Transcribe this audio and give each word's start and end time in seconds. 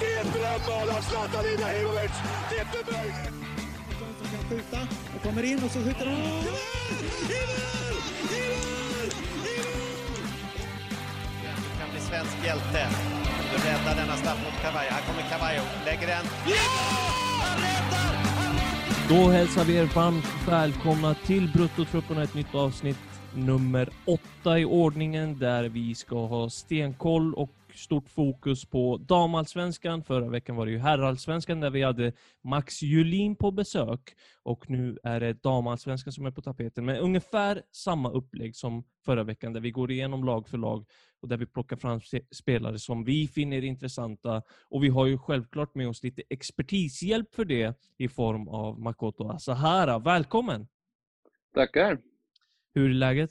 Det 0.00 0.12
är 0.14 0.20
ett 0.20 0.32
drömmål 0.32 0.88
av 0.96 1.02
Zlatan 1.02 1.44
Ibrahimovic! 1.54 2.12
Det 2.50 2.56
är 2.56 2.60
inte 2.60 2.92
möjligt! 2.92 3.42
som 4.22 4.38
kan 4.38 4.48
skjuta. 4.48 4.78
Och 5.16 5.22
kommer 5.22 5.42
in 5.42 5.64
och 5.64 5.70
så 5.70 5.78
skjuter 5.78 6.06
han. 6.06 6.14
I 6.14 6.18
mål! 6.18 6.44
I 7.28 7.42
mål! 7.50 7.98
I 8.32 8.44
mål! 8.52 9.08
Du 11.56 11.78
kan 11.80 11.90
bli 11.90 12.00
svensk 12.00 12.36
hjälte. 12.44 12.88
Du 13.50 13.68
räddar 13.68 13.96
denna 13.96 14.16
straff 14.16 14.38
mot 14.44 14.62
Cavallo. 14.62 14.90
Här 14.90 15.02
kommer 15.02 15.22
Cavallo, 15.30 15.62
lägger 15.84 16.06
den. 16.06 16.24
Ja! 16.46 16.54
Han 17.42 17.56
räddar! 17.62 18.14
Han 18.38 18.52
räddar! 18.54 19.24
Då 19.24 19.30
hälsar 19.30 19.64
vi 19.64 19.76
er 19.76 19.84
varmt 19.84 20.48
välkomna 20.48 21.14
till 21.14 21.52
Bruttotrupperna, 21.52 22.22
ett 22.22 22.34
nytt 22.34 22.54
avsnitt 22.54 22.98
nummer 23.34 23.88
åtta 24.04 24.58
i 24.58 24.64
ordningen 24.64 25.38
där 25.38 25.64
vi 25.64 25.94
ska 25.94 26.26
ha 26.26 26.50
stenkoll 26.50 27.34
och 27.34 27.50
stort 27.74 28.08
fokus 28.08 28.64
på 28.64 28.96
damallsvenskan. 28.96 30.04
Förra 30.04 30.28
veckan 30.28 30.56
var 30.56 30.66
det 30.66 30.72
ju 30.72 30.78
herrallsvenskan 30.78 31.60
där 31.60 31.70
vi 31.70 31.82
hade 31.82 32.12
Max 32.44 32.82
Julin 32.82 33.36
på 33.36 33.50
besök 33.50 34.00
och 34.42 34.70
nu 34.70 34.98
är 35.02 35.20
det 35.20 35.42
damallsvenskan 35.42 36.12
som 36.12 36.26
är 36.26 36.30
på 36.30 36.42
tapeten 36.42 36.84
med 36.84 37.00
ungefär 37.00 37.62
samma 37.70 38.10
upplägg 38.10 38.56
som 38.56 38.84
förra 39.04 39.24
veckan 39.24 39.52
där 39.52 39.60
vi 39.60 39.70
går 39.70 39.90
igenom 39.90 40.24
lag 40.24 40.48
för 40.48 40.58
lag 40.58 40.84
och 41.20 41.28
där 41.28 41.36
vi 41.36 41.46
plockar 41.46 41.76
fram 41.76 42.00
spelare 42.30 42.78
som 42.78 43.04
vi 43.04 43.28
finner 43.28 43.64
intressanta 43.64 44.42
och 44.68 44.84
vi 44.84 44.88
har 44.88 45.06
ju 45.06 45.18
självklart 45.18 45.74
med 45.74 45.88
oss 45.88 46.02
lite 46.02 46.22
expertishjälp 46.30 47.34
för 47.34 47.44
det 47.44 47.78
i 47.98 48.08
form 48.08 48.48
av 48.48 48.80
Makoto 48.80 49.28
Asahara. 49.28 49.98
Välkommen! 49.98 50.66
Tackar! 51.54 51.98
Hur 52.74 52.90
är 52.90 52.94
läget? 52.94 53.30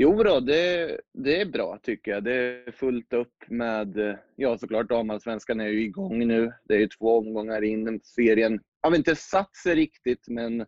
Jo 0.00 0.22
då, 0.22 0.40
det, 0.40 1.00
det 1.14 1.40
är 1.40 1.46
bra 1.46 1.78
tycker 1.82 2.10
jag. 2.10 2.24
Det 2.24 2.34
är 2.34 2.72
fullt 2.72 3.12
upp 3.12 3.34
med, 3.48 4.18
ja 4.36 4.58
såklart 4.58 4.88
damallsvenskan 4.88 5.60
är 5.60 5.68
ju 5.68 5.82
igång 5.82 6.26
nu. 6.26 6.52
Det 6.64 6.74
är 6.74 6.78
ju 6.78 6.88
två 6.88 7.18
omgångar 7.18 7.64
in. 7.64 8.00
Serien 8.02 8.60
har 8.80 8.90
väl 8.90 8.98
inte 8.98 9.16
satt 9.16 9.56
sig 9.56 9.74
riktigt 9.74 10.28
men 10.28 10.66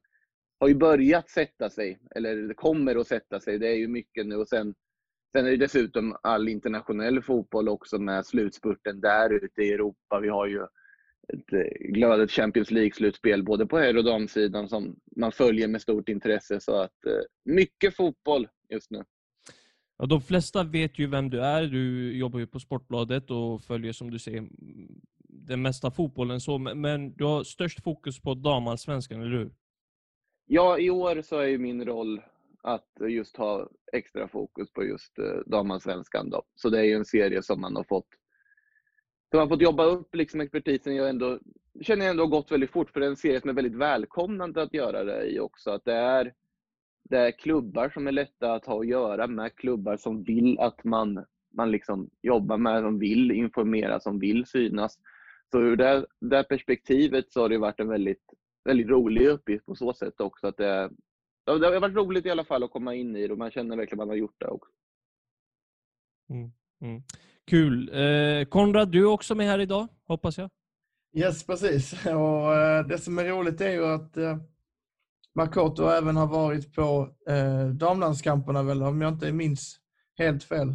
har 0.61 0.69
ju 0.69 0.75
börjat 0.75 1.31
sätta 1.31 1.71
sig. 1.71 1.99
Eller 2.15 2.55
kommer 2.55 2.97
att 2.97 3.07
sätta 3.07 3.41
sig. 3.41 3.59
Det 3.59 3.69
är 3.69 3.75
ju 3.75 3.89
mycket 3.89 4.27
nu 4.27 4.37
och 4.37 4.49
sen, 4.49 4.75
sen 5.33 5.47
är 5.47 5.51
det 5.51 5.57
dessutom 5.57 6.17
all 6.23 6.49
internationell 6.49 7.23
fotboll 7.23 7.69
också 7.69 7.99
med 7.99 8.27
slutspurten 8.27 9.01
där 9.01 9.45
ute 9.45 9.63
i 9.63 9.73
Europa. 9.73 10.21
Vi 10.21 10.29
har 10.29 10.47
ju 10.47 10.63
ett 11.33 11.53
eh, 11.53 11.89
glödet 11.93 12.31
Champions 12.31 12.71
League-slutspel 12.71 13.43
både 13.43 13.67
på 13.67 13.79
herr 13.79 13.97
och 13.97 14.05
damsidan 14.05 14.69
som 14.69 14.97
man 15.17 15.33
följer 15.33 15.69
med 15.69 15.83
stort 15.83 16.09
intresse. 16.09 16.61
Så 16.61 16.77
att 16.77 17.07
eh, 17.07 17.23
mycket 17.45 17.97
fotboll 17.97 18.49
just 18.69 18.91
nu. 18.91 19.05
Ja, 20.01 20.07
de 20.07 20.21
flesta 20.21 20.65
vet 20.65 20.99
ju 20.99 21.07
vem 21.07 21.31
du 21.31 21.41
är. 21.41 21.63
Du 21.63 22.17
jobbar 22.17 22.39
ju 22.39 22.47
på 22.47 22.61
Sportbladet 22.61 23.31
och 23.31 23.63
följer 23.63 23.93
som 23.93 24.11
du 24.11 24.19
säger 24.19 24.49
den 25.29 25.63
mesta 25.63 25.91
fotbollen. 25.91 26.41
Så, 26.41 26.59
men 26.59 27.13
du 27.13 27.25
har 27.25 27.45
störst 27.45 27.83
fokus 27.83 28.21
på 28.21 28.35
damallsvenskan, 28.35 29.21
eller 29.21 29.39
hur? 29.39 29.53
Ja, 30.47 30.79
i 30.79 30.91
år 30.91 31.23
så 31.23 31.39
är 31.39 31.47
ju 31.47 31.59
min 31.59 31.85
roll 31.85 32.23
att 32.63 32.89
just 33.09 33.37
ha 33.37 33.69
extra 33.93 34.29
fokus 34.29 34.73
på 34.73 34.85
just 34.85 35.19
eh, 35.19 35.25
damallsvenskan. 35.47 36.31
Då. 36.31 36.43
Så 36.55 36.71
det 36.71 36.79
är 36.79 36.85
ju 36.85 36.95
en 36.95 37.05
serie 37.05 37.43
som 37.43 37.61
man 37.61 37.77
har 37.77 37.85
fått 37.85 38.09
så 39.31 39.37
man 39.37 39.49
har 39.49 39.57
fått 39.57 39.63
jobba 39.63 39.85
upp 39.85 40.15
liksom 40.15 40.41
expertisen. 40.41 40.97
Jag 40.97 41.09
ändå, 41.09 41.39
känner 41.81 42.05
jag 42.05 42.11
ändå 42.11 42.27
gått 42.27 42.53
väldigt 42.53 42.71
fort, 42.71 42.91
för 42.91 43.01
det 43.01 43.07
är 43.07 43.11
en 43.11 43.17
serie 43.17 43.41
som 43.41 43.51
är 43.51 43.55
väldigt 43.55 43.79
välkomnande 43.79 44.63
att 44.63 44.75
göra 44.75 45.05
det 45.05 45.25
i 45.25 45.41
också. 45.41 45.71
Att 45.71 45.85
det 45.85 45.95
är 45.95 46.33
det 47.11 47.19
är 47.19 47.31
klubbar 47.31 47.91
som 47.91 48.07
är 48.07 48.13
lätta 48.13 48.53
att 48.53 48.67
ha 48.67 48.81
att 48.81 48.87
göra 48.87 49.27
med, 49.27 49.57
klubbar 49.57 49.97
som 49.97 50.23
vill 50.23 50.59
att 50.59 50.85
man, 50.85 51.25
man 51.55 51.71
liksom 51.71 52.11
jobbar 52.23 52.59
med, 52.59 52.83
som 52.83 52.99
vill 52.99 53.31
informera, 53.31 54.01
som 54.01 54.19
vill 54.19 54.47
synas. 54.47 54.99
Så 55.51 55.61
ur 55.61 55.77
det, 55.77 56.07
det 56.21 56.45
perspektivet 56.45 57.33
så 57.33 57.41
har 57.41 57.49
det 57.49 57.59
varit 57.59 57.81
en 57.81 57.89
väldigt, 57.89 58.25
väldigt 58.65 58.89
rolig 58.89 59.29
uppgift 59.29 59.67
på 59.67 59.75
så 59.75 59.93
sätt 59.93 60.21
också. 60.21 60.47
Att 60.47 60.57
det, 60.57 60.91
det 61.45 61.53
har 61.53 61.81
varit 61.81 61.97
roligt 61.97 62.27
i 62.27 62.31
alla 62.31 62.45
fall 62.45 62.63
att 62.63 62.71
komma 62.71 62.95
in 62.95 63.17
i 63.17 63.27
det 63.27 63.33
och 63.33 63.39
man 63.39 63.51
känner 63.51 63.77
verkligen 63.77 64.01
att 64.01 64.07
man 64.07 64.09
har 64.09 64.17
gjort 64.17 64.41
det 64.41 64.47
också. 64.47 64.73
Mm, 66.31 66.51
mm. 66.81 67.03
Kul! 67.47 67.91
Eh, 67.93 68.45
Konrad, 68.45 68.89
du 68.89 69.01
är 69.01 69.13
också 69.13 69.35
med 69.35 69.47
här 69.47 69.59
idag, 69.59 69.89
hoppas 70.07 70.39
jag? 70.39 70.51
Yes, 71.17 71.47
precis. 71.47 72.07
Och, 72.07 72.55
eh, 72.55 72.87
det 72.87 72.99
som 72.99 73.19
är 73.19 73.25
roligt 73.25 73.61
är 73.61 73.71
ju 73.71 73.85
att 73.85 74.17
eh, 74.17 74.37
Makoto 75.35 75.89
även 75.89 76.17
har 76.17 76.27
varit 76.27 76.75
på 76.75 77.15
eh, 77.29 77.67
damlandskamperna 77.67 78.63
väl, 78.63 78.83
om 78.83 79.01
jag 79.01 79.13
inte 79.13 79.33
minns 79.33 79.77
helt 80.19 80.45
fel. 80.45 80.75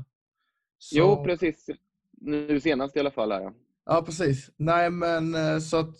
Så... 0.77 0.97
Jo, 0.97 1.23
precis. 1.23 1.69
Nu 2.11 2.59
senast 2.59 2.95
i 2.95 2.99
alla 2.99 3.11
fall. 3.11 3.31
Här. 3.31 3.53
Ja, 3.85 4.03
precis. 4.05 4.51
Nej, 4.57 4.89
men 4.89 5.35
eh, 5.35 5.59
så 5.59 5.77
att 5.77 5.95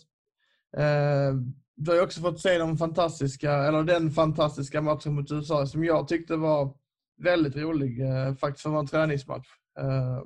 eh, 0.76 1.34
du 1.76 1.90
har 1.90 1.96
ju 1.96 2.02
också 2.02 2.20
fått 2.20 2.40
se 2.40 2.58
de 2.58 2.78
fantastiska, 2.78 3.52
eller 3.52 3.82
den 3.82 4.10
fantastiska 4.10 4.82
matchen 4.82 5.14
mot 5.14 5.32
USA 5.32 5.66
som 5.66 5.84
jag 5.84 6.08
tyckte 6.08 6.36
var 6.36 6.74
väldigt 7.22 7.56
rolig, 7.56 8.00
eh, 8.00 8.34
faktiskt 8.34 8.62
för 8.62 8.70
att 8.70 8.72
vara 8.72 8.80
en 8.80 8.86
träningsmatch. 8.86 9.48
Eh, 9.78 10.22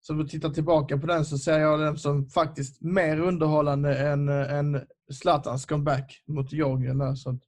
så 0.00 0.12
om 0.12 0.18
du 0.18 0.28
tittar 0.28 0.50
tillbaka 0.50 0.98
på 0.98 1.06
den 1.06 1.24
så 1.24 1.38
ser 1.38 1.58
jag 1.58 1.80
den 1.80 1.96
som 1.96 2.28
faktiskt 2.28 2.82
mer 2.82 3.20
underhållande 3.20 3.98
än, 3.98 4.28
än 4.28 4.80
Zlatans 5.12 5.66
comeback 5.66 6.22
mot 6.26 6.52
Georgien. 6.52 6.98
Där, 6.98 7.14
så. 7.14 7.38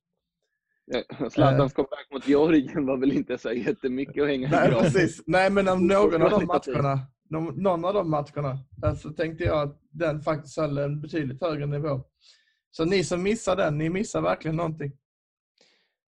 Zlatans 1.30 1.72
comeback 1.72 2.06
mot 2.12 2.28
Georgien 2.28 2.86
var 2.86 2.96
väl 2.96 3.12
inte 3.12 3.38
så 3.38 3.52
jättemycket 3.52 4.22
att 4.22 4.28
hänga 4.28 4.48
Nej, 4.50 4.70
precis. 4.70 5.22
Nej, 5.26 5.50
men 5.50 5.68
om 5.68 5.86
någon 5.86 6.22
av 6.22 6.30
de 6.30 6.46
matcherna, 6.46 7.06
någon 7.56 7.84
av 7.84 7.94
de 7.94 8.10
matcherna, 8.10 8.58
så 8.96 9.10
tänkte 9.10 9.44
jag 9.44 9.68
att 9.68 9.80
den 9.90 10.22
faktiskt 10.22 10.56
höll 10.56 10.78
en 10.78 11.00
betydligt 11.00 11.40
högre 11.40 11.66
nivå. 11.66 12.04
Så 12.70 12.84
ni 12.84 13.04
som 13.04 13.22
missar 13.22 13.56
den, 13.56 13.78
ni 13.78 13.90
missar 13.90 14.20
verkligen 14.20 14.56
någonting. 14.56 14.92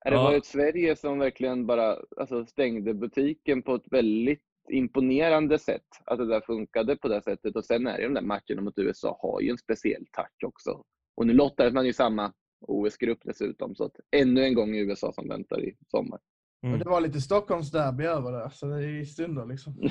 Det 0.05 0.11
var 0.11 0.35
ett 0.35 0.47
Sverige 0.47 0.97
som 0.97 1.19
verkligen 1.19 1.67
bara 1.67 1.97
alltså, 2.17 2.47
stängde 2.47 2.95
butiken 2.95 3.63
på 3.63 3.75
ett 3.75 3.93
väldigt 3.93 4.43
imponerande 4.71 5.59
sätt 5.59 5.87
att 6.05 6.19
det 6.19 6.27
där 6.27 6.41
funkade 6.41 6.97
på 6.97 7.09
det 7.09 7.23
sättet. 7.23 7.57
Och 7.57 7.65
sen 7.65 7.87
är 7.87 7.97
det 7.97 8.05
de 8.05 8.15
där 8.15 8.23
matcherna 8.23 8.61
mot 8.63 8.79
USA 8.79 9.19
har 9.23 9.41
ju 9.41 9.51
en 9.51 9.59
speciell 9.59 10.07
touch 10.13 10.45
också. 10.45 10.85
Och 11.15 11.27
nu 11.27 11.33
lottades 11.33 11.75
man 11.75 11.87
ju 11.87 11.93
samma 11.93 12.33
OS-grupp 12.61 13.19
dessutom. 13.25 13.75
Så 13.75 13.85
att 13.85 13.97
ännu 14.11 14.45
en 14.45 14.55
gång 14.55 14.77
USA 14.77 15.13
som 15.13 15.29
väntar 15.29 15.65
i 15.65 15.77
sommar. 15.91 16.21
Mm. 16.63 16.79
Det 16.79 16.85
var 16.85 17.01
lite 17.01 17.21
Stockholmsderby 17.21 18.05
över 18.05 18.33
det, 18.33 18.51
så 18.51 18.67
det 18.67 18.75
är 18.75 19.01
i 19.01 19.07
stunder 19.07 19.47
liksom. 19.47 19.75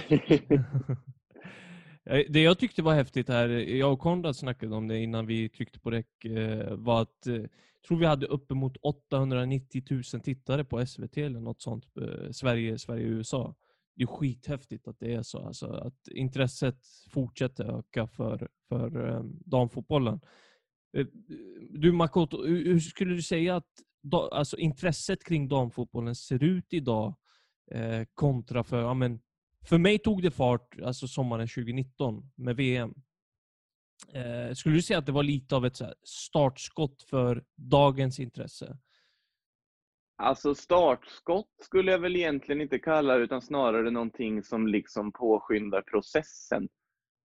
det 2.30 2.42
jag 2.42 2.60
tyckte 2.60 2.82
var 2.82 2.94
häftigt 2.94 3.30
här, 3.30 3.50
jag 3.50 3.94
och 3.94 4.00
Konrad 4.00 4.36
snackade 4.36 4.76
om 4.76 4.88
det 4.88 5.00
innan 5.00 5.26
vi 5.26 5.50
tryckte 5.50 5.80
på 5.80 5.92
räck, 5.92 6.26
var 6.72 7.02
att 7.02 7.26
jag 7.26 7.50
tror 7.88 7.98
vi 7.98 8.06
hade 8.06 8.26
uppemot 8.26 8.78
890 8.82 9.84
000 9.90 10.04
tittare 10.04 10.64
på 10.64 10.86
SVT 10.86 11.18
eller 11.18 11.40
något 11.40 11.62
sånt, 11.62 11.86
Sverige, 12.32 12.78
Sverige, 12.78 13.04
USA 13.04 13.56
det 14.00 14.04
är 14.04 14.08
skithäftigt 14.08 14.88
att 14.88 15.00
det 15.00 15.14
är 15.14 15.24
så. 15.24 15.40
Alltså, 15.40 15.68
att 15.68 16.08
intresset 16.08 16.78
fortsätter 17.10 17.78
öka 17.80 18.08
för, 18.08 18.48
för 18.70 18.98
um, 18.98 19.40
damfotbollen. 19.46 20.20
Du 21.70 21.92
Makoto, 21.92 22.46
hur 22.46 22.80
skulle 22.80 23.16
du 23.16 23.22
säga 23.22 23.56
att 23.56 23.68
da, 24.02 24.30
alltså, 24.32 24.58
intresset 24.58 25.24
kring 25.24 25.48
damfotbollen 25.48 26.16
ser 26.16 26.44
ut 26.44 26.74
idag 26.74 27.16
eh, 27.72 28.04
kontra 28.14 28.64
för, 28.64 28.82
ja, 28.82 28.94
men, 28.94 29.20
för 29.70 29.78
mig 29.78 30.00
tog 30.00 30.22
det 30.22 30.32
fart 30.32 30.80
alltså, 30.84 31.08
sommaren 31.08 31.48
2019 31.48 32.32
med 32.36 32.56
VM. 32.56 32.94
Eh, 34.14 34.54
skulle 34.54 34.76
du 34.76 34.82
säga 34.82 35.00
att 35.00 35.06
det 35.06 35.12
var 35.12 35.24
lite 35.24 35.56
av 35.56 35.66
ett 35.66 35.80
här, 35.80 35.94
startskott 36.04 37.04
för 37.04 37.44
dagens 37.56 38.20
intresse? 38.20 38.78
Alltså 40.22 40.56
startskott 40.56 41.50
skulle 41.62 41.92
jag 41.92 42.00
väl 42.00 42.16
egentligen 42.16 42.62
inte 42.62 42.80
kalla 42.80 43.18
det, 43.18 43.24
utan 43.24 43.42
snarare 43.42 43.92
någonting 43.92 44.44
som 44.44 44.68
liksom 44.68 45.12
påskyndar 45.12 45.82
processen. 45.82 46.70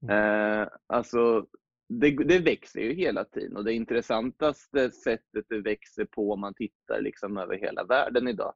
Mm. 0.02 0.16
Eh, 0.62 0.68
alltså, 0.86 1.46
det, 1.88 2.10
det, 2.10 2.38
växer 2.38 2.80
ju 2.80 2.94
hela 2.94 3.24
tiden 3.24 3.56
och 3.56 3.64
det 3.64 3.72
intressantaste 3.72 4.90
sättet 4.90 5.44
det 5.48 5.60
växer 5.60 6.04
på 6.04 6.32
om 6.32 6.40
man 6.40 6.54
tittar 6.54 7.00
liksom 7.00 7.36
över 7.36 7.58
hela 7.58 7.84
världen 7.84 8.28
idag, 8.28 8.54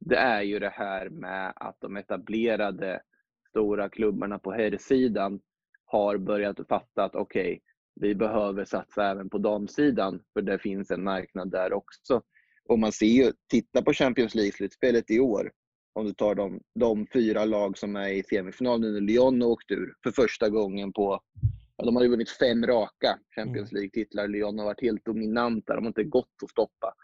det 0.00 0.16
är 0.16 0.42
ju 0.42 0.58
det 0.58 0.72
här 0.74 1.08
med 1.08 1.52
att 1.56 1.76
de 1.80 1.96
etablerade 1.96 3.02
stora 3.48 3.88
klubbarna 3.88 4.38
på 4.38 4.52
herrsidan 4.52 5.40
har 5.84 6.18
börjat 6.18 6.68
fatta 6.68 7.04
att 7.04 7.14
okej, 7.14 7.52
okay, 7.52 7.60
vi 8.00 8.14
behöver 8.14 8.64
satsa 8.64 9.10
även 9.10 9.30
på 9.30 9.38
damsidan, 9.38 10.22
för 10.32 10.42
det 10.42 10.58
finns 10.58 10.90
en 10.90 11.04
marknad 11.04 11.50
där 11.50 11.72
också. 11.72 12.22
Och 12.68 12.78
man 12.78 12.92
ser 12.92 13.06
ju, 13.06 13.32
titta 13.50 13.82
på 13.82 13.92
Champions 13.92 14.34
League-slutspelet 14.34 15.10
i 15.10 15.20
år. 15.20 15.52
Om 15.94 16.06
du 16.06 16.14
tar 16.14 16.34
de, 16.34 16.60
de 16.74 17.06
fyra 17.12 17.44
lag 17.44 17.78
som 17.78 17.96
är 17.96 18.08
i 18.08 18.22
semifinal 18.22 18.80
nu 18.80 18.92
när 18.92 19.00
Lyon 19.00 19.42
åkte 19.42 19.74
ur 19.74 19.94
för 20.02 20.10
första 20.10 20.48
gången 20.48 20.92
på 20.92 21.20
Ja, 21.82 21.86
de 21.86 21.96
har 21.96 22.02
ju 22.02 22.08
vunnit 22.08 22.30
fem 22.30 22.66
raka 22.66 23.18
Champions 23.34 23.72
mm. 23.72 23.80
League-titlar. 23.80 24.28
Lyon 24.28 24.58
har 24.58 24.66
varit 24.66 24.82
helt 24.82 25.04
dominanta. 25.04 25.74
De 25.74 25.84
har 25.84 25.88
inte 25.90 26.04
gått 26.04 26.42
att 26.42 26.50
stoppa. 26.50 26.94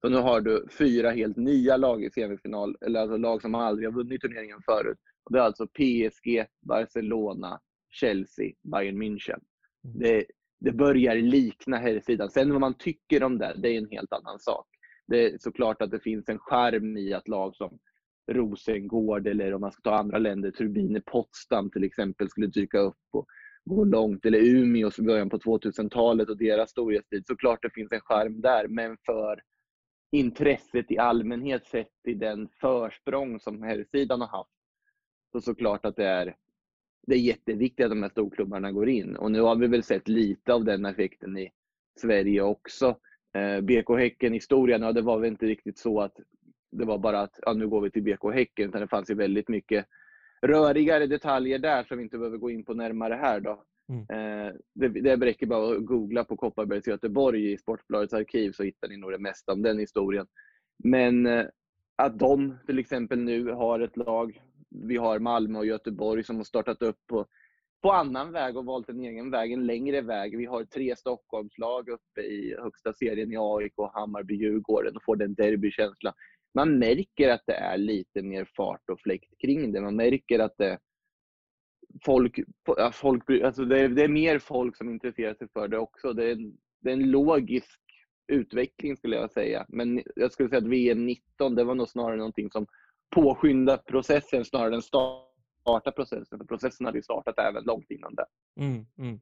Så 0.00 0.08
nu 0.08 0.16
har 0.16 0.40
du 0.40 0.66
fyra 0.78 1.10
helt 1.10 1.36
nya 1.36 1.76
lag 1.76 2.04
i 2.04 2.10
semifinal, 2.10 2.76
eller 2.80 3.00
alltså 3.00 3.16
lag 3.16 3.42
som 3.42 3.54
aldrig 3.54 3.88
har 3.88 3.94
vunnit 3.94 4.20
turneringen 4.20 4.62
förut. 4.64 4.98
Och 5.24 5.32
det 5.32 5.38
är 5.38 5.42
alltså 5.42 5.66
PSG, 5.66 6.46
Barcelona, 6.60 7.60
Chelsea, 7.90 8.52
Bayern 8.72 9.02
München. 9.02 9.40
Mm. 9.84 9.98
Det, 9.98 10.24
det 10.60 10.72
börjar 10.72 11.14
likna 11.14 11.76
herrsidan. 11.76 12.30
Sen 12.30 12.50
vad 12.50 12.60
man 12.60 12.78
tycker 12.78 13.22
om 13.22 13.38
det, 13.38 13.54
det 13.56 13.68
är 13.68 13.78
en 13.78 13.90
helt 13.90 14.12
annan 14.12 14.38
sak. 14.38 14.66
Det 15.06 15.24
är 15.24 15.38
såklart 15.38 15.82
att 15.82 15.90
det 15.90 16.00
finns 16.00 16.28
en 16.28 16.38
charm 16.38 16.96
i 16.96 17.12
att 17.12 17.28
lag 17.28 17.56
som 17.56 17.78
Rosengård 18.32 19.26
eller 19.26 19.54
om 19.54 19.60
man 19.60 19.72
ska 19.72 19.82
ta 19.82 19.96
andra 19.96 20.18
länder, 20.18 20.50
Turbine 20.50 21.00
Potsdam 21.00 21.70
till 21.70 21.84
exempel 21.84 22.28
skulle 22.28 22.46
dyka 22.46 22.78
upp 22.78 23.06
och 23.12 23.26
gå 23.68 23.84
långt. 23.84 24.26
Eller 24.26 24.38
Umeås 24.38 24.98
i 24.98 25.02
början 25.02 25.30
på 25.30 25.38
2000-talet 25.38 26.28
och 26.28 26.36
deras 26.36 26.70
storhetstid. 26.70 27.26
Såklart 27.26 27.62
det 27.62 27.70
finns 27.70 27.92
en 27.92 28.00
charm 28.00 28.40
där, 28.40 28.68
men 28.68 28.96
för 29.06 29.42
intresset 30.12 30.90
i 30.90 30.98
allmänhet 30.98 31.66
sett 31.66 32.06
i 32.08 32.14
den 32.14 32.48
försprång 32.60 33.40
som 33.40 33.62
herrsidan 33.62 34.20
har 34.20 34.28
haft, 34.28 34.50
så 35.32 35.40
såklart 35.40 35.84
att 35.84 35.96
det 35.96 36.06
är, 36.06 36.36
det 37.06 37.14
är 37.14 37.18
jätteviktigt 37.18 37.84
att 37.84 37.90
de 37.90 38.02
här 38.02 38.10
storklubbarna 38.10 38.72
går 38.72 38.88
in. 38.88 39.16
Och 39.16 39.30
nu 39.30 39.40
har 39.40 39.56
vi 39.56 39.66
väl 39.66 39.82
sett 39.82 40.08
lite 40.08 40.54
av 40.54 40.64
den 40.64 40.84
effekten 40.84 41.38
i 41.38 41.50
Sverige 42.00 42.42
också. 42.42 42.98
Eh, 43.34 43.60
BK 43.60 43.98
Häcken-historien, 43.98 44.82
ja, 44.82 44.92
det 44.92 45.02
var 45.02 45.18
väl 45.18 45.30
inte 45.30 45.46
riktigt 45.46 45.78
så 45.78 46.00
att 46.00 46.16
det 46.70 46.84
var 46.84 46.98
bara 46.98 47.20
att 47.20 47.38
ja, 47.42 47.52
nu 47.52 47.68
går 47.68 47.80
vi 47.80 47.90
till 47.90 48.02
BK 48.02 48.32
Häcken, 48.34 48.68
utan 48.68 48.80
det 48.80 48.88
fanns 48.88 49.10
ju 49.10 49.14
väldigt 49.14 49.48
mycket 49.48 49.86
rörigare 50.42 51.06
detaljer 51.06 51.58
där 51.58 51.84
som 51.84 51.98
vi 51.98 52.04
inte 52.04 52.18
behöver 52.18 52.38
gå 52.38 52.50
in 52.50 52.64
på 52.64 52.74
närmare 52.74 53.14
här. 53.14 53.40
Då. 53.40 53.64
Mm. 53.88 54.00
Eh, 54.00 54.52
det, 54.74 54.88
det 54.88 55.16
räcker 55.16 55.46
bara 55.46 55.76
att 55.76 55.84
googla 55.84 56.24
på 56.24 56.36
Kopparbergs 56.36 56.86
Göteborg 56.86 57.52
i 57.52 57.58
Sportbladets 57.58 58.14
arkiv 58.14 58.52
så 58.52 58.62
hittar 58.62 58.88
ni 58.88 58.96
nog 58.96 59.12
det 59.12 59.18
mesta 59.18 59.52
om 59.52 59.62
den 59.62 59.78
historien. 59.78 60.26
Men 60.84 61.26
eh, 61.26 61.46
att 61.96 62.18
de 62.18 62.58
till 62.66 62.78
exempel 62.78 63.18
nu 63.18 63.50
har 63.52 63.80
ett 63.80 63.96
lag, 63.96 64.42
vi 64.68 64.96
har 64.96 65.18
Malmö 65.18 65.58
och 65.58 65.66
Göteborg 65.66 66.24
som 66.24 66.36
har 66.36 66.44
startat 66.44 66.82
upp 66.82 66.98
på, 67.06 67.26
på 67.82 67.92
annan 67.92 68.32
väg 68.32 68.56
och 68.56 68.64
valt 68.64 68.88
en 68.88 69.00
egen 69.00 69.30
väg, 69.30 69.52
en 69.52 69.66
längre 69.66 70.00
väg. 70.00 70.38
Vi 70.38 70.44
har 70.44 70.64
tre 70.64 70.96
Stockholmslag 70.96 71.88
uppe 71.88 72.20
i 72.20 72.56
högsta 72.58 72.92
serien 72.92 73.32
i 73.32 73.36
AIK, 73.38 73.74
Hammarby, 73.92 74.34
Djurgården 74.34 74.96
och 74.96 75.04
får 75.04 75.16
den 75.16 75.34
derbykänslan 75.34 76.14
man 76.54 76.78
märker 76.78 77.28
att 77.28 77.42
det 77.46 77.54
är 77.54 77.76
lite 77.76 78.22
mer 78.22 78.48
fart 78.56 78.90
och 78.90 79.00
fläkt 79.00 79.38
kring 79.40 79.72
det. 79.72 79.80
Man 79.80 79.96
märker 79.96 80.38
att 80.38 80.58
det, 80.58 80.78
folk, 82.04 82.38
folk 82.92 83.30
alltså 83.30 83.64
det, 83.64 83.80
är, 83.80 83.88
det 83.88 84.04
är 84.04 84.08
mer 84.08 84.38
folk 84.38 84.76
som 84.76 84.90
intresserar 84.90 85.34
sig 85.34 85.48
för 85.52 85.68
det 85.68 85.78
också. 85.78 86.12
Det 86.12 86.30
är, 86.30 86.52
det 86.80 86.90
är 86.90 86.94
en 86.94 87.10
logisk 87.10 87.80
utveckling 88.32 88.96
skulle 88.96 89.16
jag 89.16 89.30
säga. 89.30 89.66
Men 89.68 90.02
jag 90.16 90.32
skulle 90.32 90.48
säga 90.48 90.58
att 90.58 90.68
VM 90.68 91.06
19, 91.06 91.54
det 91.54 91.64
var 91.64 91.74
nog 91.74 91.88
snarare 91.88 92.16
någonting 92.16 92.50
som 92.50 92.66
påskyndar 93.14 93.76
processen 93.76 94.44
snarare 94.44 94.74
än 94.74 94.82
starta 94.82 95.92
processen. 95.96 96.38
För 96.38 96.44
processen 96.44 96.86
hade 96.86 96.98
ju 96.98 97.02
startat 97.02 97.38
även 97.38 97.64
långt 97.64 97.90
innan 97.90 98.14
det. 98.14 98.26
Mm, 98.60 98.86
mm. 98.98 99.20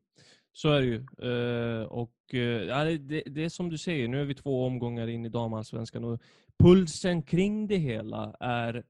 Så 0.53 0.73
är 0.73 0.81
det 0.81 0.87
ju. 0.87 1.07
Uh, 1.31 1.87
och, 1.87 2.15
uh, 2.35 2.99
det, 2.99 3.23
det, 3.27 3.45
är 3.45 3.49
som 3.49 3.71
du 3.71 3.79
säger, 3.79 4.09
nu 4.09 4.21
är 4.21 4.25
vi 4.25 4.35
två 4.35 4.67
omgångar 4.67 5.09
in 5.09 5.25
i 5.25 5.29
damallsvenskan 5.29 6.05
och 6.05 6.21
pulsen 6.59 7.23
kring 7.23 7.67
det 7.67 7.77
hela 7.77 8.37
är 8.41 8.85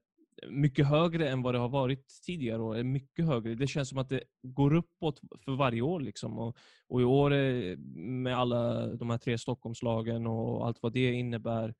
mycket 0.49 0.87
högre 0.87 1.29
än 1.29 1.41
vad 1.41 1.53
det 1.53 1.57
har 1.57 1.69
varit 1.69 2.05
tidigare 2.25 2.61
år. 2.61 2.77
är 2.77 2.83
mycket 2.83 3.25
högre. 3.25 3.55
Det 3.55 3.67
känns 3.67 3.89
som 3.89 3.97
att 3.97 4.09
det 4.09 4.23
går 4.41 4.73
uppåt 4.73 5.21
för 5.45 5.51
varje 5.51 5.81
år. 5.81 5.99
Liksom. 5.99 6.39
Och, 6.39 6.57
och 6.87 7.01
i 7.01 7.03
år 7.03 7.33
eh, 7.33 7.77
med 7.97 8.37
alla 8.37 8.87
de 8.87 9.09
här 9.09 9.17
tre 9.17 9.37
Stockholmslagen 9.37 10.27
och 10.27 10.67
allt 10.67 10.77
vad 10.81 10.93
det 10.93 11.11
innebär 11.11 11.73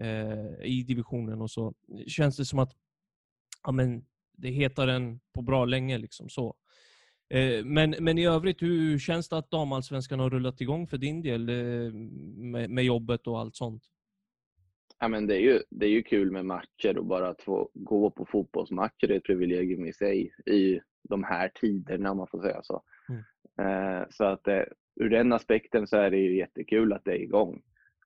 eh, 0.00 0.64
i 0.64 0.84
divisionen 0.86 1.42
och 1.42 1.50
så, 1.50 1.74
känns 2.06 2.36
det 2.36 2.44
som 2.44 2.58
att 2.58 2.72
ja, 3.62 3.72
men, 3.72 4.04
det 4.36 4.50
hetar 4.50 4.86
den 4.86 5.20
på 5.34 5.42
bra 5.42 5.64
länge. 5.64 5.98
Liksom, 5.98 6.28
så. 6.28 6.56
Eh, 7.30 7.64
men, 7.64 7.94
men 8.00 8.18
i 8.18 8.26
övrigt, 8.26 8.62
hur 8.62 8.98
känns 8.98 9.28
det 9.28 9.38
att 9.38 9.50
damallsvenskan 9.50 10.20
har 10.20 10.30
rullat 10.30 10.60
igång 10.60 10.86
för 10.86 10.98
din 10.98 11.22
del 11.22 11.48
eh, 11.48 11.92
med, 11.92 12.70
med 12.70 12.84
jobbet 12.84 13.26
och 13.26 13.40
allt 13.40 13.56
sånt? 13.56 13.82
Ja, 14.98 15.08
men 15.08 15.26
det, 15.26 15.34
är 15.34 15.40
ju, 15.40 15.60
det 15.70 15.86
är 15.86 15.90
ju 15.90 16.02
kul 16.02 16.30
med 16.30 16.44
matcher 16.44 16.98
och 16.98 17.06
bara 17.06 17.28
att 17.28 17.42
få 17.42 17.70
gå 17.74 18.10
på 18.10 18.26
fotbollsmatcher 18.26 19.10
är 19.10 19.16
ett 19.16 19.24
privilegium 19.24 19.86
i 19.86 19.92
sig 19.92 20.34
i 20.46 20.80
de 21.08 21.24
här 21.24 21.50
tiderna 21.54 22.10
om 22.10 22.16
man 22.16 22.26
får 22.26 22.40
säga 22.40 22.60
så. 22.62 22.82
Mm. 23.08 23.22
Eh, 23.58 24.06
så 24.10 24.24
att 24.24 24.48
eh, 24.48 24.62
ur 25.00 25.10
den 25.10 25.32
aspekten 25.32 25.86
så 25.86 25.96
är 25.96 26.10
det 26.10 26.18
ju 26.18 26.36
jättekul 26.36 26.92
att 26.92 27.04
det 27.04 27.12
är 27.12 27.22
igång 27.22 27.62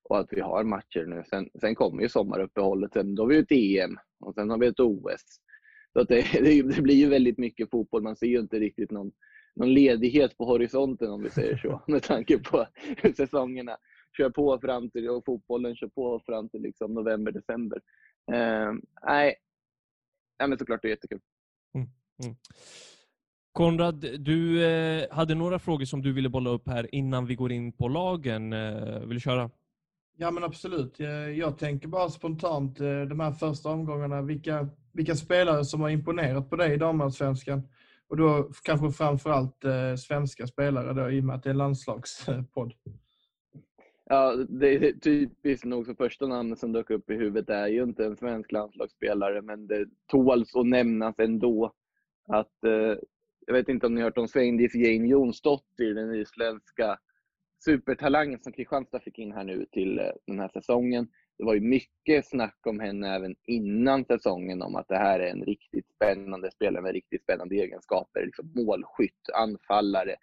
och 0.08 0.18
att 0.18 0.28
vi 0.30 0.40
har 0.40 0.64
matcher 0.64 1.06
nu. 1.06 1.22
Sen, 1.30 1.50
sen 1.60 1.74
kommer 1.74 2.02
ju 2.02 2.08
sommaruppehållet, 2.08 2.92
sen 2.92 3.14
då 3.14 3.22
har 3.22 3.28
vi 3.28 3.38
ett 3.38 3.52
EM 3.52 3.98
och 4.20 4.34
sen 4.34 4.50
har 4.50 4.58
vi 4.58 4.66
ett 4.66 4.80
OS. 4.80 5.40
Så 5.92 6.00
att 6.00 6.08
det, 6.08 6.24
det, 6.40 6.82
blir 6.82 6.94
ju 6.94 7.08
väldigt 7.08 7.38
mycket 7.38 7.70
fotboll. 7.70 8.02
Man 8.02 8.16
ser 8.16 8.26
ju 8.26 8.38
inte 8.38 8.58
riktigt 8.58 8.90
någon, 8.90 9.12
någon 9.56 9.74
ledighet 9.74 10.36
på 10.36 10.44
horisonten 10.44 11.10
om 11.10 11.22
vi 11.22 11.30
säger 11.30 11.56
så 11.56 11.82
med 11.92 12.02
tanke 12.02 12.38
på 12.38 12.66
hur 13.02 13.12
säsongerna 13.16 13.76
kör 14.16 14.30
på 14.30 14.58
fram 14.58 14.90
till, 14.90 15.08
och 15.08 15.24
fotbollen 15.24 15.76
kör 15.76 15.88
på 15.88 16.20
fram 16.26 16.48
till 16.48 16.62
liksom 16.62 16.94
november, 16.94 17.32
december. 17.32 17.80
Eh, 18.32 18.72
nej, 19.06 19.34
nej, 20.38 20.48
men 20.48 20.58
såklart 20.58 20.82
det 20.82 20.88
är 20.88 20.90
jättekul. 20.90 21.20
Mm, 21.74 21.88
mm. 22.24 22.36
Konrad, 23.52 24.06
du 24.18 24.64
eh, 24.64 25.06
hade 25.10 25.34
några 25.34 25.58
frågor 25.58 25.84
som 25.84 26.02
du 26.02 26.12
ville 26.12 26.28
bolla 26.28 26.50
upp 26.50 26.68
här 26.68 26.94
innan 26.94 27.26
vi 27.26 27.34
går 27.34 27.52
in 27.52 27.72
på 27.72 27.88
lagen. 27.88 28.52
Eh, 28.52 29.00
vill 29.00 29.14
du 29.14 29.20
köra? 29.20 29.50
Ja 30.16 30.30
men 30.30 30.44
absolut. 30.44 31.00
Jag, 31.00 31.32
jag 31.36 31.58
tänker 31.58 31.88
bara 31.88 32.08
spontant 32.08 32.80
eh, 32.80 33.00
de 33.00 33.20
här 33.20 33.32
första 33.32 33.68
omgångarna, 33.68 34.22
vilka, 34.22 34.68
vilka 34.92 35.14
spelare 35.14 35.64
som 35.64 35.80
har 35.80 35.90
imponerat 35.90 36.50
på 36.50 36.56
dig 36.56 36.74
i 36.74 36.76
damallsvenskan? 36.76 37.62
Och 38.08 38.16
då 38.16 38.50
kanske 38.62 38.90
framförallt 38.90 39.64
eh, 39.64 39.94
svenska 39.94 40.46
spelare 40.46 40.92
då, 40.92 41.10
i 41.10 41.20
och 41.20 41.24
med 41.24 41.36
att 41.36 41.42
det 41.42 41.50
är 41.50 41.54
landslagspodd. 41.54 42.72
Ja, 44.10 44.36
det 44.48 44.74
är 44.74 44.92
typiskt 44.92 45.64
nog 45.64 45.86
så 45.86 45.94
första 45.94 46.26
namnet 46.26 46.58
som 46.58 46.72
dök 46.72 46.90
upp 46.90 47.10
i 47.10 47.14
huvudet 47.14 47.50
är 47.50 47.66
ju 47.66 47.82
inte 47.82 48.04
en 48.04 48.16
svensk 48.16 48.52
landslagsspelare, 48.52 49.42
men 49.42 49.66
det 49.66 49.86
tåls 50.06 50.56
att 50.56 50.66
nämnas 50.66 51.18
ändå. 51.18 51.72
Att, 52.28 52.64
eh, 52.64 52.98
jag 53.46 53.54
vet 53.54 53.68
inte 53.68 53.86
om 53.86 53.94
ni 53.94 54.00
har 54.00 54.08
hört 54.08 54.18
om 54.18 54.28
Sveindis 54.28 54.74
Jane 54.74 55.08
Jonsdottir, 55.08 55.94
den 55.94 56.14
isländska 56.14 56.98
supertalangen 57.64 58.40
som 58.40 58.52
Kristianstad 58.52 59.00
fick 59.00 59.18
in 59.18 59.32
här 59.32 59.44
nu 59.44 59.66
till 59.72 59.98
eh, 59.98 60.04
den 60.26 60.38
här 60.38 60.48
säsongen. 60.48 61.08
Det 61.38 61.44
var 61.44 61.54
ju 61.54 61.60
mycket 61.60 62.26
snack 62.26 62.58
om 62.66 62.80
henne 62.80 63.14
även 63.14 63.36
innan 63.46 64.04
säsongen 64.04 64.62
om 64.62 64.76
att 64.76 64.88
det 64.88 64.98
här 64.98 65.20
är 65.20 65.30
en 65.30 65.44
riktigt 65.44 65.88
spännande 65.94 66.50
spelare 66.50 66.82
med 66.82 66.92
riktigt 66.92 67.22
spännande 67.22 67.54
egenskaper. 67.54 68.26
Liksom 68.26 68.52
målskytt, 68.56 69.30
anfallare, 69.34 70.16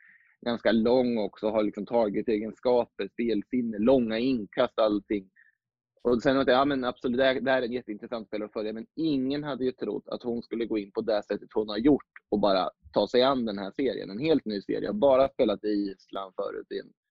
ganska 0.45 0.71
lång 0.71 1.17
också, 1.17 1.49
har 1.49 1.63
liksom 1.63 1.85
target-egenskaper, 1.85 3.07
spelsinne, 3.07 3.77
långa 3.79 4.19
inkast, 4.19 4.79
allting. 4.79 5.29
Och 6.03 6.21
sen 6.21 6.37
att 6.37 6.47
ja 6.47 6.65
men 6.65 6.83
absolut, 6.83 7.17
det 7.17 7.23
här, 7.23 7.41
det 7.41 7.51
här 7.51 7.61
är 7.61 7.65
en 7.65 7.71
jätteintressant 7.71 8.27
spelare 8.27 8.45
att 8.45 8.53
följa, 8.53 8.73
men 8.73 8.85
ingen 8.95 9.43
hade 9.43 9.65
ju 9.65 9.71
trott 9.71 10.07
att 10.07 10.23
hon 10.23 10.41
skulle 10.41 10.65
gå 10.65 10.77
in 10.77 10.91
på 10.91 11.01
det 11.01 11.23
sättet 11.23 11.49
hon 11.53 11.69
har 11.69 11.77
gjort 11.77 12.11
och 12.29 12.39
bara 12.39 12.69
ta 12.93 13.07
sig 13.07 13.23
an 13.23 13.45
den 13.45 13.57
här 13.57 13.71
serien. 13.71 14.09
En 14.09 14.19
helt 14.19 14.45
ny 14.45 14.61
serie. 14.61 14.81
Jag 14.81 14.93
har 14.93 14.99
bara 14.99 15.29
spelat 15.29 15.63
i 15.63 15.67
Island 15.67 16.33
förut 16.35 16.67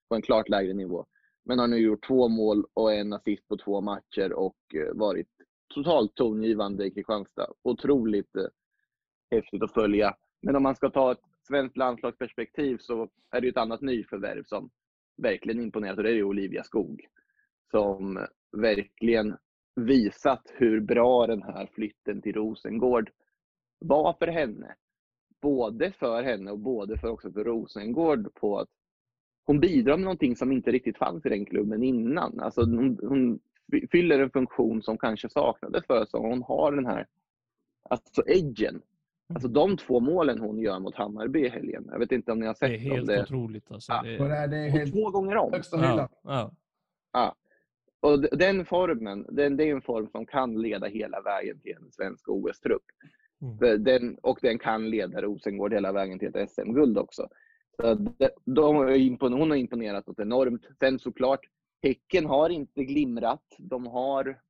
på 0.09 0.15
en 0.15 0.23
klart 0.23 0.49
lägre 0.49 0.73
nivå. 0.73 1.07
Men 1.45 1.59
har 1.59 1.67
nu 1.67 1.79
gjort 1.79 2.07
två 2.07 2.29
mål 2.29 2.65
och 2.75 2.93
en 2.93 3.13
assist 3.13 3.49
på 3.49 3.57
två 3.57 3.81
matcher 3.81 4.33
och 4.33 4.57
eh, 4.75 4.95
varit 4.95 5.29
totalt 5.75 6.15
tongivande 6.15 6.87
i 6.87 6.91
Kristianstad. 6.91 7.47
Otroligt 7.63 8.37
eh, 8.37 8.47
häftigt 9.31 9.63
att 9.63 9.75
följa. 9.75 10.15
Men 10.43 10.57
om 10.57 10.63
man 10.63 10.77
ska 10.77 10.91
ta 10.91 11.13
ett 11.13 11.25
svenskt 11.47 11.77
landslagsperspektiv 11.77 12.79
så 12.81 13.09
är 13.31 13.41
det 13.41 13.49
ett 13.49 13.57
annat 13.57 13.81
nyförvärv 13.81 14.43
som 14.45 14.71
verkligen 15.23 15.63
imponerat 15.63 15.99
och 15.99 16.05
det 16.05 16.11
är 16.11 16.23
Olivia 16.23 16.65
Skog. 16.65 17.07
Som 17.71 18.27
verkligen 18.53 19.37
visat 19.77 20.43
hur 20.55 20.81
bra 20.81 21.27
den 21.27 21.43
här 21.43 21.69
flytten 21.75 22.23
till 22.23 22.33
Rosengård 22.33 23.11
var 23.79 24.13
för 24.19 24.27
henne. 24.27 24.75
Både 25.43 25.93
för 25.93 26.23
henne 26.23 26.51
och 26.51 26.59
både 26.59 26.99
för 26.99 27.09
också 27.09 27.33
för 27.33 27.45
Rosengård 27.45 28.35
på 28.35 28.59
att 28.59 28.69
hon 29.47 29.61
bidrar 29.61 29.97
med 29.97 30.05
någonting 30.05 30.37
som 30.37 30.53
inte 30.53 30.71
riktigt 30.71 30.99
fanns 30.99 31.27
i 31.27 31.29
den 31.29 31.47
klubben 31.47 31.83
innan. 31.83 32.41
Alltså 32.41 32.61
hon, 32.61 32.99
hon 33.03 33.41
fyller 33.91 34.19
en 34.19 34.31
funktion 34.31 34.83
som 34.83 34.99
kanske 34.99 35.29
saknades 35.29 35.87
för 35.87 36.05
så 36.05 36.19
Hon 36.19 36.43
har 36.43 36.73
den 36.73 36.87
här 36.87 37.07
alltså 37.91 38.23
edgen 38.27 38.83
Alltså 39.29 39.49
de 39.49 39.77
två 39.77 40.01
målen 40.01 40.39
hon 40.39 40.59
gör 40.59 40.79
mot 40.79 40.95
Hammarby 40.95 41.47
i 41.47 41.49
helgen. 41.49 41.89
Jag 41.91 41.99
vet 41.99 42.13
inte 42.13 42.33
om 42.33 42.39
ni 42.39 42.47
har 42.47 42.55
sett 42.55 42.61
dem. 42.61 42.71
Det 42.71 42.89
är 42.89 42.95
helt 42.95 43.07
det. 43.07 43.23
otroligt. 43.23 43.71
Alltså. 43.71 43.93
Ja, 43.93 44.03
det 44.03 44.37
är, 44.37 44.49
det 44.49 44.57
är 44.57 44.69
helt 44.69 44.93
två 44.93 45.11
gånger 45.11 45.37
om. 45.37 45.53
Högsta 45.53 45.77
hyllan. 45.77 46.09
Ja, 46.23 46.53
ja. 47.13 47.35
Och 48.01 48.21
den 48.21 48.65
formen, 48.65 49.27
den, 49.29 49.57
det 49.57 49.65
är 49.65 49.75
en 49.75 49.83
form 49.83 50.09
som 50.09 50.27
kan 50.27 50.63
leda 50.63 50.87
hela 50.87 51.21
vägen 51.21 51.61
till 51.61 51.77
en 51.77 51.91
svensk 51.91 52.29
OS-trupp. 52.29 52.83
Mm. 53.43 53.85
Den, 53.85 54.19
och 54.23 54.39
den 54.43 54.59
kan 54.59 54.91
leda 54.91 55.23
Rosengård 55.23 55.73
hela 55.73 55.93
vägen 55.93 56.19
till 56.19 56.37
ett 56.37 56.51
SM-guld 56.51 56.99
också. 56.99 57.29
Så 57.77 57.95
de, 57.95 58.29
de, 58.45 58.77
hon 59.21 59.51
har 59.51 59.57
imponerat 59.57 60.07
något 60.07 60.21
enormt. 60.21 60.67
Sen 60.79 60.99
såklart, 60.99 61.41
Häcken 61.83 62.27
har 62.27 62.51
inte 62.51 62.85
glimrat. 62.85 63.45
De 63.59 63.87
har 63.87 64.41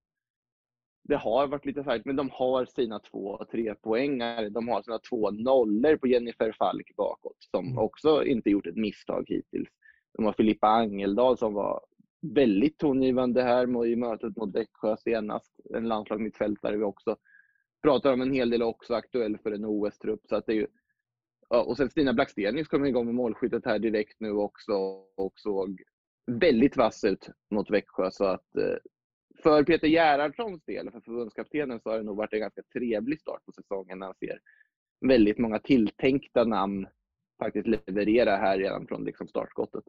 det 1.08 1.16
har 1.16 1.46
varit 1.46 1.66
lite 1.66 1.84
färdigt, 1.84 2.06
men 2.06 2.16
de 2.16 2.30
har 2.30 2.64
sina 2.64 2.99
två 2.99 3.44
tre 3.50 3.75
poängar. 3.75 4.50
De 4.50 4.68
har 4.68 4.82
sina 4.82 4.99
två 4.99 5.30
nollor 5.30 5.96
på 5.96 6.06
Jennifer 6.06 6.52
Falk 6.52 6.96
bakåt, 6.96 7.37
som 7.38 7.66
Mm. 7.66 7.78
också 7.78 8.25
inte 8.25 8.50
gjort 8.50 8.66
ett 8.66 8.76
misstag 8.76 9.25
hittills. 9.28 9.68
De 10.12 10.25
har 10.25 10.32
Filippa 10.32 10.66
Angeldal 10.66 11.38
som 11.38 11.54
var 11.54 11.80
väldigt 12.34 12.78
tongivande 12.78 13.42
här 13.42 13.87
i 13.87 13.96
mötet 13.96 14.37
mot 14.37 14.54
Växjö 14.54 14.96
senast. 14.96 15.61
En 15.75 15.88
landslagsmittfältare 15.88 16.76
vi 16.76 16.84
också 16.84 17.16
pratar 17.82 18.12
om 18.12 18.20
en 18.20 18.32
hel 18.32 18.50
del 18.50 18.62
också 18.62 18.94
aktuell 18.94 19.38
för 19.38 19.52
en 19.52 19.64
OS-trupp. 19.64 20.20
Så 20.28 20.37
att 20.37 20.46
det 20.46 20.52
är 20.52 20.56
ju, 20.56 20.66
och 21.49 21.76
sen 21.76 21.90
Stina 21.90 22.12
Blackstenius 22.12 22.68
kom 22.68 22.84
igång 22.87 23.06
med 23.06 23.14
målskyttet 23.14 23.64
här 23.64 23.78
direkt 23.78 24.20
nu 24.20 24.30
också 24.30 24.73
och 25.16 25.32
såg 25.37 25.82
väldigt 26.26 26.76
vass 26.76 27.04
ut 27.04 27.28
mot 27.50 27.70
Växjö. 27.70 28.11
Så 28.11 28.25
att 28.25 28.56
eh, 28.56 28.76
för 29.44 29.64
Peter 29.64 29.88
Gerhardssons 29.88 30.64
del, 30.64 30.90
för 30.90 31.00
förbundskaptenen, 31.00 31.80
så 31.80 31.90
har 31.90 31.98
det 31.98 32.04
nog 32.04 32.16
varit 32.16 32.32
en 32.32 32.40
ganska 32.40 32.62
trevlig 32.72 33.20
start 33.20 33.44
på 33.46 33.52
säsongen 33.52 33.98
när 33.98 34.06
han 34.06 34.14
ser 34.14 34.38
väldigt 35.08 35.38
många 35.38 35.58
tilltänkta 35.58 36.44
namn 36.44 36.86
faktiskt 37.42 37.66
leverera 37.66 38.36
här 38.36 38.58
redan 38.58 38.86
från 38.86 39.04
liksom 39.04 39.28
startskottet. 39.28 39.84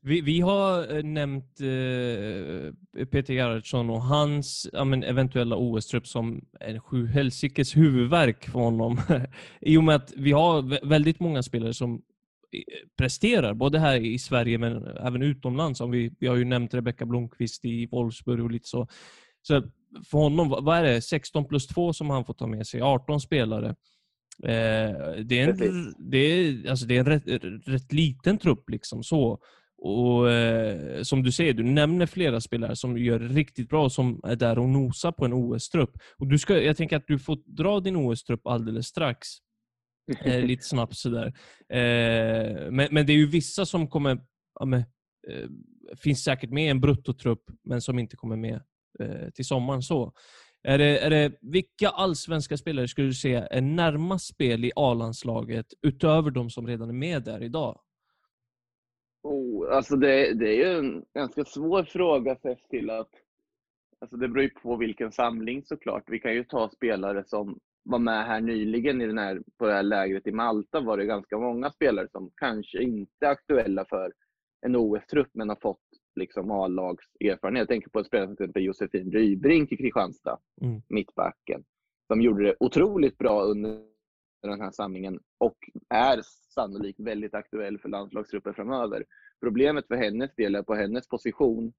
Vi, 0.00 0.20
vi 0.20 0.40
har 0.40 0.96
eh, 0.96 1.02
nämnt 1.04 1.60
eh, 1.60 3.04
Peter 3.06 3.34
Gerhardsson 3.34 3.90
och 3.90 4.02
hans 4.02 4.68
ja, 4.72 4.84
men, 4.84 5.02
eventuella 5.02 5.56
OS-trupp 5.56 6.06
som 6.06 6.44
en 6.60 6.80
sjuhelsikes 6.80 7.76
huvudvärk 7.76 8.44
för 8.44 8.60
honom. 8.60 8.96
I 9.60 9.76
och 9.76 9.84
med 9.84 9.94
att 9.94 10.12
vi 10.16 10.32
har 10.32 10.86
väldigt 10.88 11.20
många 11.20 11.42
spelare 11.42 11.74
som 11.74 12.02
presterar, 12.98 13.54
både 13.54 13.78
här 13.78 13.96
i 13.96 14.18
Sverige 14.18 14.58
men 14.58 14.86
även 14.86 15.22
utomlands. 15.22 15.80
Om 15.80 15.90
vi, 15.90 16.12
vi 16.20 16.26
har 16.26 16.36
ju 16.36 16.44
nämnt 16.44 16.74
Rebecka 16.74 17.06
Blomqvist 17.06 17.64
i 17.64 17.86
Wolfsburg 17.86 18.44
och 18.44 18.50
lite 18.50 18.68
så. 18.68 18.88
Så 19.42 19.62
för 20.10 20.18
honom, 20.18 20.48
vad 20.48 20.78
är 20.78 20.82
det? 20.82 21.02
16 21.02 21.44
plus 21.44 21.66
2 21.66 21.92
som 21.92 22.10
han 22.10 22.24
får 22.24 22.34
ta 22.34 22.46
med 22.46 22.66
sig, 22.66 22.82
18 22.82 23.20
spelare. 23.20 23.68
Eh, 24.42 25.22
det 25.24 25.38
är 25.40 25.48
en, 25.48 25.58
Precis. 25.58 25.94
det 25.98 26.18
är, 26.18 26.70
alltså 26.70 26.86
det 26.86 26.96
är 26.96 27.00
en 27.00 27.06
rätt, 27.06 27.44
rätt 27.66 27.92
liten 27.92 28.38
trupp 28.38 28.70
liksom 28.70 29.02
så. 29.02 29.40
Och 29.78 30.30
eh, 30.30 31.02
som 31.02 31.22
du 31.22 31.32
säger, 31.32 31.54
du 31.54 31.62
nämner 31.62 32.06
flera 32.06 32.40
spelare 32.40 32.76
som 32.76 32.98
gör 32.98 33.18
riktigt 33.18 33.68
bra 33.68 33.90
som 33.90 34.20
är 34.24 34.36
där 34.36 34.58
och 34.58 34.68
nosar 34.68 35.12
på 35.12 35.24
en 35.24 35.32
OS-trupp. 35.32 35.98
Och 36.16 36.26
du 36.26 36.38
ska, 36.38 36.62
jag 36.62 36.76
tänker 36.76 36.96
att 36.96 37.06
du 37.06 37.18
får 37.18 37.38
dra 37.46 37.80
din 37.80 37.96
OS-trupp 37.96 38.46
alldeles 38.46 38.86
strax. 38.86 39.28
Eh, 40.24 40.44
lite 40.44 40.64
snabbt 40.64 40.96
sådär. 40.96 41.26
Eh, 41.68 42.70
men, 42.70 42.88
men 42.90 43.06
det 43.06 43.12
är 43.12 43.16
ju 43.16 43.26
vissa 43.26 43.66
som 43.66 43.88
kommer, 43.88 44.18
ja, 44.60 44.64
men, 44.66 44.80
eh, 45.28 45.48
finns 45.96 46.24
säkert 46.24 46.50
med 46.50 46.64
i 46.64 46.68
en 46.68 46.80
bruttotrupp, 46.80 47.42
men 47.64 47.80
som 47.80 47.98
inte 47.98 48.16
kommer 48.16 48.36
med 48.36 48.60
eh, 49.00 49.30
till 49.34 49.44
sommaren. 49.44 49.82
så. 49.82 50.12
Är 50.62 50.78
det, 50.78 50.98
är 50.98 51.10
det, 51.10 51.32
vilka 51.40 51.88
allsvenska 51.88 52.56
spelare 52.56 52.88
skulle 52.88 53.06
du 53.06 53.14
säga 53.14 53.46
är 53.46 53.60
närmast 53.60 54.26
spel 54.26 54.64
i 54.64 54.72
A-landslaget 54.76 55.66
utöver 55.82 56.30
de 56.30 56.50
som 56.50 56.66
redan 56.66 56.88
är 56.88 56.92
med 56.92 57.22
där 57.22 57.42
idag? 57.42 57.80
Oh, 59.22 59.76
alltså 59.76 59.96
det, 59.96 60.34
det 60.34 60.48
är 60.48 60.56
ju 60.56 60.78
en 60.78 61.04
ganska 61.14 61.44
svår 61.44 61.84
fråga 61.84 62.36
sett 62.36 62.68
till 62.70 62.90
att 62.90 63.10
alltså 64.00 64.16
det 64.16 64.28
beror 64.28 64.42
ju 64.42 64.50
på 64.50 64.76
vilken 64.76 65.12
samling 65.12 65.64
såklart. 65.64 66.04
Vi 66.06 66.18
kan 66.18 66.34
ju 66.34 66.44
ta 66.44 66.68
spelare 66.68 67.24
som 67.26 67.58
var 67.90 67.98
med 67.98 68.26
här 68.26 68.40
nyligen 68.40 69.00
i 69.02 69.06
den 69.06 69.18
här, 69.18 69.42
på 69.58 69.66
det 69.66 69.72
här 69.72 69.82
lägret 69.82 70.26
i 70.26 70.32
Malta 70.32 70.80
var 70.80 70.96
det 70.96 71.04
ganska 71.04 71.38
många 71.38 71.70
spelare 71.70 72.08
som 72.12 72.30
kanske 72.36 72.82
inte 72.82 73.26
är 73.26 73.30
aktuella 73.30 73.84
för 73.84 74.12
en 74.66 74.76
OS-trupp 74.76 75.30
men 75.32 75.48
har 75.48 75.56
fått 75.56 75.80
liksom 76.16 76.50
A-lagserfarenhet. 76.50 77.60
Jag 77.60 77.68
tänker 77.68 77.90
på 77.90 77.98
en 77.98 78.04
spelare 78.04 78.26
som 78.26 78.36
till 78.36 78.44
exempel 78.44 78.62
Josefin 78.62 79.12
Rybrink 79.12 79.72
i 79.72 79.76
Kristianstad, 79.76 80.38
Mm. 80.62 80.82
mittbacken, 80.88 81.64
som 82.06 82.20
gjorde 82.22 82.44
det 82.44 82.54
otroligt 82.60 83.18
bra 83.18 83.42
under 83.42 83.82
den 84.42 84.60
här 84.60 84.70
samlingen 84.70 85.20
och 85.38 85.56
är 85.88 86.20
sannolikt 86.54 87.00
väldigt 87.00 87.34
aktuell 87.34 87.78
för 87.78 87.88
landslagstrupper 87.88 88.52
framöver. 88.52 89.04
Problemet 89.40 89.86
för 89.86 89.96
hennes 89.96 90.34
del 90.34 90.54
är 90.54 90.62
på 90.62 90.74
hennes 90.74 91.08
position 91.08 91.72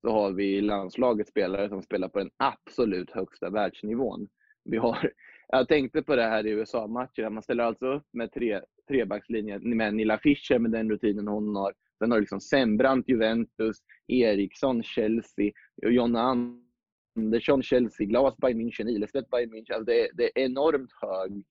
så 0.00 0.10
har 0.10 0.32
vi 0.32 0.60
landslaget 0.60 1.28
spelare 1.28 1.68
som 1.68 1.82
spelar 1.82 2.08
på 2.08 2.18
den 2.18 2.30
absolut 2.36 3.10
högsta 3.10 3.50
världsnivån. 3.50 4.28
Vi 4.64 4.76
har, 4.76 5.12
jag 5.48 5.68
tänkte 5.68 6.02
på 6.02 6.16
det 6.16 6.22
här 6.22 6.46
i 6.46 6.50
USA-matcher, 6.50 7.30
man 7.30 7.42
ställer 7.42 7.64
alltså 7.64 7.86
upp 7.86 8.06
med 8.12 8.32
tre, 8.32 8.60
trebackslinjen 8.88 9.76
med 9.76 9.94
Nilla 9.94 10.18
Fischer 10.18 10.58
med 10.58 10.70
den 10.70 10.90
rutinen 10.90 11.28
hon 11.28 11.56
har. 11.56 11.74
Sen 11.98 12.10
har 12.10 12.18
du 12.18 12.20
liksom 12.20 12.40
Sembrant, 12.40 13.08
Juventus, 13.08 13.76
Eriksson, 14.06 14.82
Chelsea, 14.82 15.52
och 15.82 15.92
Jonna 15.92 16.20
Andersson, 17.16 17.62
Chelsea, 17.62 18.06
Glas, 18.06 18.36
Bayern 18.36 18.60
München, 18.60 18.88
Ilestedt, 18.88 19.30
Bayern 19.30 19.50
München. 19.50 19.74
Alltså 19.74 19.84
det, 19.84 20.00
är, 20.00 20.08
det 20.14 20.24
är 20.24 20.44
enormt 20.44 20.90
hög 21.02 21.44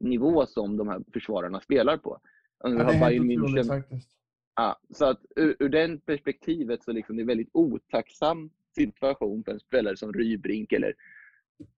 nivå 0.00 0.46
som 0.46 0.76
de 0.76 0.88
här 0.88 1.02
försvararna 1.12 1.60
spelar 1.60 1.96
på. 1.96 2.20
Ja, 2.58 2.68
det 2.68 2.82
är 2.82 3.00
Bayern 3.00 3.30
helt 3.30 3.42
otroligt 3.42 3.66
München 3.66 3.68
faktiskt. 3.68 4.10
Ja, 4.56 4.80
så 4.90 5.04
att 5.04 5.20
ur, 5.36 5.56
ur 5.58 5.68
den 5.68 6.00
perspektivet 6.00 6.84
så 6.84 6.92
liksom 6.92 7.16
det 7.16 7.20
är 7.20 7.22
en 7.22 7.28
väldigt 7.28 7.50
otacksam 7.52 8.50
situation 8.74 9.44
för 9.44 9.52
en 9.52 9.60
spelare 9.60 9.96
som 9.96 10.12
Rybrink 10.12 10.72
eller 10.72 10.94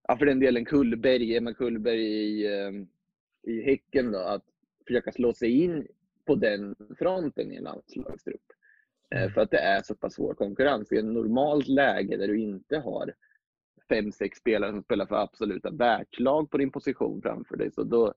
ja, 0.08 0.16
för 0.16 0.26
den 0.26 0.40
delen 0.40 0.64
Kullberg, 0.64 1.36
Emma 1.36 1.54
Kullberg 1.54 2.02
i, 2.02 2.46
eh, 2.46 2.72
i 3.42 3.62
Häcken 3.62 4.12
då, 4.12 4.18
att 4.18 4.44
försöka 4.86 5.12
slå 5.12 5.32
sig 5.34 5.62
in 5.64 5.86
på 6.26 6.34
den 6.34 6.74
fronten 6.98 7.52
i 7.52 7.56
en 7.56 7.62
landslagstrupp. 7.64 8.52
Eh, 9.14 9.30
För 9.30 9.40
att 9.40 9.50
det 9.50 9.58
är 9.58 9.82
så 9.82 9.94
pass 9.94 10.14
svår 10.14 10.34
konkurrens. 10.34 10.92
I 10.92 10.96
ett 10.96 11.04
normalt 11.04 11.68
läge 11.68 12.16
där 12.16 12.28
du 12.28 12.40
inte 12.40 12.78
har 12.78 13.14
fem, 13.88 14.12
sex 14.12 14.38
spelare 14.38 14.72
som 14.72 14.82
spelar 14.82 15.06
för 15.06 15.16
absoluta 15.16 15.70
världslag 15.70 16.50
på 16.50 16.58
din 16.58 16.70
position 16.70 17.22
framför 17.22 17.56
dig, 17.56 17.72
så 17.72 17.82
då, 17.82 18.14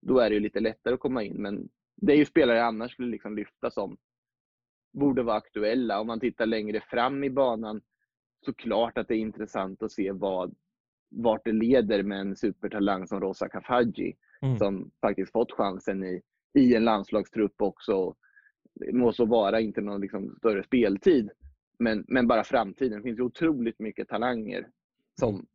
då 0.00 0.18
är 0.18 0.30
det 0.30 0.34
ju 0.34 0.40
lite 0.40 0.60
lättare 0.60 0.94
att 0.94 1.00
komma 1.00 1.22
in. 1.22 1.42
Men 1.42 1.68
det 1.96 2.12
är 2.12 2.16
ju 2.16 2.24
spelare 2.24 2.58
jag 2.58 2.66
annars 2.66 2.92
skulle 2.92 3.08
liksom 3.08 3.36
lyfta 3.36 3.70
som 3.70 3.96
borde 4.92 5.22
vara 5.22 5.36
aktuella. 5.36 6.00
Om 6.00 6.06
man 6.06 6.20
tittar 6.20 6.46
längre 6.46 6.80
fram 6.80 7.24
i 7.24 7.30
banan, 7.30 7.80
så 8.44 8.52
klart 8.52 8.98
att 8.98 9.08
det 9.08 9.14
är 9.14 9.18
intressant 9.18 9.82
att 9.82 9.92
se 9.92 10.12
vad, 10.12 10.54
vart 11.16 11.44
det 11.44 11.52
leder 11.52 12.02
med 12.02 12.20
en 12.20 12.36
supertalang 12.36 13.06
som 13.06 13.20
Rosa 13.20 13.48
Kafaji, 13.48 14.16
Mm. 14.44 14.58
som 14.58 14.90
faktiskt 15.00 15.32
fått 15.32 15.52
chansen 15.52 16.04
i, 16.04 16.22
i 16.54 16.74
en 16.74 16.84
landslagstrupp 16.84 17.62
också. 17.62 18.14
Det 18.74 18.92
må 18.92 19.12
så 19.12 19.24
vara 19.24 19.60
inte 19.60 19.80
någon 19.80 20.00
liksom 20.00 20.34
större 20.38 20.62
speltid, 20.62 21.30
men, 21.78 22.04
men 22.08 22.26
bara 22.26 22.44
framtiden. 22.44 22.98
Det 22.98 23.02
finns 23.02 23.18
ju 23.18 23.22
otroligt 23.22 23.78
mycket 23.78 24.08
talanger 24.08 24.68
som, 25.20 25.46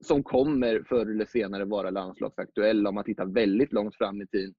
som 0.00 0.22
kommer 0.22 0.82
förr 0.88 1.06
eller 1.10 1.24
senare 1.24 1.64
vara 1.64 1.90
landslagsaktuella. 1.90 2.88
Om 2.88 2.94
man 2.94 3.04
tittar 3.04 3.26
väldigt 3.26 3.72
långt 3.72 3.96
fram 3.96 4.22
i 4.22 4.26
tiden, 4.26 4.54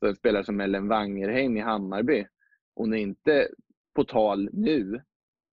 så 0.00 0.06
en 0.06 0.16
spelare 0.16 0.44
som 0.44 0.60
Ellen 0.60 0.88
Wangerheim 0.88 1.56
i 1.56 1.60
Hammarby, 1.60 2.26
hon 2.74 2.94
är 2.94 2.98
inte 2.98 3.48
på 3.94 4.04
tal 4.04 4.50
nu, 4.52 5.02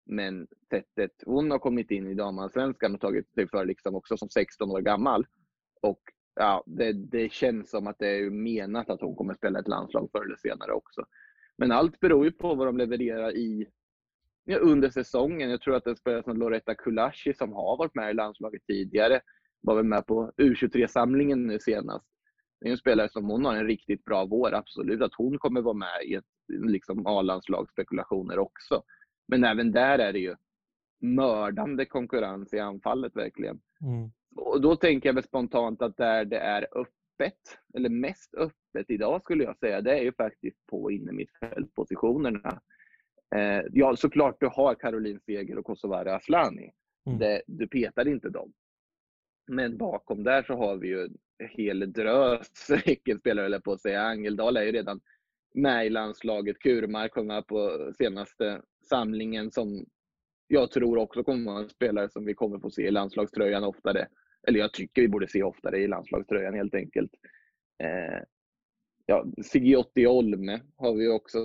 men 0.09 0.47
sättet 0.71 1.13
hon 1.27 1.51
har 1.51 1.59
kommit 1.59 1.91
in 1.91 2.07
i 2.07 2.15
damallsvenskan 2.15 2.95
och 2.95 3.01
tagit 3.01 3.35
sig 3.35 3.49
för 3.49 3.65
liksom 3.65 3.95
också 3.95 4.17
som 4.17 4.29
16 4.29 4.71
år 4.71 4.81
gammal. 4.81 5.27
Och 5.83 6.01
ja, 6.35 6.65
det, 6.67 6.93
det 6.93 7.33
känns 7.33 7.71
som 7.71 7.87
att 7.87 7.99
det 7.99 8.09
är 8.09 8.31
menat 8.31 8.91
att 8.91 9.01
hon 9.01 9.17
kommer 9.17 9.35
spela 9.35 9.59
ett 9.59 9.69
landslag 9.69 10.09
förr 10.13 10.25
eller 10.25 10.37
senare 10.37 10.73
också. 10.73 11.05
Men 11.59 11.73
allt 11.73 12.01
beror 12.01 12.25
ju 12.25 12.33
på 12.33 12.55
vad 12.55 12.67
de 12.67 12.77
levererar 12.77 13.37
i 13.37 13.67
ja, 14.45 14.59
under 14.59 14.91
säsongen. 14.91 15.51
Jag 15.51 15.61
tror 15.61 15.75
att 15.75 15.87
en 15.87 15.97
spelare 15.97 16.23
som 16.23 16.37
Loretta 16.37 16.75
Kulashi 16.75 17.35
som 17.35 17.53
har 17.53 17.77
varit 17.77 17.95
med 17.95 18.11
i 18.11 18.15
landslaget 18.15 18.63
tidigare 18.67 19.21
var 19.61 19.77
väl 19.77 19.85
med 19.85 20.07
på 20.07 20.33
U23-samlingen 20.37 21.47
nu 21.47 21.59
senast. 21.59 22.07
Det 22.61 22.69
är 22.69 22.71
en 22.71 22.79
spelare 22.79 23.09
som 23.09 23.31
hon 23.31 23.45
har 23.45 23.57
en 23.57 23.67
riktigt 23.67 24.05
bra 24.05 24.25
vår, 24.25 24.55
absolut. 24.55 25.03
Att 25.03 25.15
hon 25.15 25.39
kommer 25.39 25.61
vara 25.61 25.75
med 25.75 26.03
i 26.05 26.15
ett 26.15 26.25
liksom 26.49 27.07
A-landslagsspekulationer 27.07 28.39
också. 28.39 28.83
Men 29.29 29.45
även 29.45 29.73
där 29.73 29.99
är 29.99 30.13
det 30.13 30.19
ju 30.19 30.37
mördande 31.01 31.85
konkurrens 31.85 32.55
i 32.55 32.59
anfallet 32.59 33.17
verkligen. 33.17 33.61
Mm. 33.83 34.11
Och 34.37 34.61
då 34.61 34.77
tänker 34.77 35.09
jag 35.09 35.15
väl 35.15 35.25
spontant 35.25 35.83
att 35.83 35.97
där 35.97 36.25
det 36.25 36.39
är 36.39 36.67
öppet, 36.73 37.59
eller 37.75 37.89
mest 37.89 38.35
öppet 38.35 38.91
idag 38.91 39.23
skulle 39.23 39.45
jag 39.45 39.59
säga, 39.59 39.81
det 39.81 39.99
är 39.99 40.03
ju 40.03 40.13
faktiskt 40.13 40.67
på 40.67 40.91
innermittfältpositionerna. 40.91 42.61
Eh, 43.37 43.63
ja, 43.73 43.97
såklart 43.97 44.41
du 44.41 44.47
har 44.47 44.75
Caroline 44.75 45.21
Seger 45.21 45.59
och 45.59 45.65
Kosovare 45.65 46.15
Asllani. 46.15 46.71
Mm. 47.07 47.19
Det, 47.19 47.43
du 47.47 47.69
petar 47.69 48.09
inte 48.09 48.29
dem. 48.29 48.53
Men 49.47 49.77
bakom 49.77 50.25
där 50.25 50.43
så 50.43 50.55
har 50.55 50.77
vi 50.77 50.89
ju 50.89 51.05
en 51.05 51.49
hel 51.49 51.93
drös 51.93 52.71
Häckenspelare, 52.85 53.47
eller 53.47 53.61
på 53.61 53.73
att 53.73 53.81
säga. 53.81 54.03
Angeldal 54.03 54.57
är 54.57 54.63
ju 54.63 54.73
redan 54.73 55.01
med 55.55 55.87
i 55.87 55.91
landslaget. 55.91 56.59
Kurmark 56.59 57.13
kom 57.13 57.27
med 57.27 57.47
på 57.47 57.91
senaste 57.99 58.63
samlingen 58.89 59.51
som 59.51 59.87
jag 60.49 60.71
tror 60.71 60.99
också 60.99 61.25
kommer 61.25 61.53
vara 61.53 61.63
en 61.63 61.69
spelare 61.69 62.09
som 62.11 62.25
vi 62.25 62.35
kommer 62.35 62.59
få 62.59 62.71
se 62.71 62.83
i 62.83 62.91
landslagströjan 62.91 63.65
oftare. 63.65 64.07
Eller 64.49 64.59
jag 64.59 64.73
tycker 64.73 65.03
vi 65.03 65.09
borde 65.09 65.29
se 65.29 65.43
oftare 65.43 65.79
i 65.79 65.87
landslagströjan 65.87 66.55
helt 66.55 66.75
enkelt. 66.75 67.11
Eh, 67.83 68.23
ja, 69.07 69.27
Sigiotti 69.43 70.07
Olme 70.07 70.61
har 70.77 70.95
vi 70.95 71.09
också 71.09 71.39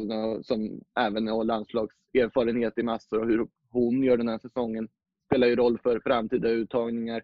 som 0.43 0.81
även 0.99 1.27
har 1.27 1.43
landslagserfarenhet 1.43 2.77
i 2.77 2.83
massor 2.83 3.19
och 3.19 3.27
hur 3.27 3.47
hon 3.69 4.03
gör 4.03 4.17
den 4.17 4.27
här 4.27 4.37
säsongen 4.37 4.87
spelar 5.25 5.47
ju 5.47 5.55
roll 5.55 5.79
för 5.79 5.99
framtida 5.99 6.49
uttagningar. 6.49 7.23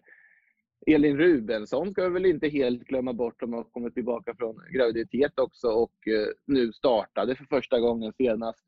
Elin 0.86 1.18
Rubensson 1.18 1.92
ska 1.92 2.02
vi 2.02 2.14
väl 2.14 2.26
inte 2.26 2.48
helt 2.48 2.82
glömma 2.84 3.12
bort 3.12 3.40
som 3.40 3.52
har 3.52 3.64
kommit 3.64 3.94
tillbaka 3.94 4.34
från 4.34 4.62
graviditet 4.72 5.38
också 5.38 5.68
och 5.68 6.08
eh, 6.08 6.28
nu 6.46 6.72
startade 6.72 7.34
för 7.36 7.44
första 7.44 7.80
gången 7.80 8.12
senast 8.12 8.64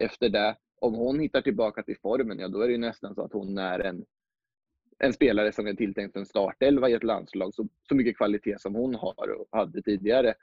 efter 0.00 0.28
det. 0.28 0.56
Om 0.80 0.94
hon 0.94 1.20
hittar 1.20 1.42
tillbaka 1.42 1.82
till 1.82 1.96
formen, 2.02 2.38
ja 2.38 2.48
då 2.48 2.60
är 2.60 2.66
det 2.66 2.72
ju 2.72 2.78
nästan 2.78 3.14
så 3.14 3.22
att 3.24 3.32
hon 3.32 3.58
är 3.58 3.78
en, 3.78 4.04
en 4.98 5.12
spelare 5.12 5.52
som 5.52 5.66
är 5.66 5.74
tilltänkt 5.74 6.16
en 6.16 6.26
startelva 6.26 6.88
i 6.88 6.92
ett 6.92 7.04
landslag. 7.04 7.54
Så, 7.54 7.68
så 7.88 7.94
mycket 7.94 8.16
kvalitet 8.16 8.58
som 8.58 8.74
hon 8.74 8.94
har 8.94 9.30
och 9.40 9.48
hade 9.50 9.82
tidigare. 9.82 10.34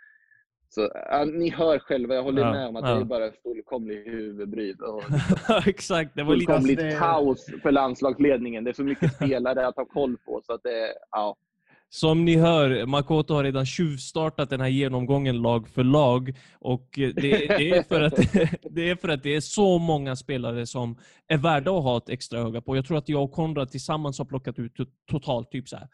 Så 0.75 0.89
ja, 1.10 1.25
ni 1.25 1.50
hör 1.50 1.80
själva, 1.80 2.15
jag 2.15 2.24
håller 2.24 2.42
Ja, 2.42 2.51
med 2.51 2.68
om 2.68 2.75
att 2.75 2.89
ja. 2.89 2.96
det 2.96 3.01
är 3.01 3.06
bara 3.06 3.32
fullkomlig 3.44 3.96
huvudbry 4.06 4.74
Exakt, 5.65 6.12
det 6.15 6.24
var 6.24 6.36
lite... 6.36 6.51
fullkomligt 6.51 6.80
det- 6.80 6.98
kaos 7.00 7.46
för 7.62 7.72
landslagsledningen. 7.72 8.63
Det 8.63 8.70
är 8.72 8.74
så 8.74 8.84
mycket 8.84 9.15
spelare 9.15 9.68
att 9.68 9.75
ha 9.75 9.86
koll 9.86 10.18
på 10.18 10.42
så 10.46 10.53
att 10.53 10.63
det, 10.63 10.94
ja. 11.12 11.36
Som 11.89 12.25
ni 12.25 12.36
hör, 12.38 12.86
Makoto 12.86 13.34
har 13.34 13.44
redan 13.44 13.65
tjuvstartat 13.65 14.50
den 14.50 14.62
här 14.62 14.68
genomgången 14.68 15.42
lag 15.42 15.68
för 15.70 15.84
lag. 15.84 16.34
Och 16.60 16.88
det, 16.96 17.12
det, 17.12 17.70
är 17.70 17.84
för 17.84 18.01
att, 18.01 18.15
det 18.72 18.89
är 18.89 18.96
för 18.96 19.10
att 19.10 19.24
det 19.24 19.36
är 19.36 19.39
så 19.42 19.77
många 19.77 20.15
spelare 20.15 20.65
som 20.65 20.98
är 21.27 21.38
värda 21.38 21.72
att 21.77 21.84
ha 21.84 21.98
ett 21.98 22.10
extra 22.10 22.39
öga 22.39 22.62
på. 22.62 22.75
Jag 22.75 22.86
tror 22.86 22.98
att 22.98 23.10
jag 23.10 23.24
och 23.24 23.32
Konrad 23.32 23.72
tillsammans 23.72 24.18
har 24.18 24.25
plockat 24.25 24.60
ut 24.60 24.74
to- 24.77 24.88
totalt 25.12 25.51
typ 25.51 25.68
så 25.70 25.75
här 25.77 25.88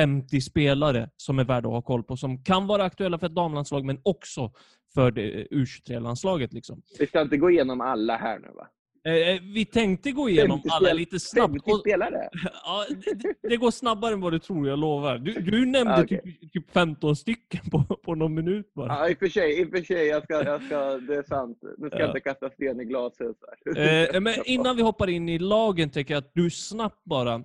50 0.00 0.40
spelare 0.40 1.10
som 1.16 1.38
är 1.38 1.44
värda 1.44 1.68
att 1.68 1.74
ha 1.74 1.82
koll 1.82 2.02
på. 2.02 2.16
Som 2.16 2.44
kan 2.44 2.66
vara 2.66 2.84
aktuella 2.84 3.18
för 3.18 3.26
ett 3.26 3.34
damlandslag, 3.34 3.84
men 3.84 4.00
också 4.02 4.52
för 4.94 5.10
det 5.10 5.46
U23-landslaget. 5.50 6.52
Liksom. 6.52 6.82
Vi 6.98 7.06
ska 7.06 7.20
inte 7.20 7.36
gå 7.36 7.50
igenom 7.50 7.80
alla 7.80 8.16
här 8.16 8.38
nu 8.38 8.48
va? 8.54 8.68
Eh, 9.06 9.12
eh, 9.28 9.40
vi 9.54 9.64
tänkte 9.64 10.12
gå 10.12 10.28
igenom 10.28 10.58
50 10.58 10.68
alla 10.72 10.92
lite 10.92 11.20
snabbt. 11.20 11.52
50 11.52 11.70
Och, 11.72 11.80
spelare? 11.80 12.28
ja, 12.64 12.84
det, 13.14 13.48
det 13.48 13.56
går 13.56 13.70
snabbare 13.70 14.12
än 14.12 14.20
vad 14.20 14.32
du 14.32 14.38
tror, 14.38 14.68
jag 14.68 14.78
lovar. 14.78 15.18
Du, 15.18 15.32
du 15.32 15.66
nämnde 15.66 15.94
Ah, 15.94 16.02
okej. 16.02 16.20
typ, 16.40 16.52
typ 16.52 16.70
15 16.70 17.16
stycken 17.16 17.60
på, 17.70 17.82
på 18.04 18.14
någon 18.14 18.34
minut 18.34 18.74
bara. 18.74 18.88
Ja, 18.88 19.08
i 19.10 19.14
och 19.14 19.18
för 19.18 19.28
sig. 19.28 19.60
I 19.60 19.64
och 19.64 19.70
för 19.70 19.82
sig 19.82 20.06
jag 20.06 20.22
ska, 20.24 20.44
jag 20.44 20.62
ska, 20.62 20.76
det 20.98 21.14
är 21.14 21.22
sant. 21.22 21.58
Nu 21.78 21.88
ska 21.88 21.96
Ja. 21.96 22.00
jag 22.02 22.10
inte 22.10 22.20
kasta 22.20 22.50
sten 22.50 22.80
i 22.80 22.84
glashus. 22.84 23.36
här. 23.76 24.14
Eh, 24.14 24.20
men 24.20 24.34
innan 24.44 24.76
vi 24.76 24.82
hoppar 24.82 25.08
in 25.10 25.28
i 25.28 25.38
lagen 25.38 25.90
tänker 25.90 26.14
jag 26.14 26.18
att 26.18 26.30
du 26.34 26.50
snabbt 26.50 27.04
bara, 27.04 27.42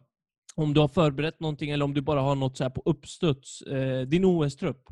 om 0.56 0.74
du 0.74 0.80
har 0.82 0.88
förberett 0.88 1.40
någonting 1.40 1.70
eller 1.72 1.86
om 1.86 1.94
du 1.94 2.02
bara 2.02 2.20
har 2.20 2.36
något 2.36 2.58
så 2.58 2.64
här 2.64 2.72
på 2.72 2.82
uppstuds, 2.86 3.62
eh, 3.62 4.02
din 4.02 4.26
OS-trupp. 4.26 4.84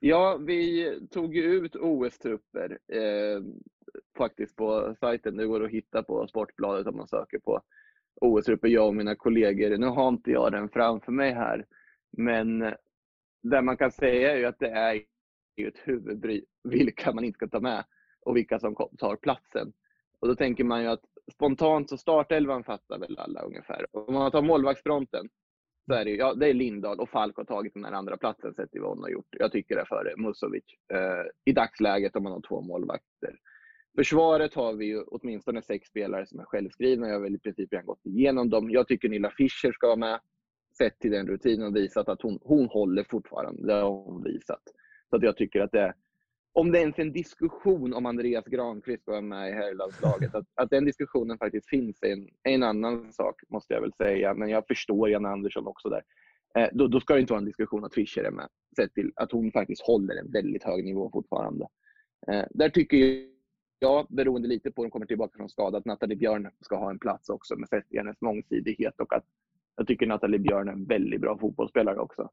Ja, 0.00 0.36
vi 0.36 0.90
tog 1.10 1.36
ju 1.36 1.42
ut 1.42 1.76
OS-trupper 1.76 2.78
eh, 2.88 3.42
faktiskt 4.16 4.56
på 4.56 4.96
sajten. 5.00 5.36
Det 5.36 5.46
går 5.46 5.64
att 5.64 5.70
hitta 5.70 6.02
på 6.02 6.26
Sportbladet 6.26 6.86
om 6.86 6.96
man 6.96 7.08
söker 7.08 7.38
på 7.38 7.60
OS-trupper, 8.20 8.68
jag 8.68 8.86
och 8.86 8.94
mina 8.94 9.14
kollegor. 9.14 9.76
Nu 9.76 9.86
har 9.86 10.08
inte 10.08 10.30
jag 10.30 10.52
den 10.52 10.68
framför 10.68 11.12
mig 11.12 11.32
här, 11.32 11.66
men 12.10 12.74
det 13.42 13.62
man 13.62 13.76
kan 13.76 13.92
säga 13.92 14.32
är 14.32 14.36
ju 14.36 14.44
att 14.44 14.58
det 14.58 14.70
är 14.70 14.94
ett 15.56 15.78
huvudbry 15.84 16.44
vilka 16.64 17.12
man 17.12 17.24
inte 17.24 17.36
ska 17.36 17.48
ta 17.48 17.60
med 17.60 17.84
och 18.20 18.36
vilka 18.36 18.58
som 18.58 18.74
tar 18.98 19.16
platsen. 19.16 19.72
Och 20.20 20.28
då 20.28 20.34
tänker 20.34 20.64
man 20.64 20.82
ju 20.82 20.88
att 20.88 21.04
spontant 21.32 21.88
så 21.90 21.96
startelvan 21.96 22.64
fattar 22.64 22.98
väl 22.98 23.18
alla 23.18 23.40
ungefär. 23.42 23.86
Om 23.92 24.14
man 24.14 24.30
tar 24.30 24.42
målvaktsfronten 24.42 25.28
så 25.86 25.94
är 25.94 26.04
det, 26.04 26.10
ju- 26.10 26.16
ja, 26.16 26.34
det 26.34 26.46
är 26.48 26.54
Lindahl 26.54 27.00
och 27.00 27.08
Falk 27.08 27.36
har 27.36 27.44
tagit 27.44 27.74
den 27.74 27.84
här 27.84 27.92
andra 27.92 28.16
platsen 28.16 28.54
sett 28.54 28.70
till 28.70 28.80
vad 28.80 28.90
hon 28.90 29.02
har 29.02 29.08
gjort. 29.10 29.28
Jag 29.30 29.52
tycker 29.52 29.74
det 29.74 29.80
är 29.80 29.84
före 29.84 30.16
Musovic 30.16 30.64
eh, 30.92 31.24
i 31.44 31.52
dagsläget 31.52 32.16
om 32.16 32.22
man 32.22 32.32
har 32.32 32.40
två 32.40 32.60
målvakter. 32.60 33.38
Försvaret 33.96 34.54
har 34.54 34.72
vi 34.74 34.86
ju 34.86 35.02
åtminstone 35.02 35.62
sex 35.62 35.88
spelare 35.88 36.26
som 36.26 36.40
är 36.40 36.44
självskrivna. 36.44 37.06
Jag 37.06 37.14
har 37.14 37.20
väl 37.20 37.34
i 37.34 37.38
princip 37.38 37.72
redan 37.72 37.86
gått 37.86 38.06
igenom 38.06 38.50
dem. 38.50 38.70
Jag 38.70 38.88
tycker 38.88 39.08
Nilla 39.08 39.30
Fischer 39.30 39.72
ska 39.72 39.86
vara 39.86 39.96
med. 39.96 40.20
Sett 40.78 40.98
till 40.98 41.10
den 41.10 41.26
rutinen 41.26 41.66
och 41.66 41.76
visat 41.76 42.08
att 42.08 42.22
hon, 42.22 42.38
hon 42.42 42.68
håller 42.68 43.04
fortfarande. 43.10 43.66
Det 43.66 43.72
har 43.72 43.90
hon 43.90 44.22
visat. 44.24 44.62
Så 45.10 45.16
att 45.16 45.22
jag 45.22 45.36
tycker 45.36 45.60
att 45.60 45.72
det 45.72 45.94
om 46.56 46.72
det 46.72 46.78
ens 46.78 46.98
är 46.98 47.02
en 47.02 47.12
diskussion 47.12 47.94
om 47.94 48.06
Andreas 48.06 48.44
Granqvist 48.44 49.02
ska 49.02 49.10
vara 49.10 49.20
med 49.20 49.50
i 49.50 49.52
herrlandslaget, 49.52 50.34
att, 50.34 50.46
att 50.54 50.70
den 50.70 50.84
diskussionen 50.84 51.38
faktiskt 51.38 51.68
finns 51.68 52.02
är 52.02 52.12
en, 52.12 52.28
är 52.42 52.54
en 52.54 52.62
annan 52.62 53.12
sak, 53.12 53.40
måste 53.48 53.74
jag 53.74 53.80
väl 53.80 53.92
säga. 53.92 54.34
Men 54.34 54.48
jag 54.48 54.66
förstår 54.66 55.10
Jan 55.10 55.26
Andersson 55.26 55.66
också 55.66 55.88
där. 55.88 56.02
Eh, 56.58 56.68
då, 56.72 56.86
då 56.86 57.00
ska 57.00 57.14
det 57.14 57.20
inte 57.20 57.32
vara 57.32 57.38
en 57.38 57.44
diskussion 57.44 57.84
att 57.84 57.94
Fischer 57.94 58.24
är 58.24 58.30
med, 58.30 58.48
sett 58.76 58.94
till 58.94 59.12
att 59.16 59.32
hon 59.32 59.52
faktiskt 59.52 59.82
håller 59.82 60.16
en 60.16 60.30
väldigt 60.30 60.64
hög 60.64 60.84
nivå 60.84 61.10
fortfarande. 61.12 61.68
Eh, 62.28 62.44
där 62.50 62.68
tycker 62.68 63.28
jag, 63.78 64.06
beroende 64.08 64.48
lite 64.48 64.70
på 64.70 64.82
hur 64.82 64.84
hon 64.84 64.90
kommer 64.90 65.06
tillbaka 65.06 65.36
från 65.36 65.48
skada, 65.48 65.78
att 65.78 65.84
Nathalie 65.84 66.16
Björn 66.16 66.50
ska 66.60 66.76
ha 66.76 66.90
en 66.90 66.98
plats 66.98 67.28
också 67.28 67.56
med 67.56 67.68
sett 67.68 67.88
till 67.88 67.98
hennes 67.98 68.20
mångsidighet 68.20 69.00
och 69.00 69.12
att 69.12 69.24
jag 69.76 69.86
tycker 69.86 70.06
Nathalie 70.06 70.38
Björn 70.38 70.68
är 70.68 70.72
en 70.72 70.84
väldigt 70.84 71.20
bra 71.20 71.38
fotbollsspelare 71.38 71.98
också. 71.98 72.30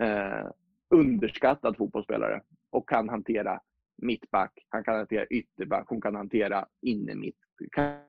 Eh, 0.00 0.50
underskattad 0.90 1.76
fotbollsspelare 1.76 2.42
och 2.70 2.88
kan 2.88 3.08
hantera 3.08 3.60
mittback, 3.96 4.52
han 4.68 4.84
kan 4.84 4.96
hantera 4.96 5.26
ytterback, 5.26 5.88
hon 5.88 6.00
kan 6.00 6.14
hantera 6.14 6.66
innermitt. 6.82 7.38
Kan, 7.72 8.00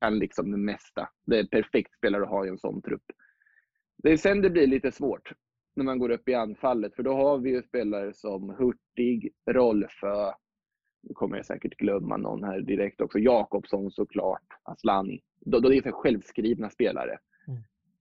kan 0.00 0.18
liksom 0.18 0.50
det 0.50 0.56
mesta. 0.56 1.08
Det 1.26 1.38
är 1.38 1.44
perfekt 1.44 1.94
spelare 1.94 2.22
att 2.22 2.28
ha 2.28 2.46
i 2.46 2.48
en 2.48 2.58
sån 2.58 2.82
trupp. 2.82 3.04
Det 3.96 4.12
är 4.12 4.16
sen 4.16 4.42
det 4.42 4.50
blir 4.50 4.66
lite 4.66 4.92
svårt 4.92 5.32
när 5.74 5.84
man 5.84 5.98
går 5.98 6.10
upp 6.10 6.28
i 6.28 6.34
anfallet, 6.34 6.96
för 6.96 7.02
då 7.02 7.12
har 7.14 7.38
vi 7.38 7.50
ju 7.50 7.62
spelare 7.62 8.14
som 8.14 8.50
Hurtig, 8.50 9.32
Rolfö, 9.50 10.32
nu 11.02 11.14
kommer 11.14 11.36
jag 11.36 11.46
säkert 11.46 11.76
glömma 11.76 12.16
någon 12.16 12.44
här 12.44 12.60
direkt 12.60 13.00
också, 13.00 13.18
Jakobsson 13.18 13.90
såklart, 13.90 14.46
Aslani. 14.62 15.20
Då, 15.40 15.60
då 15.60 15.72
är 15.72 15.76
det 15.76 15.82
för 15.82 15.92
självskrivna 15.92 16.70
spelare. 16.70 17.18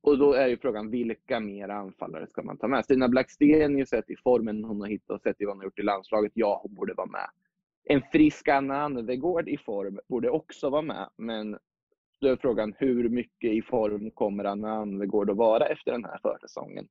Och 0.04 0.18
då 0.18 0.34
är 0.34 0.48
ju 0.48 0.58
frågan, 0.58 0.92
vilka 0.92 1.40
mer 1.40 1.70
anfallare 1.70 2.28
ska 2.28 2.44
man 2.44 2.58
ta 2.58 2.68
med? 2.68 2.86
Stina 2.86 3.10
Blackstenius, 3.10 3.80
ju 3.80 3.86
sett 3.86 4.10
i 4.10 4.16
formen 4.24 4.64
hon 4.64 4.82
har 4.82 4.88
hittat 4.88 5.10
och 5.10 5.22
sett 5.22 5.42
i 5.42 5.46
vad 5.46 5.54
hon 5.54 5.60
har 5.60 5.66
gjort 5.66 5.80
i 5.80 5.84
landslaget, 5.84 6.32
ja, 6.36 6.60
hon 6.64 6.76
borde 6.76 6.94
vara 6.94 7.08
med. 7.08 7.30
En 7.84 8.02
frisk 8.12 8.48
Anna 8.48 8.82
Anvegård 8.82 9.50
i 9.50 9.58
form 9.58 10.00
borde 10.10 10.30
också 10.30 10.70
vara 10.70 10.82
med, 10.82 11.10
men 11.18 11.58
då 12.22 12.28
är 12.28 12.36
frågan 12.36 12.74
hur 12.78 13.10
mycket 13.10 13.52
i 13.54 13.62
form 13.62 14.12
kommer 14.12 14.44
Anna 14.44 14.72
Anvegård 14.72 15.30
att 15.30 15.38
vara 15.38 15.66
efter 15.66 15.92
den 15.92 16.06
här 16.06 16.20
försäsongen? 16.22 16.88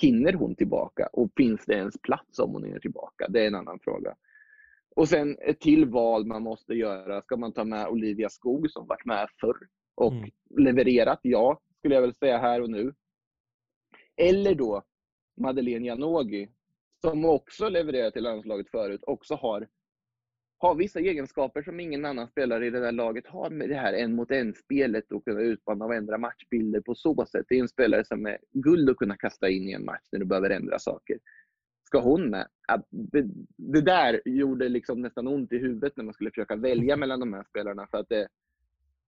Hinner 0.00 0.32
hon 0.32 0.54
tillbaka 0.54 1.08
och 1.12 1.30
finns 1.36 1.64
det 1.66 1.74
ens 1.74 1.98
plats 2.02 2.38
om 2.38 2.52
hon 2.52 2.64
hinner 2.64 2.80
tillbaka? 2.80 3.26
Det 3.28 3.42
är 3.42 3.46
en 3.46 3.54
annan 3.54 3.78
fråga. 3.82 4.14
Och 4.96 5.08
sen 5.08 5.36
ett 5.38 5.60
till 5.60 5.86
val 5.86 6.26
man 6.26 6.42
måste 6.42 6.74
göra. 6.74 7.22
Ska 7.22 7.36
man 7.36 7.52
ta 7.52 7.64
med 7.64 7.88
Olivia 7.88 8.28
Skog 8.28 8.70
som 8.70 8.86
varit 8.86 9.04
med 9.04 9.28
förr 9.40 9.56
och 9.94 10.12
Mm. 10.12 10.30
levererat? 10.56 11.18
Ja, 11.22 11.60
skulle 11.84 11.94
jag 11.94 12.02
väl 12.02 12.14
säga 12.14 12.38
här 12.38 12.60
och 12.60 12.70
nu. 12.70 12.94
Eller 14.16 14.54
då 14.54 14.82
Madeleine 15.40 15.86
Janogy 15.86 16.48
som 17.00 17.24
också 17.24 17.68
levererat 17.68 18.12
till 18.12 18.22
landslaget 18.22 18.70
förut, 18.70 19.00
också 19.06 19.34
har, 19.34 19.68
har 20.58 20.74
vissa 20.74 21.00
egenskaper 21.00 21.62
som 21.62 21.80
ingen 21.80 22.04
annan 22.04 22.28
spelare 22.28 22.66
i 22.66 22.70
det 22.70 22.80
där 22.80 22.92
laget 22.92 23.26
har 23.26 23.50
med 23.50 23.68
det 23.68 23.74
här 23.74 23.92
en 23.92 24.14
mot 24.14 24.30
en-spelet 24.30 25.12
och 25.12 25.24
kunna 25.24 25.40
utmana 25.40 25.84
och 25.84 25.94
ändra 25.94 26.18
matchbilder 26.18 26.80
på 26.80 26.94
så 26.94 27.26
sätt. 27.26 27.46
Det 27.48 27.54
är 27.54 27.60
en 27.60 27.68
spelare 27.68 28.04
som 28.04 28.26
är 28.26 28.38
guld 28.52 28.90
att 28.90 28.96
kunna 28.96 29.16
kasta 29.16 29.48
in 29.48 29.68
i 29.68 29.72
en 29.72 29.84
match 29.84 30.08
när 30.12 30.18
du 30.20 30.26
behöver 30.26 30.50
ändra 30.50 30.78
saker. 30.78 31.18
Ska 31.86 32.00
hon 32.00 32.30
med? 32.30 32.48
Det, 32.90 33.24
det 33.56 33.80
där 33.80 34.20
gjorde 34.24 34.68
liksom 34.68 35.02
nästan 35.02 35.28
ont 35.28 35.52
i 35.52 35.58
huvudet 35.58 35.96
när 35.96 36.04
man 36.04 36.14
skulle 36.14 36.30
försöka 36.30 36.56
välja 36.56 36.96
mellan 36.96 37.20
de 37.20 37.32
här 37.32 37.44
spelarna. 37.44 37.86
För 37.90 37.98
att 37.98 38.08
det, 38.08 38.28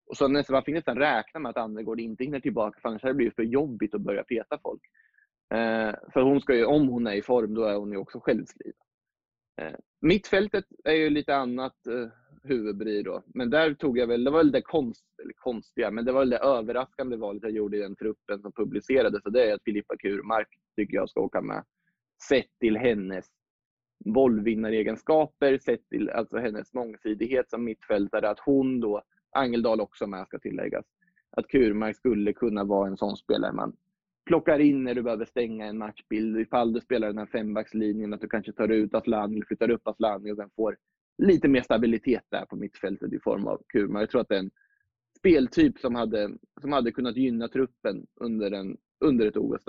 och 0.07 0.17
så 0.17 0.29
nästan, 0.29 0.55
man 0.55 0.65
fick 0.65 0.75
nästan 0.75 0.99
räkna 0.99 1.41
med 1.41 1.51
att 1.51 1.57
Anvegård 1.57 2.01
inte 2.01 2.25
hinner 2.25 2.41
tillbaka, 2.41 2.81
för 2.81 2.89
annars 2.89 3.03
hade 3.03 3.13
det 3.13 3.17
blivit 3.17 3.35
för 3.35 3.43
jobbigt 3.43 3.95
att 3.95 4.01
börja 4.01 4.25
peta 4.25 4.59
folk. 4.63 4.83
Eh, 5.55 5.95
för 6.13 6.23
hon 6.23 6.41
ska 6.41 6.55
ju, 6.55 6.65
om 6.65 6.89
hon 6.89 7.07
är 7.07 7.15
i 7.15 7.23
form, 7.23 7.55
då 7.55 7.65
är 7.65 7.75
hon 7.75 7.93
ju 7.93 7.97
också 7.97 8.21
självskriven. 8.21 8.81
Eh, 9.61 9.75
mittfältet 10.01 10.65
är 10.85 10.93
ju 10.93 11.11
lite 11.11 11.37
annat 11.37 11.87
eh, 11.87 12.09
huvudbry 12.43 13.03
då. 13.03 13.23
Men 13.27 13.51
där 13.51 13.75
tog 13.75 13.99
jag 13.99 14.07
väl, 14.07 14.25
det 14.25 14.31
var 14.31 14.39
väl 14.39 14.53
det 14.53 14.63
konst, 14.63 15.05
eller 15.23 15.33
konstiga, 15.33 15.91
men 15.91 16.05
det 16.05 16.13
var 16.13 16.21
väl 16.21 16.31
det 16.31 16.39
överraskande 16.39 17.17
valet 17.17 17.43
jag 17.43 17.53
gjorde 17.53 17.77
i 17.77 17.81
den 17.81 17.97
truppen 17.97 18.41
som 18.43 18.53
publicerades. 18.53 19.25
Och 19.25 19.33
det 19.33 19.51
är 19.51 19.55
att 19.55 19.65
Filippa 19.65 19.97
Kurmark 19.97 20.49
tycker 20.77 20.95
jag 20.95 21.11
ska 21.11 21.21
åka 21.21 21.41
med. 21.41 21.65
Sett 22.29 22.59
till 22.61 22.77
hennes 22.77 23.27
bollvinnaregenskaper, 24.05 25.59
sett 25.59 25.89
till 25.89 26.11
alltså 26.11 26.39
hennes 26.39 26.75
mångsidighet 26.75 27.51
som 27.51 27.65
mittfältare. 27.65 28.29
Att 28.29 28.41
hon 28.41 28.81
då, 28.81 29.03
Angeldal 29.37 29.81
också 29.81 30.07
med 30.07 30.27
ska 30.27 30.39
tilläggas, 30.39 30.85
att 31.31 31.49
Kurmark 31.49 31.97
skulle 31.97 32.33
kunna 32.33 32.65
vara 32.65 32.89
en 32.89 32.97
sån 32.97 33.17
spelare 33.17 33.53
man 33.53 33.77
plockar 34.27 34.59
in 34.59 34.85
när 34.85 34.95
du 34.95 35.03
behöver 35.03 35.25
stänga 35.25 35.67
en 35.67 35.79
matchbild. 35.79 36.39
Ifall 36.39 36.73
du 36.73 36.81
spelar 36.81 37.07
den 37.07 37.19
här 37.19 37.27
fembackslinjen, 37.27 38.15
att 38.15 38.21
du 38.21 38.29
kanske 38.29 38.53
tar 38.53 38.69
ut 38.69 38.95
Asllani, 38.95 39.37
eller 39.37 39.47
flyttar 39.47 39.71
upp 39.71 39.89
Asllani 39.89 40.33
och 40.33 40.37
sen 40.37 40.51
får 40.57 40.77
lite 41.19 41.49
mer 41.49 41.63
stabilitet 41.63 42.25
där 42.29 42.45
på 42.45 42.57
mittfältet 42.57 43.13
i 43.13 43.19
form 43.19 43.47
av 43.47 43.63
Kurmark. 43.69 44.03
Jag 44.03 44.11
tror 44.11 44.21
att 44.21 44.29
det 44.29 44.35
är 44.35 44.39
en 44.39 44.51
speltyp 45.19 45.79
som 45.79 45.95
hade, 45.95 46.31
som 46.61 46.73
hade 46.73 46.93
kunnat 46.93 47.17
gynna 47.17 47.49
truppen 47.49 48.07
under, 48.21 48.51
en, 48.51 48.77
under 49.01 49.27
ett 49.27 49.37
OS. 49.37 49.65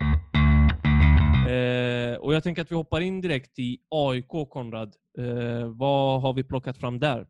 Eh, 1.49 2.17
och 2.19 2.34
jag 2.34 2.43
tänker 2.43 2.62
att 2.62 2.71
vi 2.71 2.75
hoppar 2.75 3.01
in 3.01 3.21
direkt 3.21 3.60
i 3.60 3.77
AIK, 3.89 4.49
Konrad. 4.49 4.95
Eh, 5.17 5.69
vad 5.75 6.21
har 6.21 6.34
vi 6.34 6.43
plockat 6.43 6.77
fram 6.77 6.99
där? 6.99 7.27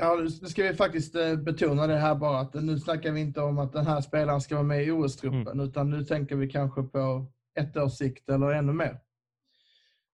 Ja, 0.00 0.14
nu 0.42 0.48
ska 0.48 0.62
vi 0.62 0.74
faktiskt 0.74 1.14
eh, 1.14 1.36
betona 1.36 1.86
det 1.86 1.96
här 1.96 2.14
bara 2.14 2.40
att 2.40 2.54
nu 2.54 2.78
snackar 2.78 3.12
vi 3.12 3.20
inte 3.20 3.40
om 3.40 3.58
att 3.58 3.72
den 3.72 3.86
här 3.86 4.00
spelaren 4.00 4.40
ska 4.40 4.54
vara 4.54 4.64
med 4.64 4.84
i 4.84 4.90
OS-truppen 4.90 5.46
Mm. 5.52 5.60
utan 5.60 5.90
nu 5.90 6.04
tänker 6.04 6.36
vi 6.36 6.50
kanske 6.50 6.82
på 6.82 7.26
ett 7.60 7.76
års 7.76 7.92
sikt 7.92 8.28
eller 8.30 8.50
ännu 8.50 8.72
mer. 8.72 8.98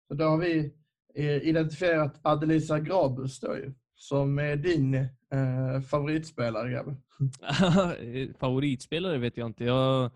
Så 0.09 0.15
då 0.15 0.25
har 0.25 0.39
vi 0.39 0.73
eh, 1.15 1.49
identifierat 1.49 2.21
Adelisa 2.23 2.81
Grabus 2.81 3.41
då 3.41 3.57
ju, 3.57 3.73
som 3.95 4.39
är 4.39 4.57
din 4.57 4.95
eh, 4.95 5.81
favoritspelare 5.91 6.71
Gabbe. 6.71 6.97
Favoritspelare 8.39 9.19
vet 9.19 9.37
jag 9.37 9.47
inte. 9.47 9.65
Jag, 9.65 10.11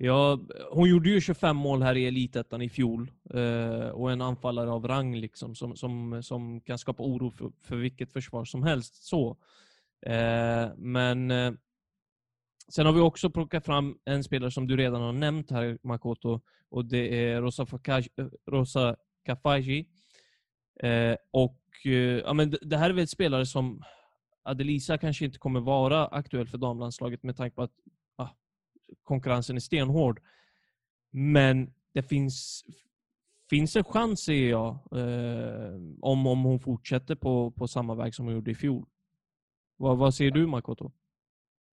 Ja, 0.00 0.40
hon 0.70 0.88
gjorde 0.88 1.08
ju 1.08 1.20
25 1.20 1.56
mål 1.56 1.82
här 1.82 1.96
i 1.96 2.06
Elitettan 2.06 2.62
i 2.62 2.68
fjol. 2.68 3.10
Eh, 3.34 3.88
och 3.88 4.12
en 4.12 4.20
anfallare 4.20 4.70
av 4.70 4.88
rang 4.88 5.16
liksom, 5.16 5.54
som, 5.54 5.76
som, 5.76 6.22
som 6.22 6.60
kan 6.60 6.78
skapa 6.78 7.02
oro 7.02 7.30
för, 7.30 7.52
för 7.62 7.76
vilket 7.76 8.12
försvar 8.12 8.44
som 8.44 8.62
helst. 8.62 9.04
Så. 9.04 9.36
Eh, 10.06 10.68
men 10.76 11.30
eh, 11.30 11.52
sen 12.68 12.86
har 12.86 12.92
vi 12.92 13.00
också 13.00 13.30
plockat 13.30 13.64
fram 13.64 13.98
en 14.04 14.24
spelare 14.24 14.50
som 14.50 14.66
du 14.66 14.76
redan 14.76 15.02
har 15.02 15.12
nämnt 15.12 15.50
här, 15.50 15.78
Makoto. 15.82 16.40
Och 16.68 16.84
det 16.84 17.30
är 17.30 17.42
Rosa, 17.42 17.66
Fakaji, 17.66 18.08
eh, 18.16 18.26
Rosa 18.46 18.96
Kafaji. 19.24 19.88
Eh, 20.80 21.16
och 21.30 21.62
eh, 21.84 21.92
ja, 21.92 22.32
men 22.32 22.50
det, 22.50 22.58
det 22.62 22.76
här 22.76 22.90
är 22.90 22.94
väl 22.94 23.04
ett 23.04 23.10
spelare 23.10 23.46
som 23.46 23.82
Adelisa 24.42 24.98
kanske 24.98 25.24
inte 25.24 25.38
kommer 25.38 25.60
vara 25.60 26.06
aktuell 26.06 26.48
för 26.48 26.58
damlandslaget 26.58 27.22
med 27.22 27.36
tanke 27.36 27.56
på 27.56 27.62
att 27.62 27.74
konkurrensen 29.02 29.56
är 29.56 29.60
stenhård. 29.60 30.20
Men 31.10 31.72
det 31.92 32.02
finns, 32.02 32.64
finns 33.50 33.76
en 33.76 33.84
chans, 33.84 34.20
ser 34.20 34.48
jag, 34.50 34.68
eh, 34.92 35.74
om, 36.00 36.26
om 36.26 36.42
hon 36.42 36.60
fortsätter 36.60 37.14
på, 37.14 37.50
på 37.50 37.68
samma 37.68 37.94
väg 37.94 38.14
som 38.14 38.24
hon 38.24 38.34
gjorde 38.34 38.50
i 38.50 38.54
fjol. 38.54 38.86
Vad, 39.76 39.98
vad 39.98 40.14
säger 40.14 40.30
du, 40.30 40.46
Makoto? 40.46 40.92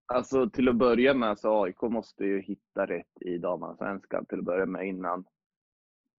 Alltså 0.07 0.49
till 0.49 0.69
att 0.69 0.75
börja 0.75 1.13
med 1.13 1.39
så 1.39 1.63
AIK 1.63 1.81
måste 1.81 2.25
ju 2.25 2.41
hitta 2.41 2.85
rätt 2.85 3.21
i 3.21 3.37
damallsvenskan 3.37 4.25
till 4.25 4.39
att 4.39 4.45
börja 4.45 4.65
med 4.65 4.87
innan, 4.87 5.25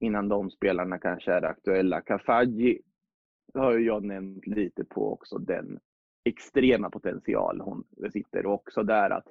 innan 0.00 0.28
de 0.28 0.50
spelarna 0.50 0.98
kanske 0.98 1.32
är 1.32 1.42
aktuella. 1.42 2.00
Kafaji 2.00 2.82
har 3.54 3.72
ju 3.72 3.86
jag 3.86 4.04
nämnt 4.04 4.46
lite 4.46 4.84
på 4.84 5.12
också 5.12 5.38
den 5.38 5.78
extrema 6.24 6.90
potential 6.90 7.60
hon 7.60 7.84
besitter 7.90 8.46
och 8.46 8.54
också 8.54 8.82
där 8.82 9.10
att 9.10 9.28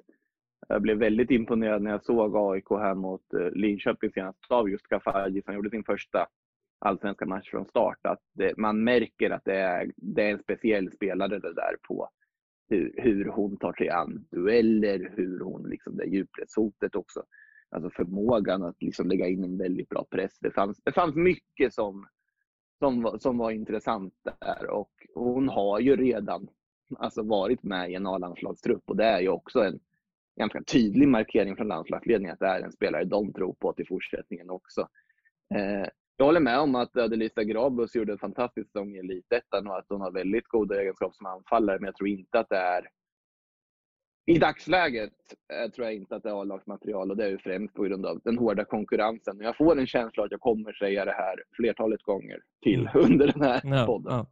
jag 0.68 0.82
blev 0.82 0.98
väldigt 0.98 1.30
imponerad 1.30 1.82
när 1.82 1.90
jag 1.90 2.04
såg 2.04 2.36
AIK 2.36 2.70
här 2.70 2.94
mot 2.94 3.34
eh, 3.34 3.50
Linköping 3.50 4.10
senast 4.10 4.38
av 4.50 4.70
just 4.70 4.88
Kafaji 4.88 5.42
som 5.42 5.54
gjorde 5.54 5.70
sin 5.70 5.84
första 5.84 6.26
allsvenska 6.78 7.26
match 7.26 7.50
från 7.50 7.66
start. 7.66 7.98
Att 8.02 8.20
det, 8.34 8.56
man 8.56 8.84
märker 8.84 9.30
att 9.30 9.44
det 9.44 9.56
är, 9.56 9.92
det 9.96 10.22
är 10.22 10.32
en 10.32 10.38
speciell 10.38 10.92
spelare 10.92 11.38
det 11.38 11.54
där 11.54 11.76
på 11.88 12.08
hur, 12.68 12.94
hur 12.96 13.24
hon 13.24 13.56
tar 13.56 13.72
sig 13.72 13.88
an 13.88 14.26
dueller, 14.30 15.12
hur 15.16 15.40
hon 15.40 15.68
liksom 15.68 15.96
det 15.96 16.04
djupledshotet 16.04 16.94
också. 16.94 17.22
Alltså 17.70 17.90
förmågan 17.90 18.62
att 18.62 18.82
liksom 18.82 19.08
lägga 19.08 19.28
in 19.28 19.44
en 19.44 19.58
väldigt 19.58 19.88
bra 19.88 20.06
press. 20.10 20.38
Det 20.40 20.50
fanns, 20.50 20.80
det 20.84 20.92
fanns 20.92 21.14
mycket 21.14 21.74
som, 21.74 22.06
som, 22.78 23.18
som 23.20 23.38
var 23.38 23.50
intressant 23.50 24.14
där 24.22 24.70
och 24.70 24.92
hon 25.14 25.48
har 25.48 25.80
ju 25.80 25.96
redan 25.96 26.48
alltså 26.98 27.22
varit 27.22 27.62
med 27.62 27.90
i 27.90 27.94
en 27.94 28.06
A-landslagstrupp 28.06 28.82
och 28.86 28.96
det 28.96 29.04
är 29.04 29.20
ju 29.20 29.28
också 29.28 29.60
en 29.60 29.80
ganska 30.36 30.62
tydlig 30.62 31.08
markering 31.08 31.56
från 31.56 31.68
landslagsledningen 31.68 32.32
att 32.32 32.38
det 32.40 32.46
är 32.46 32.60
en 32.60 32.72
spelare 32.72 33.04
de 33.04 33.32
tror 33.32 33.54
på 33.54 33.72
till 33.72 33.86
fortsättningen 33.86 34.50
också. 34.50 34.88
Eh, 35.54 35.88
jag 36.16 36.26
håller 36.26 36.40
med 36.40 36.58
om 36.58 36.74
att 36.74 36.96
Adelisa 36.96 37.44
Grabus 37.44 37.94
gjorde 37.96 38.12
en 38.12 38.18
fantastisk 38.18 38.66
säsong 38.66 38.94
i 38.94 38.98
Elitettan 38.98 39.66
och 39.66 39.78
att 39.78 39.86
hon 39.88 40.00
har 40.00 40.10
väldigt 40.12 40.48
goda 40.48 40.80
egenskaper 40.80 41.14
som 41.16 41.26
anfallare, 41.26 41.78
men 41.78 41.86
jag 41.86 41.96
tror 41.96 42.08
inte 42.08 42.38
att 42.38 42.48
det 42.48 42.56
är 42.56 42.88
i 44.28 44.38
dagsläget 44.38 45.12
eh, 45.52 45.70
tror 45.70 45.84
jag 45.86 45.94
inte 45.94 46.16
att 46.16 46.22
det 46.22 46.28
är 46.28 46.40
A-lagsmaterial 46.40 47.10
och 47.10 47.16
det 47.16 47.24
är 47.24 47.28
ju 47.30 47.38
främst 47.38 47.74
på 47.74 47.82
grund 47.82 48.06
av 48.06 48.20
den 48.24 48.38
hårda 48.38 48.64
konkurrensen. 48.64 49.36
Jag 49.40 49.56
får 49.56 49.78
en 49.78 49.86
känsla 49.86 50.24
att 50.24 50.30
jag 50.30 50.40
kommer 50.40 50.72
säga 50.72 51.04
det 51.04 51.12
här 51.12 51.42
flertalet 51.56 52.02
gånger 52.02 52.40
till 52.62 52.88
under 52.94 53.26
den 53.32 53.42
här 53.42 53.60
Ja, 53.64 53.86
podden. 53.86 54.12
ja. 54.12 54.26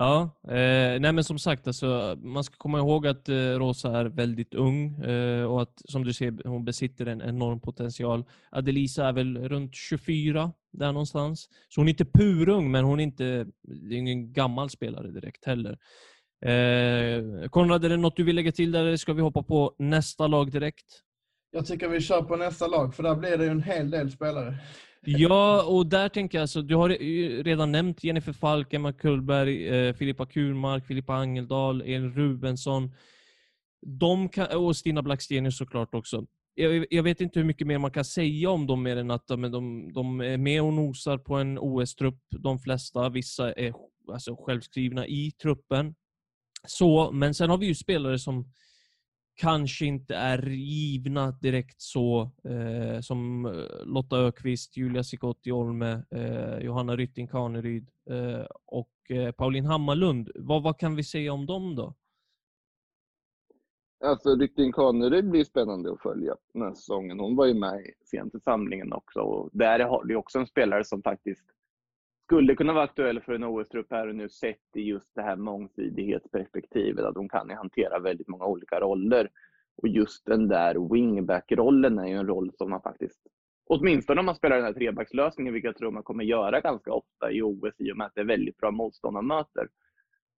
Ja, 0.00 0.30
eh, 0.48 1.00
nej 1.00 1.12
men 1.12 1.24
som 1.24 1.38
sagt, 1.38 1.66
alltså, 1.66 2.16
man 2.22 2.44
ska 2.44 2.56
komma 2.56 2.78
ihåg 2.78 3.06
att 3.06 3.28
eh, 3.28 3.34
Rosa 3.34 3.98
är 3.98 4.04
väldigt 4.04 4.54
ung 4.54 5.04
eh, 5.04 5.44
och 5.44 5.62
att 5.62 5.82
som 5.84 6.04
du 6.04 6.12
ser, 6.12 6.48
hon 6.48 6.64
besitter 6.64 7.06
en 7.06 7.22
enorm 7.22 7.60
potential. 7.60 8.24
Adelisa 8.50 9.06
är 9.08 9.12
väl 9.12 9.48
runt 9.48 9.74
24, 9.74 10.52
där 10.72 10.92
någonstans. 10.92 11.48
Så 11.68 11.80
hon 11.80 11.88
är 11.88 11.90
inte 11.90 12.04
purung, 12.04 12.70
men 12.70 12.84
hon 12.84 13.00
är 13.00 13.04
inte 13.04 13.46
det 13.62 13.94
är 13.94 13.98
ingen 13.98 14.32
gammal 14.32 14.70
spelare 14.70 15.10
direkt 15.10 15.44
heller. 15.44 15.78
Eh, 16.44 17.48
Konrad, 17.48 17.84
är 17.84 17.88
det 17.88 17.96
något 17.96 18.16
du 18.16 18.24
vill 18.24 18.36
lägga 18.36 18.52
till 18.52 18.72
där 18.72 18.84
eller 18.84 18.96
ska 18.96 19.12
vi 19.12 19.22
hoppa 19.22 19.42
på 19.42 19.74
nästa 19.78 20.26
lag 20.26 20.50
direkt? 20.50 20.86
Jag 21.50 21.66
tycker 21.66 21.88
vi 21.88 22.00
kör 22.00 22.22
på 22.22 22.36
nästa 22.36 22.66
lag 22.66 22.94
för 22.94 23.02
där 23.02 23.14
blir 23.14 23.36
det 23.36 23.44
ju 23.44 23.50
en 23.50 23.62
hel 23.62 23.90
del 23.90 24.10
spelare. 24.10 24.54
Ja, 25.00 25.62
och 25.62 25.86
där 25.86 26.08
tänker 26.08 26.38
jag 26.38 26.42
alltså, 26.42 26.62
du 26.62 26.74
har 26.74 26.88
redan 27.42 27.72
nämnt 27.72 28.04
Jennifer 28.04 28.32
Falk, 28.32 28.74
Emma 28.74 28.92
Kullberg, 28.92 29.68
eh, 29.68 29.94
Filippa 29.94 30.26
Kurmark, 30.26 30.86
Filippa 30.86 31.14
Angeldal, 31.14 31.80
Elin 31.80 32.14
Rubensson. 32.14 32.94
De 33.86 34.28
kan, 34.28 34.46
och 34.56 34.76
Stina 34.76 35.02
Blackstenius 35.02 35.58
såklart 35.58 35.94
också. 35.94 36.26
Jag, 36.54 36.86
jag 36.90 37.02
vet 37.02 37.20
inte 37.20 37.38
hur 37.38 37.46
mycket 37.46 37.66
mer 37.66 37.78
man 37.78 37.90
kan 37.90 38.04
säga 38.04 38.50
om 38.50 38.66
dem 38.66 38.82
mer 38.82 38.96
än 38.96 39.10
att 39.10 39.26
de, 39.26 39.42
de, 39.42 39.92
de 39.92 40.20
är 40.20 40.36
med 40.36 40.62
och 40.62 40.72
nosar 40.72 41.18
på 41.18 41.34
en 41.34 41.58
OS-trupp, 41.58 42.18
de 42.30 42.58
flesta. 42.58 43.08
Vissa 43.08 43.52
är 43.52 43.74
alltså, 44.12 44.36
självskrivna 44.36 45.06
i 45.06 45.30
truppen. 45.42 45.94
Så, 46.66 47.10
men 47.12 47.34
sen 47.34 47.50
har 47.50 47.58
vi 47.58 47.66
ju 47.66 47.74
spelare 47.74 48.18
som 48.18 48.52
kanske 49.38 49.86
inte 49.86 50.14
är 50.14 50.42
givna 50.48 51.30
direkt 51.30 51.80
så 51.80 52.30
eh, 52.44 53.00
som 53.00 53.46
eh, 53.46 53.86
Lotta 53.86 54.16
Ökvist, 54.16 54.76
Julia 54.76 55.04
Sikotti 55.04 55.52
Olme, 55.52 56.02
eh, 56.10 56.58
Johanna 56.58 56.96
Rytting 56.96 57.28
Kaneryd 57.28 57.90
eh, 58.10 58.46
och 58.66 58.92
eh, 59.08 59.32
Pauline 59.32 59.66
Hammarlund. 59.66 60.30
Vad, 60.34 60.62
vad 60.62 60.78
kan 60.78 60.96
vi 60.96 61.04
säga 61.04 61.32
om 61.32 61.46
dem 61.46 61.76
då? 61.76 61.94
Alltså 64.04 64.36
Rytting 64.36 64.72
Kaneryd 64.72 65.30
blir 65.30 65.44
spännande 65.44 65.92
att 65.92 66.02
följa 66.02 66.36
den 66.52 66.62
här 66.62 66.74
säsongen. 66.74 67.20
Hon 67.20 67.36
var 67.36 67.46
ju 67.46 67.54
med 67.54 67.86
sent 68.04 68.34
i 68.34 68.40
samlingen 68.40 68.92
också 68.92 69.20
och 69.20 69.50
där 69.52 69.80
har 69.80 70.04
du 70.04 70.16
också 70.16 70.38
en 70.38 70.46
spelare 70.46 70.84
som 70.84 71.02
faktiskt 71.02 71.44
skulle 72.28 72.54
kunna 72.54 72.72
vara 72.72 72.84
aktuell 72.84 73.20
för 73.20 73.32
en 73.32 73.44
OS-trupp 73.44 73.86
här 73.90 74.08
och 74.08 74.14
nu 74.14 74.28
sett 74.28 74.76
i 74.76 74.80
just 74.80 75.14
det 75.14 75.22
här 75.22 75.36
mångsidighetsperspektivet. 75.36 77.04
Att 77.04 77.14
de 77.14 77.28
kan 77.28 77.48
ju 77.48 77.54
hantera 77.54 77.98
väldigt 77.98 78.28
många 78.28 78.44
olika 78.44 78.80
roller. 78.80 79.30
Och 79.76 79.88
just 79.88 80.26
den 80.26 80.48
där 80.48 80.92
wingback-rollen 80.92 81.98
är 81.98 82.06
ju 82.06 82.14
en 82.14 82.26
roll 82.26 82.52
som 82.58 82.70
man 82.70 82.82
faktiskt, 82.82 83.20
åtminstone 83.66 84.20
om 84.20 84.26
man 84.26 84.34
spelar 84.34 84.56
den 84.56 84.64
här 84.64 84.72
trebackslösningen, 84.72 85.52
vilket 85.54 85.68
jag 85.68 85.76
tror 85.76 85.90
man 85.90 86.02
kommer 86.02 86.24
göra 86.24 86.60
ganska 86.60 86.92
ofta 86.92 87.32
i 87.32 87.42
OS 87.42 87.74
i 87.78 87.92
och 87.92 87.96
med 87.96 88.06
att 88.06 88.14
det 88.14 88.20
är 88.20 88.24
väldigt 88.24 88.56
bra 88.56 88.70
motståndarmöter, 88.70 89.68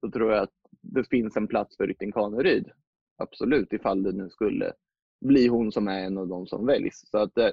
så 0.01 0.11
tror 0.11 0.33
jag 0.33 0.43
att 0.43 0.55
det 0.83 1.09
finns 1.09 1.37
en 1.37 1.49
plats 1.49 1.77
för 1.77 1.87
Rytting 1.87 2.13
Kaneryd. 2.13 2.71
Absolut, 3.19 3.73
ifall 3.73 4.03
det 4.03 4.13
nu 4.13 4.29
skulle 4.29 4.73
bli 5.21 5.49
hon 5.49 5.73
som 5.73 5.89
är 5.89 6.01
en 6.01 6.19
av 6.19 6.29
de 6.29 6.47
som 6.47 6.67
väljs. 6.67 7.03
Så 7.11 7.19
att, 7.19 7.39
eh, 7.39 7.51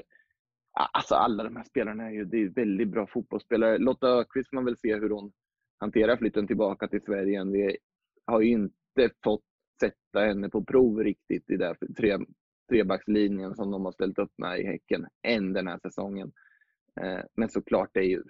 alltså 0.77 1.15
alla 1.15 1.43
de 1.43 1.55
här 1.55 1.63
spelarna 1.63 2.07
är 2.07 2.11
ju 2.11 2.25
det 2.25 2.37
är 2.37 2.49
väldigt 2.49 2.87
bra 2.87 3.07
fotbollsspelare. 3.07 3.77
Lotta 3.77 4.07
Ökvist 4.07 4.49
får 4.49 4.55
man 4.55 4.65
väl 4.65 4.77
se 4.77 4.95
hur 4.95 5.09
hon 5.09 5.31
hanterar 5.79 6.17
flytten 6.17 6.47
tillbaka 6.47 6.87
till 6.87 7.01
Sverige. 7.01 7.43
Vi 7.43 7.77
har 8.25 8.41
ju 8.41 8.49
inte 8.49 9.09
fått 9.23 9.43
sätta 9.79 10.19
henne 10.19 10.49
på 10.49 10.63
prov 10.63 10.99
riktigt 10.99 11.49
i 11.49 11.57
den 11.57 11.75
tre, 11.97 12.17
trebackslinjen 12.69 13.55
som 13.55 13.71
de 13.71 13.85
har 13.85 13.91
ställt 13.91 14.19
upp 14.19 14.31
med 14.37 14.59
i 14.59 14.63
Häcken 14.63 15.07
än 15.21 15.53
den 15.53 15.67
här 15.67 15.79
säsongen. 15.79 16.31
Eh, 17.01 17.19
men 17.35 17.49
såklart, 17.49 17.89
det 17.93 17.99
är 17.99 18.09
ju, 18.09 18.23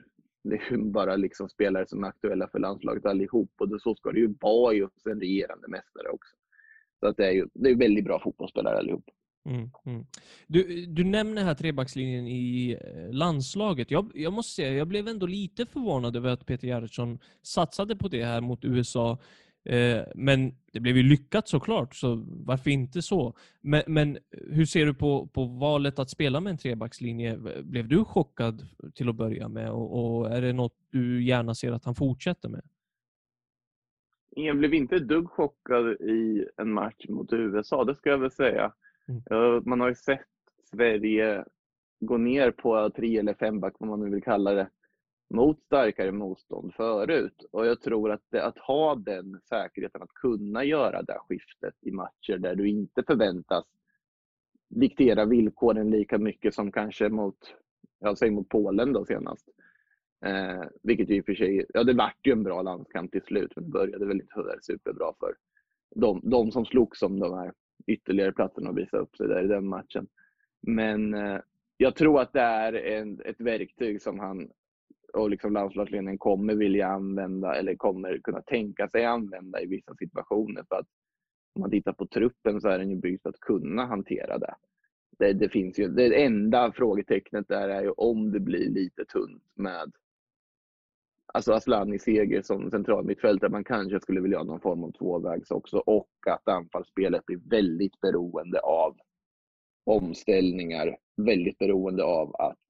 det 0.43 0.55
är 0.55 0.71
ju 0.71 0.77
bara 0.77 1.15
liksom 1.15 1.49
spelare 1.49 1.88
som 1.88 2.03
är 2.03 2.07
aktuella 2.07 2.47
för 2.47 2.60
landslaget 2.60 3.05
allihop 3.05 3.51
och 3.57 3.81
så 3.81 3.95
ska 3.95 4.12
det 4.12 4.19
ju 4.19 4.36
vara 4.41 4.73
just 4.73 5.07
en 5.07 5.19
regerande 5.19 5.67
mästare 5.67 6.10
också. 6.10 6.36
Så 6.99 7.07
att 7.07 7.17
det 7.17 7.27
är 7.27 7.31
ju 7.31 7.47
det 7.53 7.69
är 7.69 7.75
väldigt 7.75 8.05
bra 8.05 8.19
fotbollsspelare 8.19 8.77
allihop. 8.77 9.10
Mm, 9.47 9.69
mm. 9.86 10.05
Du, 10.47 10.86
du 10.86 11.03
nämner 11.03 11.43
här 11.43 11.53
trebackslinjen 11.53 12.27
i 12.27 12.77
eh, 12.81 13.13
landslaget. 13.13 13.91
Jag, 13.91 14.12
jag 14.15 14.33
måste 14.33 14.53
säga, 14.53 14.73
jag 14.73 14.88
blev 14.88 15.07
ändå 15.07 15.25
lite 15.25 15.65
förvånad 15.65 16.15
över 16.15 16.29
att 16.29 16.45
Peter 16.45 16.67
Gerhardsson 16.67 17.19
satsade 17.41 17.95
på 17.95 18.07
det 18.07 18.25
här 18.25 18.41
mot 18.41 18.65
USA. 18.65 19.17
Eh, 19.65 20.01
men 20.15 20.55
det 20.73 20.79
blev 20.79 20.97
ju 20.97 21.03
lyckat 21.03 21.47
såklart, 21.47 21.95
så 21.95 22.23
varför 22.45 22.69
inte 22.69 23.01
så? 23.01 23.33
Men, 23.62 23.83
men 23.88 24.17
hur 24.31 24.65
ser 24.65 24.86
du 24.86 24.93
på, 24.93 25.27
på 25.27 25.45
valet 25.45 25.99
att 25.99 26.10
spela 26.10 26.39
med 26.39 26.51
en 26.51 26.57
trebackslinje? 26.57 27.38
Blev 27.63 27.88
du 27.88 28.05
chockad 28.05 28.67
till 28.95 29.10
att 29.10 29.15
börja 29.15 29.47
med 29.47 29.71
och, 29.71 30.19
och 30.19 30.31
är 30.31 30.41
det 30.41 30.53
något 30.53 30.75
du 30.89 31.23
gärna 31.23 31.55
ser 31.55 31.71
att 31.71 31.86
han 31.86 31.95
fortsätter 31.95 32.49
med? 32.49 32.62
Jag 34.29 34.57
blev 34.57 34.73
inte 34.73 34.95
ett 34.95 35.07
dugg 35.07 35.29
chockad 35.29 36.01
i 36.01 36.47
en 36.57 36.73
match 36.73 37.05
mot 37.10 37.33
USA, 37.33 37.83
det 37.83 37.95
ska 37.95 38.10
jag 38.10 38.17
väl 38.17 38.31
säga. 38.31 38.73
Mm. 39.10 39.63
Man 39.65 39.80
har 39.80 39.89
ju 39.89 39.96
sett 39.96 40.28
Sverige 40.72 41.46
gå 42.00 42.17
ner 42.17 42.52
på 42.52 42.89
tre 42.89 43.17
eller 43.17 43.34
femback, 43.34 43.76
vad 43.80 43.89
man 43.89 44.00
nu 44.00 44.10
vill 44.10 44.24
kalla 44.24 44.54
det, 44.54 44.70
mot 45.30 45.63
starkare 45.63 46.12
motstånd 46.12 46.74
förut. 46.74 47.46
Och 47.52 47.65
jag 47.65 47.82
tror 47.82 48.12
att, 48.12 48.24
det, 48.30 48.46
att 48.46 48.58
ha 48.58 48.96
den 48.96 49.39
säkerheten 49.50 50.02
att 50.02 50.13
kunna 50.13 50.63
göra 50.63 51.02
det 51.02 51.17
skiftet 51.20 51.74
i 51.82 51.91
matcher 51.91 52.38
där 52.38 52.56
du 52.56 52.70
inte 52.70 53.04
förväntas 53.04 53.65
diktera 54.70 55.26
villkoren 55.26 55.89
lika 55.89 56.17
mycket 56.17 56.54
som 56.54 56.72
kanske 56.72 57.10
mot, 57.10 57.38
jag 58.00 58.17
säger 58.17 58.32
mot 58.32 58.50
Polen 58.50 58.93
då 58.93 59.06
senast. 59.06 59.50
Eh, 60.26 60.63
vilket 60.84 61.10
ju 61.10 61.15
i 61.15 61.22
och 61.22 61.26
för 61.26 61.36
sig, 61.36 61.65
ja 61.74 61.84
det 61.84 61.93
vart 61.93 62.28
ju 62.28 62.32
en 62.32 62.43
bra 62.43 62.62
landskamp 62.62 63.12
till 63.12 63.22
slut, 63.22 63.52
men 63.56 63.65
det 63.65 63.72
började 63.72 64.06
väl 64.06 64.22
inte 64.22 64.34
sådär 64.34 64.58
superbra 64.62 65.13
för 65.20 65.36
de, 65.96 66.22
de 66.24 66.52
som 66.52 66.65
slogs 66.65 67.02
om 67.02 67.20
de 67.20 67.34
här 67.34 67.54
ytterligare 67.86 68.32
platsen 68.32 68.68
och 68.68 68.78
visa 68.78 68.98
upp 68.98 69.18
sig 69.18 69.28
där 69.28 69.44
i 69.44 69.48
den 69.48 69.68
matchen. 69.68 70.08
Men 70.62 71.13
eh, 71.13 71.40
jag 71.78 71.96
tror 71.96 72.22
att 72.22 72.34
det 72.34 72.42
är 72.42 72.74
en, 72.74 73.22
ett 73.26 73.42
verktyg 73.42 74.02
som 74.02 74.20
han 74.20 74.50
och 75.13 75.30
liksom 75.30 75.54
landslagsledningen 75.54 76.18
kommer 76.18 76.56
vilja 76.56 76.88
använda 76.88 77.56
eller 77.56 77.76
kommer 77.76 78.18
kunna 78.18 78.42
tänka 78.42 78.90
sig 78.90 79.06
använda 79.06 79.62
i 79.62 79.66
vissa 79.66 79.96
situationer. 79.96 80.63
För 80.70 80.76
att 80.76 80.88
om 81.56 81.62
man 81.62 81.72
tittar 81.72 81.94
på 81.94 82.08
truppen 82.08 82.62
så 82.62 82.70
är 82.70 82.80
den 82.80 82.90
ju 82.90 82.96
byggd 82.96 83.22
för 83.22 83.30
att 83.30 83.40
kunna 83.40 83.86
hantera 83.86 84.38
det. 84.38 84.56
Det, 85.20 85.34
det 85.34 85.50
finns 85.50 85.80
ju, 85.80 85.88
det 85.88 86.24
enda 86.24 86.72
frågetecknet 86.72 87.48
där 87.48 87.70
är 87.70 87.82
ju 87.82 87.90
om 87.90 88.32
det 88.32 88.40
blir 88.40 88.70
lite 88.70 89.06
tunt 89.06 89.44
med 89.56 89.92
alltså 91.38 91.54
Aslani 91.54 92.00
Seger 92.00 92.41
som 92.41 92.71
central 92.71 93.06
mittfältare. 93.06 93.52
Man 93.52 93.63
kanske 93.63 94.00
skulle 94.00 94.21
vilja 94.21 94.38
ha 94.38 94.45
någon 94.45 94.62
form 94.62 94.84
av 94.84 94.91
tvåvägs 94.91 95.52
också 95.52 95.78
och 95.78 96.10
att 96.28 96.47
anfallsspelet 96.47 97.26
blir 97.26 97.39
väldigt 97.50 98.02
beroende 98.02 98.60
av 98.60 98.97
omställningar, 99.86 100.97
väldigt 101.17 101.58
beroende 101.58 102.04
av 102.04 102.36
att 102.36 102.65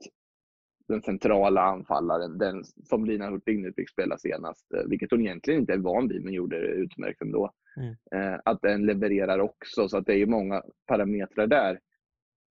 den 0.88 1.02
centrala 1.02 1.62
anfallaren, 1.62 2.38
den 2.38 2.64
som 2.64 3.06
Lina 3.06 3.30
Hurtig 3.30 3.60
nu 3.60 3.74
fick 3.74 3.90
spela 3.90 4.18
senast, 4.18 4.74
eh, 4.74 4.84
vilket 4.90 5.12
hon 5.12 5.22
egentligen 5.22 5.60
inte 5.60 5.74
är 5.74 5.78
van 5.78 6.08
vid 6.08 6.24
men 6.24 6.34
gjorde 6.34 6.60
det 6.60 6.68
utmärkt 6.68 7.22
ändå. 7.22 7.52
Mm. 7.78 7.96
Eh, 8.12 8.40
att 8.46 8.62
den 8.62 8.86
levererar 8.86 9.40
också, 9.40 9.90
så 9.90 9.98
att 9.98 10.06
det 10.06 10.14
är 10.14 10.18
ju 10.18 10.26
många 10.26 10.64
parametrar 10.88 11.48
där. 11.48 11.80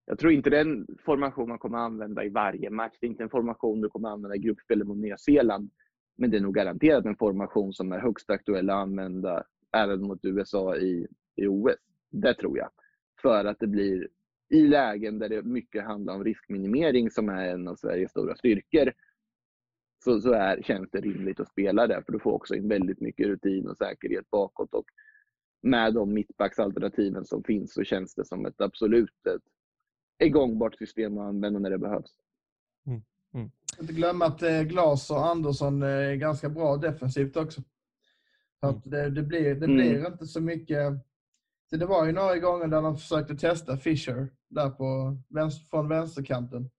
Jag 0.05 0.19
tror 0.19 0.31
inte 0.31 0.49
det 0.49 0.57
är 0.57 0.65
en 0.65 0.87
formation 1.05 1.49
man 1.49 1.59
kommer 1.59 1.77
använda 1.77 2.23
i 2.23 2.29
varje 2.29 2.69
match. 2.69 2.97
Det 3.01 3.07
är 3.07 3.09
inte 3.09 3.23
en 3.23 3.29
formation 3.29 3.81
du 3.81 3.89
kommer 3.89 4.09
använda 4.09 4.35
i 4.35 4.39
gruppspelet 4.39 4.87
mot 4.87 4.97
Nya 4.97 5.17
Zeeland. 5.17 5.69
Men 6.17 6.31
det 6.31 6.37
är 6.37 6.41
nog 6.41 6.55
garanterat 6.55 7.05
en 7.05 7.17
formation 7.17 7.73
som 7.73 7.91
är 7.91 7.99
högst 7.99 8.29
aktuell 8.29 8.69
att 8.69 8.75
använda 8.75 9.43
även 9.77 10.01
mot 10.01 10.25
USA 10.25 10.75
i, 10.75 11.07
i 11.35 11.47
OS. 11.47 11.75
Det 12.11 12.33
tror 12.33 12.57
jag. 12.57 12.69
För 13.21 13.45
att 13.45 13.59
det 13.59 13.67
blir 13.67 14.07
i 14.49 14.67
lägen 14.67 15.19
där 15.19 15.29
det 15.29 15.43
mycket 15.43 15.83
handlar 15.83 16.15
om 16.15 16.23
riskminimering 16.23 17.11
som 17.11 17.29
är 17.29 17.47
en 17.49 17.67
av 17.67 17.75
Sveriges 17.75 18.11
stora 18.11 18.35
styrkor 18.35 18.93
så, 20.03 20.21
så 20.21 20.31
är, 20.33 20.61
känns 20.61 20.89
det 20.91 21.01
rimligt 21.01 21.39
att 21.39 21.49
spela 21.49 21.87
där 21.87 22.01
för 22.01 22.11
du 22.11 22.19
får 22.19 22.31
också 22.31 22.55
in 22.55 22.67
väldigt 22.67 23.01
mycket 23.01 23.27
rutin 23.27 23.67
och 23.67 23.77
säkerhet 23.77 24.29
bakåt 24.29 24.73
och 24.73 24.85
med 25.61 25.93
de 25.93 26.13
mittbacksalternativen 26.13 27.25
som 27.25 27.43
finns 27.43 27.73
så 27.73 27.83
känns 27.83 28.15
det 28.15 28.25
som 28.25 28.45
ett 28.45 28.61
absolut 28.61 29.27
ett, 29.27 29.41
ett 30.17 30.33
gångbart 30.33 30.77
system 30.77 31.17
att 31.17 31.27
använda 31.27 31.59
när 31.59 31.69
det 31.69 31.77
behövs. 31.77 32.17
Mm. 33.77 33.79
Mm. 33.79 33.81
Inte 33.81 33.93
glömma 33.93 34.25
att 34.25 34.43
eh, 34.43 34.61
Glas 34.61 35.11
och 35.11 35.25
Andersson 35.25 35.81
är 35.83 36.15
ganska 36.15 36.49
bra 36.49 36.77
defensivt 36.77 37.37
också. 37.37 37.61
Så 38.59 38.67
att 38.67 38.83
det, 38.83 39.09
det 39.09 39.23
blir, 39.23 39.55
det 39.55 39.67
blir 39.67 39.95
mm. 39.95 40.11
inte 40.11 40.27
så 40.27 40.41
mycket 40.41 41.07
så 41.69 41.77
det 41.77 41.85
var 41.85 42.05
ju 42.05 42.11
några 42.11 42.37
gånger 42.37 42.67
där 42.67 42.81
de 42.81 42.97
försökte 42.97 43.35
testa 43.35 43.77
Fischer 43.77 44.29
där 44.49 44.69
på, 44.69 45.17
från 45.69 45.89
vänsterkanten. 45.89 46.69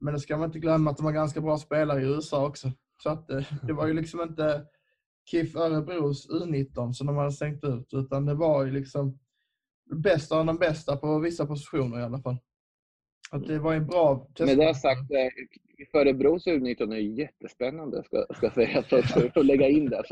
Men 0.00 0.14
det 0.14 0.20
ska 0.20 0.36
man 0.36 0.46
inte 0.46 0.58
glömma 0.58 0.90
att 0.90 0.96
de 0.96 1.06
har 1.06 1.12
ganska 1.12 1.40
bra 1.40 1.58
spelare 1.58 2.02
i 2.02 2.04
USA 2.04 2.46
också. 2.46 2.72
Så 3.02 3.10
att 3.10 3.28
det, 3.28 3.46
det 3.62 3.72
var 3.72 3.86
ju 3.86 3.92
liksom 3.92 4.20
inte 4.20 4.66
KIF 5.30 5.56
Örebros 5.56 6.28
U19 6.30 6.92
som 6.92 7.06
de 7.06 7.16
hade 7.16 7.32
stängt 7.32 7.64
ut, 7.64 7.88
utan 7.92 8.26
det 8.26 8.34
var 8.34 8.64
ju 8.64 8.72
liksom 8.72 9.18
bästa 9.94 10.36
av 10.36 10.46
de 10.46 10.56
bästa 10.56 10.96
på 10.96 11.18
vissa 11.18 11.46
positioner 11.46 12.00
i 12.00 12.02
alla 12.02 12.18
fall. 12.18 12.36
Att 13.30 13.46
det 13.46 13.58
var 13.58 13.74
en 13.74 13.86
bra 13.86 14.28
test. 14.34 14.56
Med 14.56 14.66
det 14.66 14.74
sagt, 14.74 15.10
Örebros 15.92 16.46
U19 16.46 16.94
är 16.94 16.98
jättespännande, 16.98 18.02
ska, 18.04 18.26
ska 18.36 18.50
för, 18.50 19.02
för 19.02 19.40
att 19.40 19.46
lägga 19.46 19.68
in 19.68 19.90
det. 19.90 20.02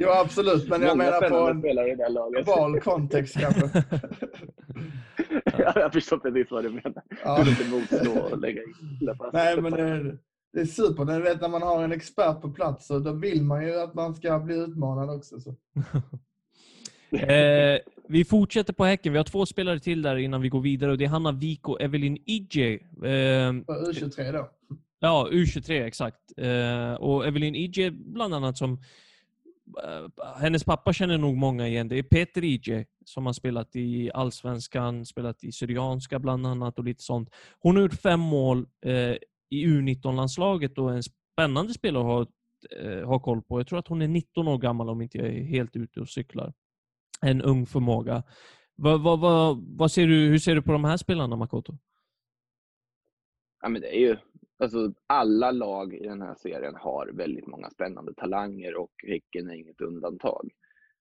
jo, 0.00 0.08
absolut, 0.08 0.68
men 0.68 0.82
jag 0.82 0.98
menar 0.98 1.28
på 1.28 1.36
en 1.36 2.32
global 2.32 2.80
kontext 2.80 3.36
kanske. 3.40 3.84
ja, 5.44 5.72
jag 5.74 5.92
förstår 5.92 6.18
precis 6.18 6.50
vad 6.50 6.64
du 6.64 6.70
menar. 6.70 7.02
Ja. 7.24 7.42
Du 7.44 7.50
inte 7.50 7.70
motstå 7.70 8.34
att 8.34 8.40
lägga 8.40 8.62
in 8.62 8.74
Nej, 9.32 9.60
men 9.60 9.72
det, 9.72 10.16
det 10.52 10.60
är 10.60 10.64
super. 10.64 11.04
Du 11.04 11.22
vet, 11.22 11.40
när 11.40 11.48
man 11.48 11.62
har 11.62 11.84
en 11.84 11.92
expert 11.92 12.40
på 12.40 12.50
plats, 12.50 12.86
så 12.86 12.98
då 12.98 13.12
vill 13.12 13.42
man 13.42 13.66
ju 13.66 13.80
att 13.80 13.94
man 13.94 14.14
ska 14.14 14.38
bli 14.38 14.54
utmanad 14.54 15.10
också. 15.10 15.40
Så. 15.40 15.50
eh, 17.16 17.78
vi 18.08 18.24
fortsätter 18.24 18.72
på 18.72 18.84
Häcken. 18.84 19.12
Vi 19.12 19.18
har 19.18 19.24
två 19.24 19.46
spelare 19.46 19.80
till 19.80 20.02
där 20.02 20.16
innan 20.16 20.40
vi 20.42 20.48
går 20.48 20.60
vidare 20.60 20.90
och 20.90 20.98
det 20.98 21.04
är 21.04 21.08
Hanna 21.08 21.32
Wik 21.32 21.68
och 21.68 21.82
Evelyn 21.82 22.18
Ije. 22.26 22.74
Eh, 22.74 23.52
U23 23.52 24.32
då. 24.32 24.50
Ja, 25.02 25.28
U23 25.32 25.84
exakt. 25.84 26.32
Eh, 26.36 26.94
och 26.94 27.26
Evelyn 27.26 27.54
Ije 27.54 27.90
bland 27.90 28.34
annat 28.34 28.58
som 28.58 28.72
eh, 29.84 30.24
hennes 30.40 30.64
pappa 30.64 30.92
känner 30.92 31.18
nog 31.18 31.36
många 31.36 31.68
igen. 31.68 31.88
Det 31.88 31.98
är 31.98 32.02
Peter 32.02 32.44
Ije 32.44 32.86
som 33.04 33.26
har 33.26 33.32
spelat 33.32 33.76
i 33.76 34.10
Allsvenskan, 34.14 35.06
spelat 35.06 35.44
i 35.44 35.52
Syrianska 35.52 36.18
bland 36.18 36.46
annat 36.46 36.78
och 36.78 36.84
lite 36.84 37.02
sånt. 37.02 37.30
Hon 37.58 37.76
har 37.76 37.82
gjort 37.82 38.00
fem 38.00 38.20
mål 38.20 38.66
eh, 38.84 39.16
i 39.50 39.66
U19-landslaget 39.66 40.78
och 40.78 40.94
en 40.94 41.02
spännande 41.02 41.74
spelare 41.74 42.02
att 42.02 42.08
ha, 42.08 42.26
eh, 42.80 43.06
ha 43.06 43.20
koll 43.20 43.42
på. 43.42 43.60
Jag 43.60 43.66
tror 43.66 43.78
att 43.78 43.88
hon 43.88 44.02
är 44.02 44.08
19 44.08 44.48
år 44.48 44.58
gammal 44.58 44.88
om 44.88 45.02
inte 45.02 45.18
jag 45.18 45.26
är 45.26 45.44
helt 45.44 45.76
ute 45.76 46.00
och 46.00 46.08
cyklar. 46.08 46.52
En 47.20 47.42
ung 47.42 47.66
förmåga. 47.66 48.22
Va, 48.76 48.96
va, 48.96 49.16
va, 49.16 49.58
vad 49.60 49.92
ser 49.92 50.06
du, 50.06 50.14
hur 50.14 50.38
ser 50.38 50.54
du 50.54 50.62
på 50.62 50.72
de 50.72 50.84
här 50.84 50.96
spelarna, 50.96 51.36
Makoto? 51.36 51.78
Ja, 53.62 53.68
men 53.68 53.82
det 53.82 53.96
är 53.96 54.00
ju 54.00 54.16
Alltså, 54.62 54.92
alla 55.06 55.50
lag 55.50 55.94
i 55.94 56.06
den 56.06 56.22
här 56.22 56.34
serien 56.34 56.74
har 56.74 57.10
väldigt 57.12 57.46
många 57.46 57.70
spännande 57.70 58.14
talanger 58.14 58.76
och 58.76 58.92
Häcken 59.06 59.50
är 59.50 59.54
inget 59.54 59.80
undantag. 59.80 60.50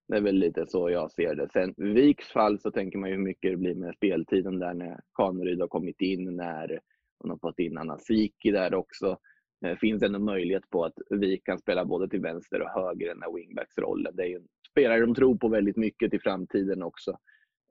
Det 0.07 0.17
är 0.17 0.21
väl 0.21 0.35
lite 0.35 0.65
så 0.67 0.89
jag 0.89 1.11
ser 1.11 1.35
det. 1.35 1.49
Sen 1.53 1.73
i 1.77 1.83
Viks 1.83 2.27
fall 2.27 2.59
så 2.59 2.71
tänker 2.71 2.97
man 2.97 3.09
ju 3.09 3.15
hur 3.15 3.23
mycket 3.23 3.51
det 3.51 3.57
blir 3.57 3.75
med 3.75 3.95
speltiden 3.95 4.59
där 4.59 4.73
när 4.73 4.99
Kaneryd 5.13 5.61
har 5.61 5.67
kommit 5.67 6.01
in, 6.01 6.35
när 6.35 6.79
hon 7.19 7.29
har 7.29 7.37
fått 7.37 7.59
in 7.59 7.77
Anna 7.77 7.97
Siki 7.97 8.51
där 8.51 8.73
också. 8.73 9.17
Det 9.61 9.77
finns 9.77 10.03
ändå 10.03 10.19
möjlighet 10.19 10.69
på 10.69 10.85
att 10.85 10.97
Vik 11.09 11.45
kan 11.45 11.59
spela 11.59 11.85
både 11.85 12.09
till 12.09 12.21
vänster 12.21 12.61
och 12.61 12.69
höger 12.69 13.05
i 13.05 13.09
den 13.09 13.21
här 13.21 13.35
wingbacksrollen. 13.35 14.15
Det 14.15 14.23
är 14.23 14.27
ju 14.27 14.35
en 14.35 14.47
spelare 14.71 15.01
de 15.01 15.15
tror 15.15 15.35
på 15.35 15.47
väldigt 15.47 15.77
mycket 15.77 16.13
i 16.13 16.19
framtiden 16.19 16.83
också. 16.83 17.17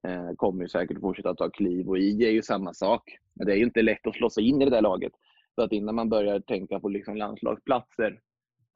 Eh, 0.08 0.30
kommer 0.36 0.62
ju 0.62 0.68
säkert 0.68 1.00
fortsätta 1.00 1.34
ta 1.34 1.50
kliv 1.50 1.88
och 1.88 1.98
IJ 1.98 2.24
är 2.24 2.30
ju 2.30 2.42
samma 2.42 2.74
sak. 2.74 3.02
Men 3.34 3.46
det 3.46 3.52
är 3.52 3.56
ju 3.56 3.64
inte 3.64 3.82
lätt 3.82 4.06
att 4.06 4.16
slå 4.16 4.30
sig 4.30 4.48
in 4.48 4.62
i 4.62 4.64
det 4.64 4.70
där 4.70 4.82
laget. 4.82 5.12
Så 5.58 5.64
att 5.64 5.72
innan 5.72 5.94
man 5.94 6.08
börjar 6.08 6.40
tänka 6.40 6.80
på 6.80 6.88
liksom 6.88 7.16
landslagsplatser 7.16 8.20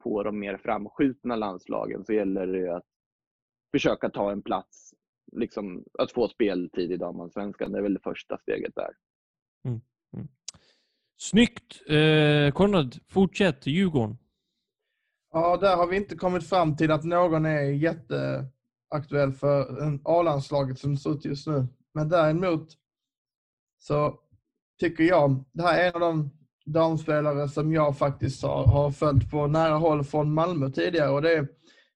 på 0.03 0.23
de 0.23 0.39
mer 0.39 0.57
framskjutna 0.57 1.35
landslagen 1.35 2.05
så 2.05 2.13
gäller 2.13 2.47
det 2.47 2.75
att 2.75 2.85
försöka 3.71 4.09
ta 4.09 4.31
en 4.31 4.41
plats, 4.41 4.93
liksom, 5.31 5.83
att 5.99 6.11
få 6.11 6.27
speltid 6.27 6.91
i 6.91 6.97
damallsvenskan. 6.97 7.71
Det 7.71 7.77
är 7.77 7.81
väl 7.81 7.93
det 7.93 7.99
första 8.03 8.37
steget 8.37 8.75
där. 8.75 8.89
Mm. 9.67 9.81
Mm. 10.13 10.27
Snyggt! 11.17 11.89
Eh, 11.89 12.51
Konrad, 12.53 12.95
fortsätt. 13.07 13.67
Djurgården. 13.67 14.17
Ja, 15.31 15.57
där 15.57 15.75
har 15.75 15.87
vi 15.87 15.97
inte 15.97 16.15
kommit 16.15 16.49
fram 16.49 16.75
till 16.77 16.91
att 16.91 17.03
någon 17.03 17.45
är 17.45 17.61
jätteaktuell 17.61 19.33
för 19.33 19.65
A-landslaget 20.03 20.79
som 20.79 20.91
det 20.91 20.97
ser 20.97 21.13
ut 21.13 21.25
just 21.25 21.47
nu. 21.47 21.67
Men 21.93 22.09
däremot 22.09 22.67
så 23.79 24.19
tycker 24.79 25.03
jag, 25.03 25.43
det 25.51 25.63
här 25.63 25.83
är 25.83 25.87
en 25.87 25.95
av 25.95 25.99
de 26.01 26.42
damspelare 26.65 27.49
som 27.49 27.73
jag 27.73 27.97
faktiskt 27.97 28.43
har, 28.43 28.65
har 28.65 28.91
följt 28.91 29.31
på 29.31 29.47
nära 29.47 29.73
håll 29.73 30.03
från 30.03 30.33
Malmö 30.33 30.69
tidigare. 30.69 31.09
Och 31.09 31.21
det 31.21 31.33
är 31.33 31.47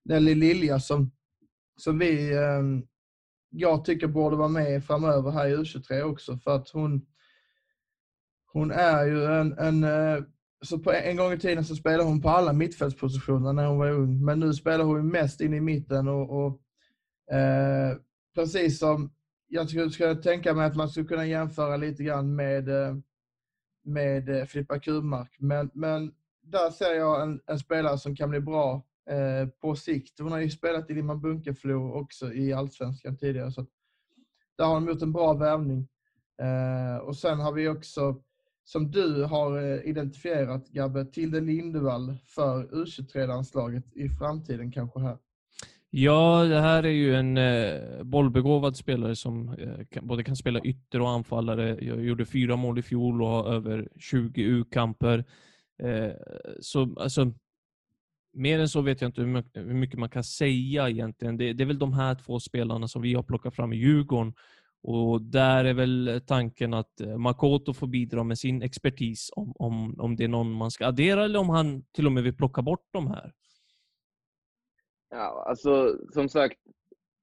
Nelly 0.06 0.36
Lilja 0.36 0.80
som, 0.80 1.12
som 1.78 2.00
vi, 2.00 2.34
eh, 2.36 2.64
jag 3.50 3.86
tycker 3.86 4.08
borde 4.08 4.36
vara 4.36 4.48
med 4.48 4.84
framöver 4.86 5.32
här 5.32 5.48
i 5.48 5.56
U23 5.56 6.02
också. 6.02 6.38
För 6.38 6.56
att 6.56 6.70
hon, 6.70 7.06
hon 8.54 8.72
är 8.72 9.06
ju 9.06 9.26
en, 9.26 9.58
en 9.58 9.84
eh, 9.84 10.24
så 10.62 10.80
på 10.80 10.92
en 10.92 11.16
gång 11.16 11.34
i 11.34 11.40
tiden 11.40 11.66
så 11.66 11.76
spelade 11.76 12.04
hon 12.04 12.22
på 12.22 12.30
alla 12.30 12.54
mittfältspositioner 12.54 13.54
när 13.54 13.66
hon 13.66 13.78
var 13.78 13.92
ung, 13.92 14.26
men 14.26 14.40
nu 14.40 14.54
spelar 14.54 14.86
hon 14.86 15.08
mest 15.08 15.42
in 15.42 15.54
i 15.54 15.60
mitten 15.60 16.08
och, 16.08 16.46
och 16.46 16.62
eh, 17.36 17.98
precis 18.36 18.80
som 18.80 19.12
jag 19.48 19.70
skulle, 19.70 19.90
skulle 19.90 20.16
tänka 20.16 20.54
mig 20.54 20.66
att 20.66 20.76
man 20.76 20.90
skulle 20.90 21.08
kunna 21.08 21.26
jämföra 21.26 21.78
lite 21.78 22.04
grann 22.04 22.36
med 22.36 22.70
eh, 22.70 22.96
med 23.88 24.30
eh, 24.30 24.46
Filippa 24.46 24.80
Kurmark. 24.80 25.36
Men, 25.40 25.70
men 25.74 26.14
där 26.42 26.70
ser 26.70 26.94
jag 26.94 27.22
en, 27.22 27.42
en 27.46 27.60
spelare 27.60 27.98
som 27.98 28.16
kan 28.16 28.30
bli 28.30 28.40
bra 28.40 28.82
eh, 29.10 29.50
på 29.62 29.76
sikt. 29.76 30.20
Hon 30.20 30.32
har 30.32 30.40
ju 30.40 30.50
spelat 30.50 30.90
i 30.90 30.94
Limhamn 30.94 31.22
Bunkeflo 31.22 31.94
också 31.94 32.34
i 32.34 32.54
Allsvenskan 32.54 33.18
tidigare. 33.18 33.52
Så 33.52 33.66
där 34.58 34.66
har 34.66 34.74
de 34.74 34.88
gjort 34.88 35.02
en 35.02 35.12
bra 35.12 35.34
värvning. 35.34 35.88
Eh, 36.42 36.98
och 36.98 37.16
sen 37.16 37.40
har 37.40 37.52
vi 37.52 37.68
också 37.68 38.22
som 38.68 38.92
du 38.92 39.24
har 39.24 39.58
eh, 39.58 39.90
identifierat, 39.90 40.70
Gabbe, 40.70 41.06
Tilde 41.06 41.42
Lindevall 41.42 42.18
för 42.26 42.64
U23-landslaget 42.64 43.96
i 43.96 44.10
framtiden 44.10 44.72
kanske 44.72 45.00
här? 45.00 45.18
Ja, 46.00 46.44
det 46.44 46.62
här 46.62 46.84
är 46.84 46.92
ju 46.92 47.16
en 47.16 47.38
eh, 47.38 48.04
bollbegåvad 48.04 48.76
spelare 48.78 49.16
som 49.16 49.50
eh, 49.50 49.86
kan, 49.92 50.08
både 50.08 50.24
kan 50.24 50.36
spela 50.36 50.60
ytter 50.64 51.02
och 51.02 51.10
anfallare. 51.10 51.78
Jag 51.82 52.06
gjorde 52.06 52.26
fyra 52.26 52.56
mål 52.56 52.80
i 52.80 52.82
fjol 52.82 53.22
och 53.22 53.28
har 53.28 53.54
över 53.54 53.90
20 54.00 54.42
U-kamper. 54.42 55.26
Eh, 55.84 56.12
så 56.62 56.96
alltså, 57.00 57.34
mer 58.34 58.60
än 58.60 58.70
så 58.70 58.82
vet 58.82 59.02
jag 59.02 59.10
inte 59.10 59.22
hur 59.22 59.28
mycket, 59.28 59.66
hur 59.66 59.74
mycket 59.74 60.00
man 60.00 60.10
kan 60.10 60.24
säga 60.24 60.90
egentligen. 60.90 61.38
Det, 61.38 61.54
det, 61.54 61.64
är 61.64 61.68
väl 61.68 61.80
de 61.80 61.94
här 61.94 62.16
två 62.16 62.40
spelarna 62.40 62.88
som 62.88 63.02
vi 63.02 63.14
har 63.14 63.24
plockat 63.24 63.56
fram 63.56 63.74
i 63.74 63.78
Djurgården. 63.78 64.34
Och 64.84 65.22
där 65.22 65.66
är 65.66 65.74
väl 65.74 66.22
tanken 66.28 66.74
att 66.74 67.02
eh, 67.02 67.18
Makoto 67.18 67.74
får 67.74 67.88
bidra 67.88 68.24
med 68.24 68.40
sin 68.40 68.62
expertis 68.62 69.30
om, 69.36 69.54
om, 69.56 70.00
om 70.00 70.16
det 70.16 70.24
är 70.24 70.28
någon 70.28 70.52
man 70.52 70.72
ska 70.72 70.88
addera 70.88 71.26
eller 71.26 71.40
om 71.40 71.50
han 71.50 71.84
till 71.84 72.06
och 72.06 72.12
med 72.12 72.24
vill 72.24 72.38
plocka 72.38 72.62
bort 72.62 72.88
de 72.94 73.08
här. 73.08 73.34
Ja, 75.10 75.46
alltså 75.48 75.98
som 76.14 76.30
sagt, 76.30 76.60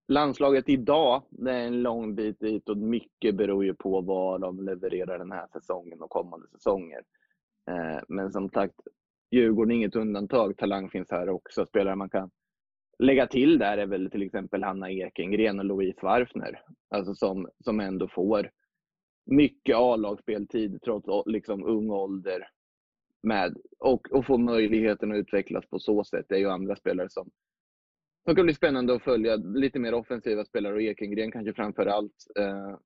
landslaget 0.09 0.69
idag, 0.69 1.23
det 1.31 1.53
är 1.53 1.67
en 1.67 1.83
lång 1.83 2.15
bit 2.15 2.41
dit 2.41 2.69
och 2.69 2.77
mycket 2.77 3.37
beror 3.37 3.65
ju 3.65 3.75
på 3.75 4.01
vad 4.01 4.41
de 4.41 4.65
levererar 4.65 5.19
den 5.19 5.33
här 5.33 5.47
säsongen 5.53 6.03
och 6.03 6.11
kommande 6.11 6.49
säsonger. 6.49 7.03
Eh, 7.71 8.03
men 8.09 8.33
som 8.33 8.51
sagt, 8.51 8.75
Djurgården 9.31 9.71
är 9.71 9.77
inget 9.77 9.97
undantag. 9.97 10.57
Talang 10.57 10.91
finns 10.91 11.11
här 11.11 11.29
också. 11.29 11.67
Spelare 11.67 11.97
man 11.97 12.11
kan 12.11 12.31
lägga 12.99 13.27
till 13.27 13.59
där 13.59 13.79
är 13.79 13.87
väl 13.87 14.11
till 14.11 14.23
exempel 14.23 14.63
Hanna 14.63 14.91
Ekengren 14.91 15.59
och 15.59 15.65
Louise 15.65 15.99
Warfner. 16.03 16.63
Alltså 16.91 17.15
som, 17.15 17.49
som 17.65 17.81
ändå 17.81 18.09
får 18.09 18.51
mycket 19.27 19.77
A-lagsspeltid 19.77 20.83
trots 20.83 21.09
liksom 21.27 21.65
ung 21.65 21.91
ålder. 21.91 22.49
Med, 23.23 23.57
och, 23.79 24.13
och 24.13 24.27
får 24.27 24.39
möjligheten 24.39 25.13
att 25.13 25.19
utvecklas 25.19 25.67
på 25.67 25.79
så 25.79 26.05
sätt. 26.05 26.27
Det 26.29 26.35
är 26.35 26.39
ju 26.39 26.51
andra 26.51 26.77
spelare 26.77 27.11
som, 27.11 27.31
de 28.25 28.35
kan 28.35 28.45
bli 28.45 28.55
spännande 28.55 28.95
att 28.95 29.03
följa. 29.03 29.37
Lite 29.37 29.79
mer 29.79 29.95
offensiva 29.95 30.45
spelare 30.45 30.75
och 30.75 30.83
Ekengren 30.83 31.33
kanske 31.33 31.55
framför 31.55 31.87
allt. 31.87 32.27
Eh, 32.39 32.77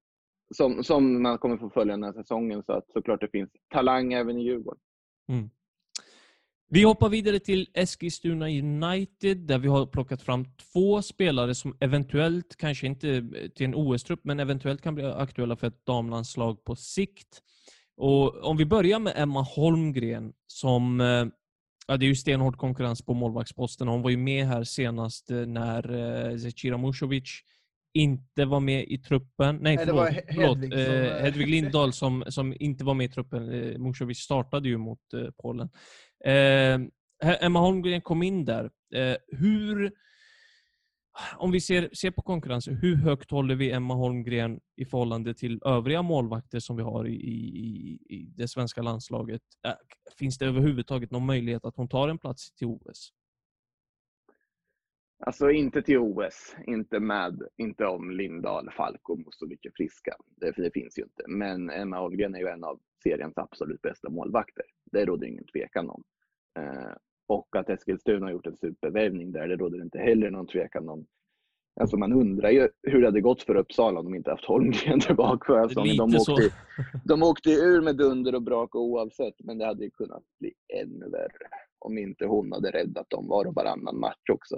som, 0.54 0.84
som 0.84 1.22
man 1.22 1.38
kommer 1.38 1.56
få 1.56 1.70
följa 1.70 1.94
den 1.94 2.02
här 2.02 2.12
säsongen. 2.12 2.62
Så 2.62 2.72
att 2.72 2.92
såklart 2.92 3.20
det 3.20 3.28
finns 3.28 3.50
talang 3.74 4.12
även 4.12 4.38
i 4.38 4.44
Djurgården. 4.44 4.80
Mm. 5.28 5.50
Vi 6.70 6.82
hoppar 6.82 7.08
vidare 7.08 7.38
till 7.38 7.70
Eskilstuna 7.74 8.46
United 8.48 9.38
där 9.38 9.58
vi 9.58 9.68
har 9.68 9.86
plockat 9.86 10.22
fram 10.22 10.44
två 10.72 11.02
spelare 11.02 11.54
som 11.54 11.76
eventuellt, 11.80 12.56
kanske 12.56 12.86
inte 12.86 13.10
eh, 13.10 13.48
till 13.48 13.66
en 13.66 13.74
OS-trupp, 13.74 14.20
men 14.24 14.40
eventuellt 14.40 14.82
kan 14.82 14.94
bli 14.94 15.04
aktuella 15.04 15.56
för 15.56 15.66
ett 15.66 15.86
damlandslag 15.86 16.64
på 16.64 16.76
sikt. 16.76 17.42
Och 17.96 18.44
om 18.44 18.56
vi 18.56 18.66
börjar 18.66 18.98
med 18.98 19.12
Emma 19.16 19.42
Holmgren 19.42 20.32
som 20.46 21.00
eh, 21.00 21.26
Ja, 21.90 21.96
det 21.96 22.04
är 22.04 22.08
ju 22.08 22.14
stenhård 22.14 22.56
konkurrens 22.56 23.02
på 23.02 23.14
målvaktsposten. 23.14 23.88
Hon 23.88 24.02
var 24.02 24.10
ju 24.10 24.16
med 24.16 24.46
här 24.46 24.64
senast 24.64 25.30
eh, 25.30 25.36
när 25.36 25.94
eh, 26.30 26.36
Zecira 26.36 26.78
Musovic 26.78 27.40
inte 27.94 28.44
var 28.44 28.60
med 28.60 28.84
i 28.88 28.98
truppen. 28.98 29.56
Nej, 29.56 29.76
Nej 29.76 29.86
förlåt. 29.86 30.10
det 30.10 30.22
förlåt. 30.28 30.58
Hedvig 30.58 30.72
som, 30.72 30.80
Eh, 30.80 31.22
Hedvig 31.22 31.48
Lindahl 31.50 31.92
som, 31.92 32.24
som 32.28 32.54
inte 32.60 32.84
var 32.84 32.94
med 32.94 33.04
i 33.04 33.08
truppen. 33.08 33.52
Eh, 33.52 33.78
Musovic 33.78 34.18
startade 34.18 34.68
ju 34.68 34.76
mot 34.78 35.14
eh, 35.14 35.30
Polen. 35.42 35.68
Emma 37.40 37.60
Holmgren 37.60 38.00
kom 38.00 38.22
in 38.22 38.44
där. 38.44 38.70
Hur, 39.26 39.92
om 41.36 41.52
vi 41.52 41.60
ser, 41.60 41.88
ser 41.92 42.10
på 42.10 42.22
konkurrensen, 42.22 42.76
hur 42.76 42.96
högt 42.96 43.30
håller 43.30 43.54
vi 43.54 43.70
Emma 43.72 43.94
Holmgren 43.94 44.60
i 44.76 44.84
förhållande 44.84 45.34
till 45.34 45.60
övriga 45.64 46.02
målvakter 46.02 46.58
som 46.58 46.76
vi 46.76 46.82
har 46.82 47.06
i, 47.06 47.14
i, 47.14 47.98
i 48.08 48.32
det 48.36 48.48
svenska 48.48 48.82
landslaget? 48.82 49.42
Finns 50.18 50.38
det 50.38 50.46
överhuvudtaget 50.46 51.10
någon 51.10 51.26
möjlighet 51.26 51.64
att 51.64 51.76
hon 51.76 51.88
tar 51.88 52.08
en 52.08 52.18
plats 52.18 52.52
till 52.52 52.66
OS? 52.66 53.12
Alltså 55.26 55.50
inte 55.50 55.82
till 55.82 55.98
OS, 55.98 56.56
inte 56.66 57.00
med, 57.00 57.42
inte 57.56 57.86
om 57.86 58.10
Lindahl, 58.10 58.70
Falk 58.70 59.08
och 59.08 59.18
Musovic 59.18 59.60
är 59.62 59.70
friska. 59.76 60.16
Det, 60.26 60.52
det 60.56 60.70
finns 60.74 60.98
ju 60.98 61.02
inte. 61.02 61.24
Men 61.28 61.70
Emma 61.70 61.98
Holmgren 61.98 62.34
är 62.34 62.38
ju 62.38 62.48
en 62.48 62.64
av 62.64 62.80
seriens 63.02 63.38
absolut 63.38 63.82
bästa 63.82 64.10
målvakter. 64.10 64.64
Det 64.92 65.04
råder 65.04 65.26
ingen 65.26 65.44
tvekan 65.44 65.90
om. 65.90 66.02
Eh, 66.58 66.92
och 67.28 67.56
att 67.56 67.70
Eskilstuna 67.70 68.26
har 68.26 68.32
gjort 68.32 68.46
en 68.46 68.56
supervärvning 68.56 69.32
där, 69.32 69.48
det 69.48 69.56
råder 69.56 69.82
inte 69.82 69.98
heller 69.98 70.30
någon 70.30 70.46
tvekan 70.46 70.88
om. 70.88 71.06
Alltså 71.80 71.96
man 71.96 72.12
undrar 72.12 72.50
ju 72.50 72.68
hur 72.82 73.00
det 73.00 73.06
hade 73.06 73.20
gått 73.20 73.42
för 73.42 73.54
Uppsala 73.54 74.00
om 74.00 74.04
de 74.04 74.14
inte 74.14 74.30
haft 74.30 74.44
Holmgren 74.44 75.00
tillbaka 75.06 75.46
förra 75.46 75.68
säsongen. 75.68 75.96
De 75.96 76.10
Lite 76.10 76.20
så. 76.20 76.32
åkte, 76.32 76.50
de 77.04 77.22
åkte 77.22 77.50
ur 77.70 77.80
med 77.80 77.96
dunder 77.96 78.34
och 78.34 78.42
brak 78.42 78.74
oavsett, 78.74 79.34
men 79.44 79.58
det 79.58 79.66
hade 79.66 79.84
ju 79.84 79.90
kunnat 79.90 80.22
bli 80.40 80.52
ännu 80.82 81.10
värre 81.10 81.48
om 81.78 81.98
inte 81.98 82.26
hon 82.26 82.52
hade 82.52 82.70
räddat 82.70 83.10
dem 83.10 83.28
var 83.28 83.44
och 83.44 83.54
varannan 83.54 84.00
match 84.00 84.30
också. 84.32 84.54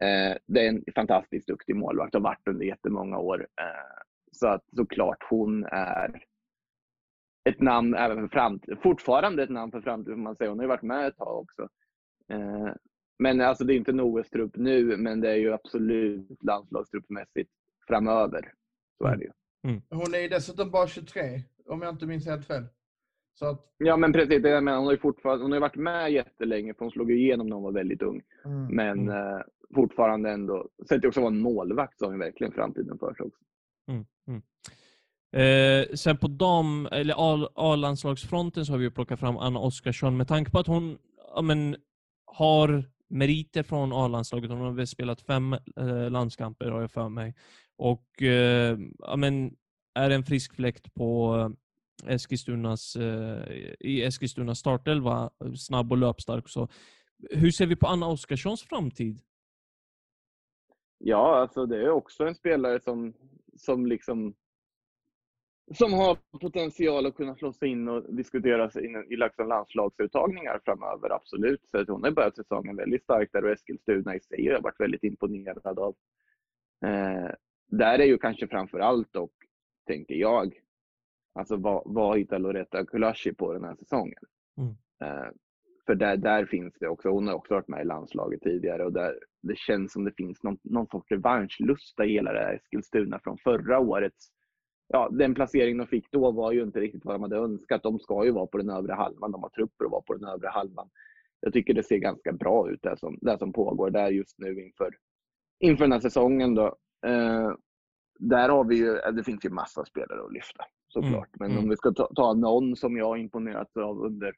Eh, 0.00 0.36
det 0.46 0.66
är 0.66 0.68
en 0.68 0.84
fantastiskt 0.94 1.48
duktig 1.48 1.76
målvakt 1.76 2.14
har 2.14 2.20
varit 2.20 2.48
under 2.48 2.66
jättemånga 2.66 3.18
år. 3.18 3.40
Eh, 3.40 4.04
så 4.32 4.48
att 4.48 4.64
såklart 4.76 5.26
hon 5.30 5.64
är 5.64 6.24
ett 7.48 7.60
namn 7.60 7.94
även 7.94 8.16
för 8.16 8.28
framtiden. 8.28 8.78
Fortfarande 8.82 9.42
ett 9.42 9.50
namn 9.50 9.72
för 9.72 9.80
framtiden 9.80 10.16
får 10.16 10.22
man 10.22 10.36
säga. 10.36 10.50
Hon 10.50 10.58
har 10.58 10.64
ju 10.64 10.68
varit 10.68 10.82
med 10.82 11.06
ett 11.06 11.16
tag 11.16 11.38
också. 11.38 11.68
Eh, 12.32 12.72
men 13.18 13.40
alltså 13.40 13.64
det 13.64 13.74
är 13.74 13.76
inte 13.76 13.90
en 13.90 14.00
OS-trupp 14.00 14.56
nu, 14.56 14.96
men 14.96 15.20
det 15.20 15.30
är 15.30 15.36
ju 15.36 15.52
absolut 15.52 16.42
landslagstruppmässigt 16.42 17.50
framöver. 17.88 18.52
Så 18.98 19.06
är 19.06 19.16
det 19.16 19.24
ju. 19.24 19.30
Hon 19.90 20.14
är 20.14 20.18
ju 20.18 20.28
dessutom 20.28 20.70
bara 20.70 20.86
23, 20.86 21.42
om 21.66 21.82
jag 21.82 21.94
inte 21.94 22.06
minns 22.06 22.26
helt 22.26 22.46
fel. 22.46 22.64
Så 23.34 23.46
att, 23.46 23.74
Ja, 23.78 23.96
men 23.96 24.12
precis. 24.12 24.42
Det 24.42 24.48
jag 24.48 24.64
menar, 24.64 24.78
hon 24.78 24.86
har 24.86 24.92
ju 24.92 24.98
fortfarande, 24.98 25.44
hon 25.44 25.50
har 25.50 25.56
ju 25.56 25.60
varit 25.60 25.76
med 25.76 26.12
jättelänge, 26.12 26.74
för 26.74 26.80
hon 26.80 26.90
slog 26.90 27.12
igenom 27.12 27.46
när 27.46 27.54
hon 27.54 27.64
var 27.64 27.72
väldigt 27.72 28.02
ung. 28.02 28.22
mm. 28.44 28.66
Men 28.76 29.08
eh, 29.08 29.40
fortfarande 29.74 30.30
ändå, 30.30 30.68
sett 30.88 31.00
till 31.00 31.08
också 31.08 31.20
vara 31.20 31.32
en 31.32 31.40
målvakt 31.40 32.00
hon 32.00 32.18
verkligen 32.18 32.52
framtiden 32.52 32.98
för 32.98 33.14
sig 33.14 33.26
också. 33.26 33.40
Mm, 33.90 34.04
mm. 34.28 34.42
Eh, 35.36 35.94
sen 35.94 36.16
på 36.16 36.28
dam 36.28 36.88
eller 36.92 37.14
A-landslagsfronten 37.54 38.66
så 38.66 38.72
har 38.72 38.78
vi 38.78 38.90
plockat 38.90 39.20
fram 39.20 39.36
Anna 39.36 39.58
Oskarsson 39.58 40.16
med 40.16 40.28
tanke 40.28 40.50
på 40.50 40.58
att 40.58 40.66
hon 40.66 40.98
ja, 41.34 41.42
men, 41.42 41.76
har 42.34 42.84
meriter 43.08 43.62
från 43.62 43.92
A-landslaget. 43.92 44.50
Hon 44.50 44.60
har 44.60 44.72
väl 44.72 44.86
spelat 44.86 45.20
fem 45.20 45.52
eh, 45.52 46.10
landskamper 46.10 46.70
har 46.70 46.80
jag 46.80 46.90
för 46.90 47.08
mig. 47.08 47.34
Och 47.76 48.22
eh, 48.22 48.78
ja, 48.98 49.16
men, 49.16 49.56
är 49.94 50.10
en 50.10 50.24
frisk 50.24 50.54
fläkt 50.54 50.94
på 50.94 51.36
eh, 52.06 52.14
Eskilstunas, 52.14 52.96
eh, 52.96 53.52
i 53.80 54.02
Eskilstunas 54.02 54.58
startelva, 54.58 55.30
snabb 55.56 55.92
och 55.92 55.98
löpstark. 55.98 56.48
Så, 56.48 56.68
hur 57.30 57.50
ser 57.50 57.66
vi 57.66 57.76
på 57.76 57.86
Anna 57.86 58.08
Oskarssons 58.08 58.62
framtid? 58.62 59.20
Ja, 60.98 61.40
alltså 61.40 61.66
det 61.66 61.76
är 61.76 61.90
också 61.90 62.26
en 62.26 62.34
spelare 62.34 62.80
som, 62.80 63.14
som 63.56 63.86
liksom 63.86 64.34
som 65.72 65.92
har 65.92 66.18
potential 66.40 67.06
att 67.06 67.14
kunna 67.14 67.34
slå 67.34 67.52
sig 67.52 67.68
in 67.68 67.88
och 67.88 68.14
diskuteras 68.14 68.76
in 68.76 69.06
i 69.10 69.16
liksom 69.16 69.48
landslagsuttagningar 69.48 70.60
framöver, 70.64 71.10
absolut. 71.10 71.60
Så 71.70 71.78
att 71.78 71.88
hon 71.88 72.04
har 72.04 72.10
börjat 72.10 72.36
säsongen 72.36 72.76
väldigt 72.76 73.02
starkt 73.02 73.32
där 73.32 73.44
och 73.44 73.50
Eskilstuna 73.50 74.16
i 74.16 74.20
sig 74.20 74.46
har 74.46 74.52
jag 74.52 74.62
varit 74.62 74.80
väldigt 74.80 75.04
imponerad 75.04 75.78
av. 75.78 75.94
Eh, 76.84 77.30
där 77.66 77.98
är 77.98 78.04
ju 78.04 78.18
kanske 78.18 78.48
framför 78.48 78.78
allt 78.78 79.12
dock, 79.12 79.32
tänker 79.86 80.14
jag, 80.14 80.54
alltså 81.34 81.56
vad, 81.56 81.82
vad 81.86 82.18
hittar 82.18 82.38
Loretta 82.38 82.86
Kulashi 82.86 83.34
på 83.34 83.52
den 83.52 83.64
här 83.64 83.74
säsongen? 83.74 84.22
Mm. 84.58 84.74
Eh, 85.02 85.30
för 85.86 85.94
där, 85.94 86.16
där 86.16 86.46
finns 86.46 86.74
det 86.80 86.88
också, 86.88 87.08
hon 87.08 87.28
har 87.28 87.34
också 87.34 87.54
varit 87.54 87.68
med 87.68 87.82
i 87.82 87.84
landslaget 87.84 88.42
tidigare 88.42 88.84
och 88.84 88.92
där 88.92 89.18
det 89.42 89.58
känns 89.58 89.92
som 89.92 90.04
det 90.04 90.12
finns 90.16 90.42
någon, 90.42 90.58
någon 90.62 90.86
sorts 90.86 91.10
revanschlusta 91.10 92.04
i 92.04 92.12
hela 92.12 92.32
det 92.32 92.38
här 92.38 92.54
Eskilstuna 92.54 93.20
från 93.24 93.38
förra 93.38 93.78
årets 93.78 94.34
ja, 94.88 95.08
den 95.12 95.34
placering 95.34 95.78
de 95.78 95.86
fick 95.86 96.10
då 96.10 96.30
var 96.30 96.52
ju 96.52 96.62
inte 96.62 96.80
riktigt 96.80 97.04
vad 97.04 97.14
de 97.14 97.22
hade 97.22 97.36
önskat. 97.36 97.82
De 97.82 97.98
ska 97.98 98.24
ju 98.24 98.30
vara 98.30 98.46
på 98.46 98.58
den 98.58 98.70
övre 98.70 98.92
halvan. 98.92 99.32
De 99.32 99.42
har 99.42 99.50
trupper 99.50 99.84
att 99.84 99.90
vara 99.90 100.02
på 100.02 100.14
den 100.14 100.28
övre 100.28 100.48
halvan. 100.48 100.90
Jag 101.40 101.52
tycker 101.52 101.74
det 101.74 101.82
ser 101.82 101.98
ganska 101.98 102.32
bra 102.32 102.70
ut 102.70 102.82
det 102.82 102.96
som, 102.98 103.18
det 103.20 103.38
som 103.38 103.52
pågår 103.52 103.90
där 103.90 104.10
just 104.10 104.38
nu 104.38 104.64
inför, 104.64 104.90
inför 105.60 105.84
den 105.84 105.92
här 105.92 106.00
säsongen. 106.00 106.54
Då. 106.54 106.66
Eh, 107.06 107.50
där 108.18 108.48
har 108.48 108.64
vi 108.64 108.76
ju, 108.76 108.94
det 108.94 109.24
finns 109.24 109.44
ju 109.44 109.50
massa 109.50 109.84
spelare 109.84 110.24
att 110.24 110.32
lyfta 110.32 110.64
såklart. 110.88 111.28
Men 111.38 111.50
mm. 111.50 111.64
om 111.64 111.70
vi 111.70 111.76
ska 111.76 111.92
ta, 111.92 112.10
ta 112.14 112.34
någon 112.34 112.76
som 112.76 112.96
jag 112.96 113.06
har 113.06 113.16
imponerats 113.16 113.76
av 113.76 114.00
under, 114.00 114.34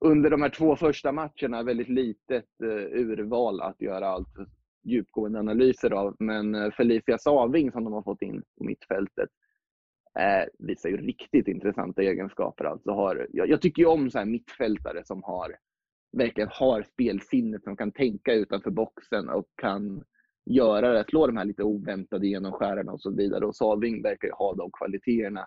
under 0.00 0.30
de 0.30 0.42
här 0.42 0.50
två 0.50 0.76
första 0.76 1.12
matcherna, 1.12 1.62
väldigt 1.62 1.88
litet 1.88 2.48
eh, 2.62 3.00
urval 3.00 3.60
att 3.60 3.80
göra 3.80 4.06
allt 4.06 4.34
djupgående 4.84 5.38
analyser 5.38 5.90
av. 5.90 6.16
Men 6.18 6.54
eh, 6.54 6.70
Felicia 6.70 7.18
Saving 7.18 7.72
som 7.72 7.84
de 7.84 7.92
har 7.92 8.02
fått 8.02 8.22
in 8.22 8.42
på 8.58 8.64
mittfältet 8.64 9.28
eh, 10.18 10.44
visar 10.58 10.88
ju 10.88 10.96
riktigt 10.96 11.48
intressanta 11.48 12.02
egenskaper. 12.02 12.64
Alltså 12.64 12.90
har, 12.90 13.26
jag, 13.32 13.48
jag 13.48 13.60
tycker 13.62 13.82
ju 13.82 13.88
om 13.88 14.10
så 14.10 14.18
här 14.18 14.26
mittfältare 14.26 15.04
som 15.04 15.22
har, 15.22 15.56
verkligen 16.16 16.50
har 16.52 16.82
spelsinnet, 16.82 17.64
som 17.64 17.76
kan 17.76 17.92
tänka 17.92 18.32
utanför 18.32 18.70
boxen 18.70 19.28
och 19.28 19.46
kan 19.56 20.04
göra 20.50 20.92
det, 20.92 21.04
slå 21.08 21.26
de 21.26 21.36
här 21.36 21.44
lite 21.44 21.62
oväntade 21.62 22.26
genomskärarna 22.26 22.92
och 22.92 23.00
så 23.00 23.10
vidare. 23.10 23.46
Och 23.46 23.56
Saving 23.56 24.02
verkar 24.02 24.28
ju 24.28 24.34
ha 24.34 24.54
de 24.54 24.70
kvaliteterna. 24.78 25.46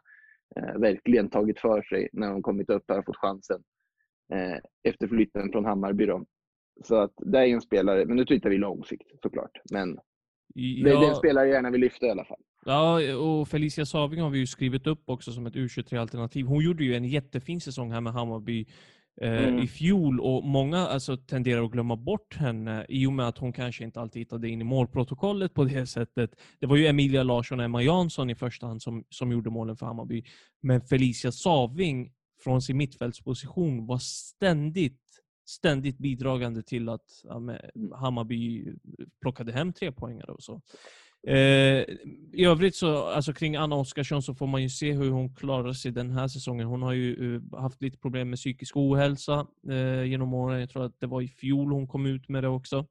eh, 0.56 0.80
verkligen 0.80 1.30
tagit 1.30 1.60
för 1.60 1.82
sig 1.82 2.10
när 2.14 2.30
de 2.32 2.42
kommit 2.42 2.70
upp 2.70 2.84
här 2.88 3.00
och 3.00 3.06
fått 3.06 3.18
chansen 3.18 3.64
eh, 4.34 4.58
efter 4.84 5.08
flytten 5.08 5.52
från 5.52 5.66
Hammarby. 5.66 6.06
Då. 6.06 6.26
Så 6.84 6.96
att 6.96 7.14
det 7.18 7.40
är 7.40 7.46
ju 7.46 7.54
en 7.54 7.62
spelare, 7.62 8.06
men 8.06 8.16
nu 8.16 8.26
tittar 8.26 8.50
vi 8.50 8.58
långsikt 8.58 9.12
såklart. 9.24 9.62
Men 9.72 10.00
det 10.84 10.92
är 10.92 11.02
den 11.02 11.16
spelare 11.16 11.46
jag 11.46 11.54
gärna 11.54 11.70
vill 11.70 11.82
lyfta 11.82 12.06
i 12.06 12.10
alla 12.10 12.26
fall. 12.26 12.38
Ja, 12.66 13.16
och 13.16 13.48
Felicia 13.48 13.86
Saving 13.86 14.22
har 14.22 14.30
vi 14.30 14.40
ju 14.40 14.48
skrivit 14.48 14.88
upp 14.88 15.10
också 15.10 15.32
som 15.32 15.46
ett 15.46 15.54
U23-alternativ. 15.56 16.46
Hon 16.46 16.64
gjorde 16.64 16.84
ju 16.84 16.96
en 16.96 17.06
jättefin 17.06 17.62
säsong 17.62 17.92
här 17.92 18.02
med 18.02 18.14
Hammarby 18.14 18.66
eh, 19.22 19.48
Mm. 19.48 19.60
i 19.60 19.68
fjol 19.68 20.20
och 20.20 20.44
många 20.44 20.78
alltså, 20.78 21.18
tenderar 21.18 21.64
att 21.64 21.72
glömma 21.72 21.96
bort 21.96 22.36
henne 22.36 22.86
i 22.90 23.06
och 23.08 23.14
med 23.14 23.28
att 23.28 23.38
hon 23.38 23.54
kanske 23.54 23.84
inte 23.84 24.00
alltid 24.00 24.20
hittade 24.20 24.50
in 24.50 24.62
i 24.62 24.64
målprotokollet 24.64 25.54
på 25.54 25.64
det 25.64 25.88
sättet. 25.98 26.32
Det 26.60 26.68
var 26.68 26.78
ju 26.78 26.88
Emilia 26.88 27.24
Larsson 27.24 27.60
och 27.60 27.66
Emma 27.66 27.84
Jansson 27.84 28.30
i 28.30 28.36
första 28.36 28.68
hand 28.68 28.82
som, 28.82 29.04
som 29.10 29.32
gjorde 29.32 29.50
målen 29.50 29.78
för 29.78 29.86
Hammarby. 29.86 30.24
Men 30.62 30.82
Felicia 30.82 31.32
Saving 31.32 32.12
från 32.44 32.62
sin 32.62 32.78
mittfältsposition 32.78 33.86
var 33.86 33.98
ständigt 33.98 35.02
ständigt 35.50 35.98
bidragande 35.98 36.64
till 36.64 36.90
att 36.90 37.24
men, 37.40 37.60
Hammarby 37.96 38.74
plockade 39.22 39.52
hem 39.52 39.74
tre 39.74 39.92
poängare 39.92 40.32
och 40.32 40.44
så. 40.44 40.62
Eh, 41.28 41.86
I 42.34 42.46
övrigt 42.46 42.76
så, 42.76 43.04
alltså 43.04 43.34
kring 43.34 43.56
Anna 43.56 43.76
Oskarsson 43.76 44.22
så 44.22 44.36
får 44.36 44.48
man 44.48 44.64
ju 44.64 44.70
se 44.70 44.92
hur 44.92 45.12
hon 45.12 45.36
klarar 45.36 45.74
sig 45.74 45.92
den 45.92 46.12
här 46.12 46.28
säsongen. 46.28 46.68
Hon 46.68 46.82
har 46.82 46.94
ju 46.94 47.36
eh, 47.36 47.60
haft 47.60 47.82
lite 47.82 47.98
problem 47.98 48.30
med 48.30 48.38
psykisk 48.38 48.78
ohälsa 48.78 49.48
eh, 49.70 50.04
genom 50.04 50.34
åren. 50.34 50.60
Jag 50.60 50.70
tror 50.70 50.86
att 50.86 51.00
det 51.00 51.08
var 51.08 51.22
i 51.22 51.28
fjol 51.28 51.72
hon 51.72 51.88
kom 51.88 52.06
ut 52.06 52.30
med 52.30 52.44
det 52.44 52.48
också. 52.48 52.86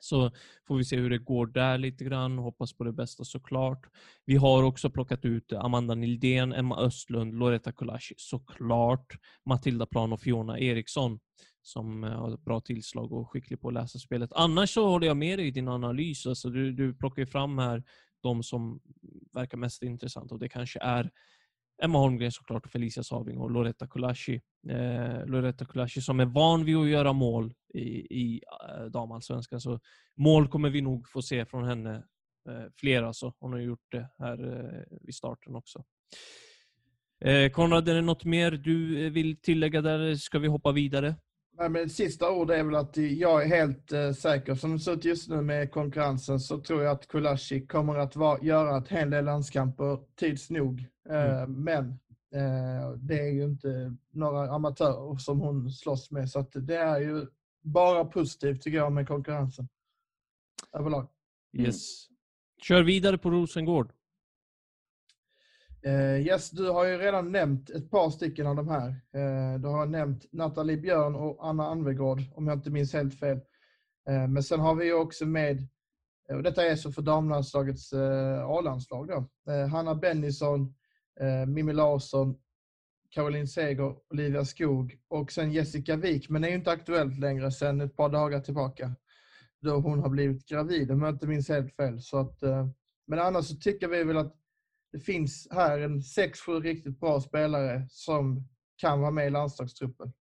Så 0.00 0.30
får 0.68 0.76
vi 0.76 0.84
se 0.84 0.96
hur 0.96 1.10
det 1.10 1.18
går 1.18 1.46
där 1.46 1.78
lite 1.78 2.04
grann. 2.04 2.38
Hoppas 2.38 2.72
på 2.72 2.84
det 2.84 2.92
bästa 2.92 3.24
såklart. 3.24 3.86
Vi 4.24 4.36
har 4.36 4.62
också 4.62 4.90
plockat 4.90 5.24
ut 5.24 5.52
Amanda 5.52 5.94
Nildén, 5.94 6.52
Emma 6.52 6.78
Östlund, 6.78 7.34
Loretta 7.34 7.72
Kulashi 7.72 8.14
såklart. 8.16 9.18
Matilda 9.46 9.86
Plan 9.86 10.12
och 10.12 10.20
Fiona 10.20 10.58
Eriksson 10.58 11.18
som 11.68 12.04
eh, 12.04 12.10
har 12.10 12.36
bra 12.36 12.60
tillslag 12.60 13.12
och 13.12 13.20
är 13.20 13.24
skicklig 13.24 13.60
på 13.60 13.68
att 13.68 13.74
läsa 13.74 13.98
spelet. 13.98 14.30
Annars 14.32 14.70
så 14.70 14.88
håller 14.88 15.06
jag 15.06 15.16
med 15.16 15.38
dig 15.38 15.46
i 15.46 15.50
din 15.50 15.68
analys. 15.68 16.26
Alltså 16.26 16.50
du, 16.50 16.72
du 16.72 16.94
plockar 16.94 17.22
ju 17.22 17.26
fram 17.26 17.58
här 17.58 17.82
de 18.22 18.42
som 18.42 18.80
verkar 19.32 19.58
mest 19.58 19.82
intressanta 19.82 20.34
och 20.34 20.40
det 20.40 20.48
kanske 20.48 20.78
är 20.80 21.10
Emma 21.82 21.98
Holmgren 21.98 22.32
såklart, 22.32 22.66
och 22.66 22.72
Felicia 22.72 23.02
Saving 23.02 23.38
och 23.38 23.50
Loretta 23.50 23.86
Kulashi. 23.86 24.40
Eh, 24.68 25.26
Loretta 25.26 25.64
Kulashi 25.64 26.00
som 26.00 26.20
är 26.20 26.24
van 26.24 26.64
vid 26.64 26.76
att 26.76 26.88
göra 26.88 27.12
mål 27.12 27.54
i, 27.74 27.80
i 28.20 28.42
eh, 28.68 28.84
damallsvenskan. 28.84 29.60
Så 29.60 29.80
mål 30.16 30.48
kommer 30.48 30.70
vi 30.70 30.80
nog 30.80 31.08
få 31.08 31.22
se 31.22 31.46
från 31.46 31.64
henne. 31.64 31.94
Eh, 32.48 32.64
fler 32.76 33.02
alltså. 33.02 33.34
Hon 33.38 33.52
har 33.52 33.60
gjort 33.60 33.86
det 33.90 34.08
här 34.18 34.46
eh, 34.46 34.98
vid 35.00 35.14
starten 35.14 35.56
också. 35.56 35.84
Eh, 37.24 37.50
Konrad, 37.50 37.88
är 37.88 37.94
det 37.94 38.02
något 38.02 38.24
mer 38.24 38.50
du 38.50 39.06
eh, 39.06 39.10
vill 39.10 39.36
tillägga 39.36 39.82
där? 39.82 40.14
Ska 40.14 40.38
vi 40.38 40.48
hoppa 40.48 40.72
vidare? 40.72 41.14
Nej, 41.58 41.68
men 41.68 41.90
sista 41.90 42.30
ord 42.30 42.50
är 42.50 42.64
väl 42.64 42.74
att 42.74 42.96
jag 42.96 43.42
är 43.42 43.46
helt 43.46 43.92
eh, 43.92 44.12
säker. 44.12 44.54
Som 44.54 44.72
det 44.72 44.78
ser 44.78 44.92
ut 44.92 45.04
just 45.04 45.28
nu 45.28 45.42
med 45.42 45.72
konkurrensen 45.72 46.40
så 46.40 46.60
tror 46.60 46.82
jag 46.82 46.92
att 46.92 47.08
Kulashi 47.08 47.66
kommer 47.66 47.98
att 47.98 48.16
vara, 48.16 48.38
göra 48.42 48.78
ett 48.78 48.88
hel 48.88 49.10
del 49.10 49.24
landskamper 49.24 49.98
tids 50.16 50.50
nog. 50.50 50.84
Eh, 51.08 51.46
Men 51.46 51.88
eh, 52.34 52.90
det 52.96 53.20
är 53.20 53.32
ju 53.32 53.44
inte 53.44 53.96
några 54.12 54.50
amatörer 54.50 55.16
som 55.16 55.40
hon 55.40 55.70
slåss 55.70 56.10
med. 56.10 56.30
Så 56.30 56.38
att 56.38 56.50
det 56.52 56.76
är 56.76 57.00
ju 57.00 57.26
bara 57.62 58.04
positivt 58.04 58.62
tycker 58.62 58.78
jag 58.78 58.92
med 58.92 59.08
konkurrensen. 59.08 59.68
Överlag. 60.72 61.08
Yes. 61.58 62.06
Kör 62.62 62.82
vidare 62.82 63.18
på 63.18 63.30
Rosengård. 63.30 63.92
Uh, 65.86 66.20
yes, 66.20 66.50
du 66.50 66.70
har 66.70 66.84
ju 66.84 66.98
redan 66.98 67.32
nämnt 67.32 67.70
ett 67.70 67.90
par 67.90 68.10
stycken 68.10 68.46
av 68.46 68.56
de 68.56 68.68
här. 68.68 68.88
Uh, 68.88 69.60
du 69.60 69.68
har 69.68 69.86
nämnt 69.86 70.32
Nathalie 70.32 70.76
Björn 70.76 71.14
och 71.14 71.48
Anna 71.48 71.66
Anvegård, 71.66 72.18
om 72.34 72.46
jag 72.46 72.56
inte 72.56 72.70
minns 72.70 72.92
helt 72.92 73.18
fel. 73.18 73.36
Uh, 74.10 74.28
men 74.28 74.42
sen 74.42 74.60
har 74.60 74.74
vi 74.74 74.84
ju 74.84 74.94
också 74.94 75.26
med, 75.26 75.68
och 76.28 76.42
detta 76.42 76.66
är 76.66 76.76
så 76.76 76.92
för 76.92 77.02
damlandslagets 77.02 77.92
A-landslag 78.44 79.08
då, 79.08 79.28
Hanna 79.70 79.94
Bennison, 79.94 80.74
Mimmi 81.46 81.72
Larsson, 81.72 82.38
Caroline 83.10 83.48
Seger, 83.48 83.94
Olivia 84.10 84.44
Skog 84.44 84.98
och 85.08 85.32
sen 85.32 85.52
Jessica 85.52 85.96
Wik, 85.96 86.28
men 86.28 86.42
det 86.42 86.48
är 86.48 86.50
ju 86.50 86.56
inte 86.56 86.70
aktuellt 86.70 87.18
längre 87.18 87.50
sen 87.50 87.80
ett 87.80 87.96
par 87.96 88.08
dagar 88.08 88.40
tillbaka. 88.40 88.94
Då 89.60 89.70
hon 89.76 89.98
har 89.98 90.08
blivit 90.08 90.48
gravid, 90.48 90.90
om 90.90 91.02
jag 91.02 91.14
inte 91.14 91.26
minns 91.26 91.48
helt 91.48 91.76
fel. 91.76 92.00
Så 92.00 92.18
att, 92.18 92.42
men 93.06 93.18
annars 93.18 93.44
så 93.44 93.56
tycker 93.56 93.88
vi 93.88 94.04
väl 94.04 94.16
att 94.16 94.34
det 94.98 95.04
finns 95.04 95.48
här 95.50 95.78
en 95.78 96.02
sex, 96.02 96.40
sju 96.40 96.52
riktigt 96.52 97.00
bra 97.00 97.20
spelare 97.20 97.86
som 97.90 98.48
kan 98.76 99.00
vara 99.00 99.10
med 99.10 99.26
i 99.26 99.30
landslagstruppen. 99.30 100.12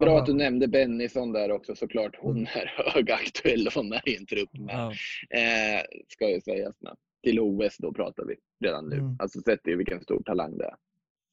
Bra 0.00 0.18
att 0.18 0.26
du 0.26 0.32
nämnde 0.34 0.68
Bennison 0.68 1.32
där 1.32 1.50
också 1.52 1.74
såklart. 1.74 2.16
Hon 2.20 2.42
är 2.46 2.92
högaktuell 2.94 3.66
och 3.66 3.72
hon 3.72 3.92
är 3.92 4.08
i 4.08 4.16
en 4.16 4.26
trupp 4.26 4.52
med. 4.52 4.74
Ja. 4.74 4.90
Eh, 5.38 5.82
ska 6.08 6.30
ju 6.30 6.40
sägas 6.40 6.80
med. 6.80 6.96
Till 7.22 7.40
OS 7.40 7.76
då 7.78 7.92
pratar 7.92 8.24
vi 8.24 8.34
redan 8.66 8.88
nu. 8.88 8.96
Mm. 8.96 9.16
Alltså 9.18 9.40
sett 9.40 9.60
ju 9.66 9.76
vilken 9.76 10.00
stor 10.02 10.22
talang 10.22 10.58
det 10.58 10.64
är. 10.64 10.74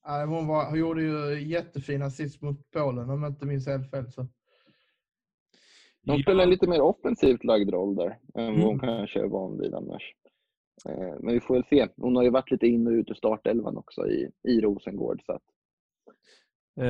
Nej, 0.08 0.26
Hon, 0.26 0.48
var, 0.48 0.70
hon 0.70 0.80
gjorde 0.80 1.02
ju 1.04 1.48
jättefina 1.48 2.06
assist 2.06 2.42
mot 2.42 2.72
Polen 2.72 3.10
om 3.10 3.24
jag 3.24 3.32
inte 3.32 3.46
minns 3.46 3.68
helt 3.68 3.90
fel. 3.92 4.12
Så. 4.12 4.28
Hon 6.08 6.20
spelar 6.22 6.44
en 6.44 6.50
lite 6.50 6.68
mer 6.68 6.82
offensivt 6.82 7.44
lagd 7.44 7.70
roll 7.70 7.96
där 7.96 8.18
än 8.36 8.54
vad 8.54 8.64
hon 8.64 8.64
Mm. 8.64 8.80
kanske 8.80 9.20
är 9.20 9.28
van 9.28 9.60
vid 9.60 9.74
annars. 9.74 10.14
Eh, 10.90 11.16
men 11.20 11.34
vi 11.34 11.40
får 11.40 11.54
väl 11.54 11.64
se. 11.70 11.88
Hon 11.98 12.16
har 12.16 12.24
ju 12.24 12.30
varit 12.30 12.52
lite 12.52 12.68
in 12.68 12.88
och 12.88 12.92
ut 12.92 13.10
ur 13.10 13.14
startelvan 13.14 13.78
också 13.78 14.08
i, 14.08 14.30
i 14.44 14.62
Rosengård. 14.62 15.22
Så 15.26 15.32
att, 15.32 15.44
Uh, 16.82 16.88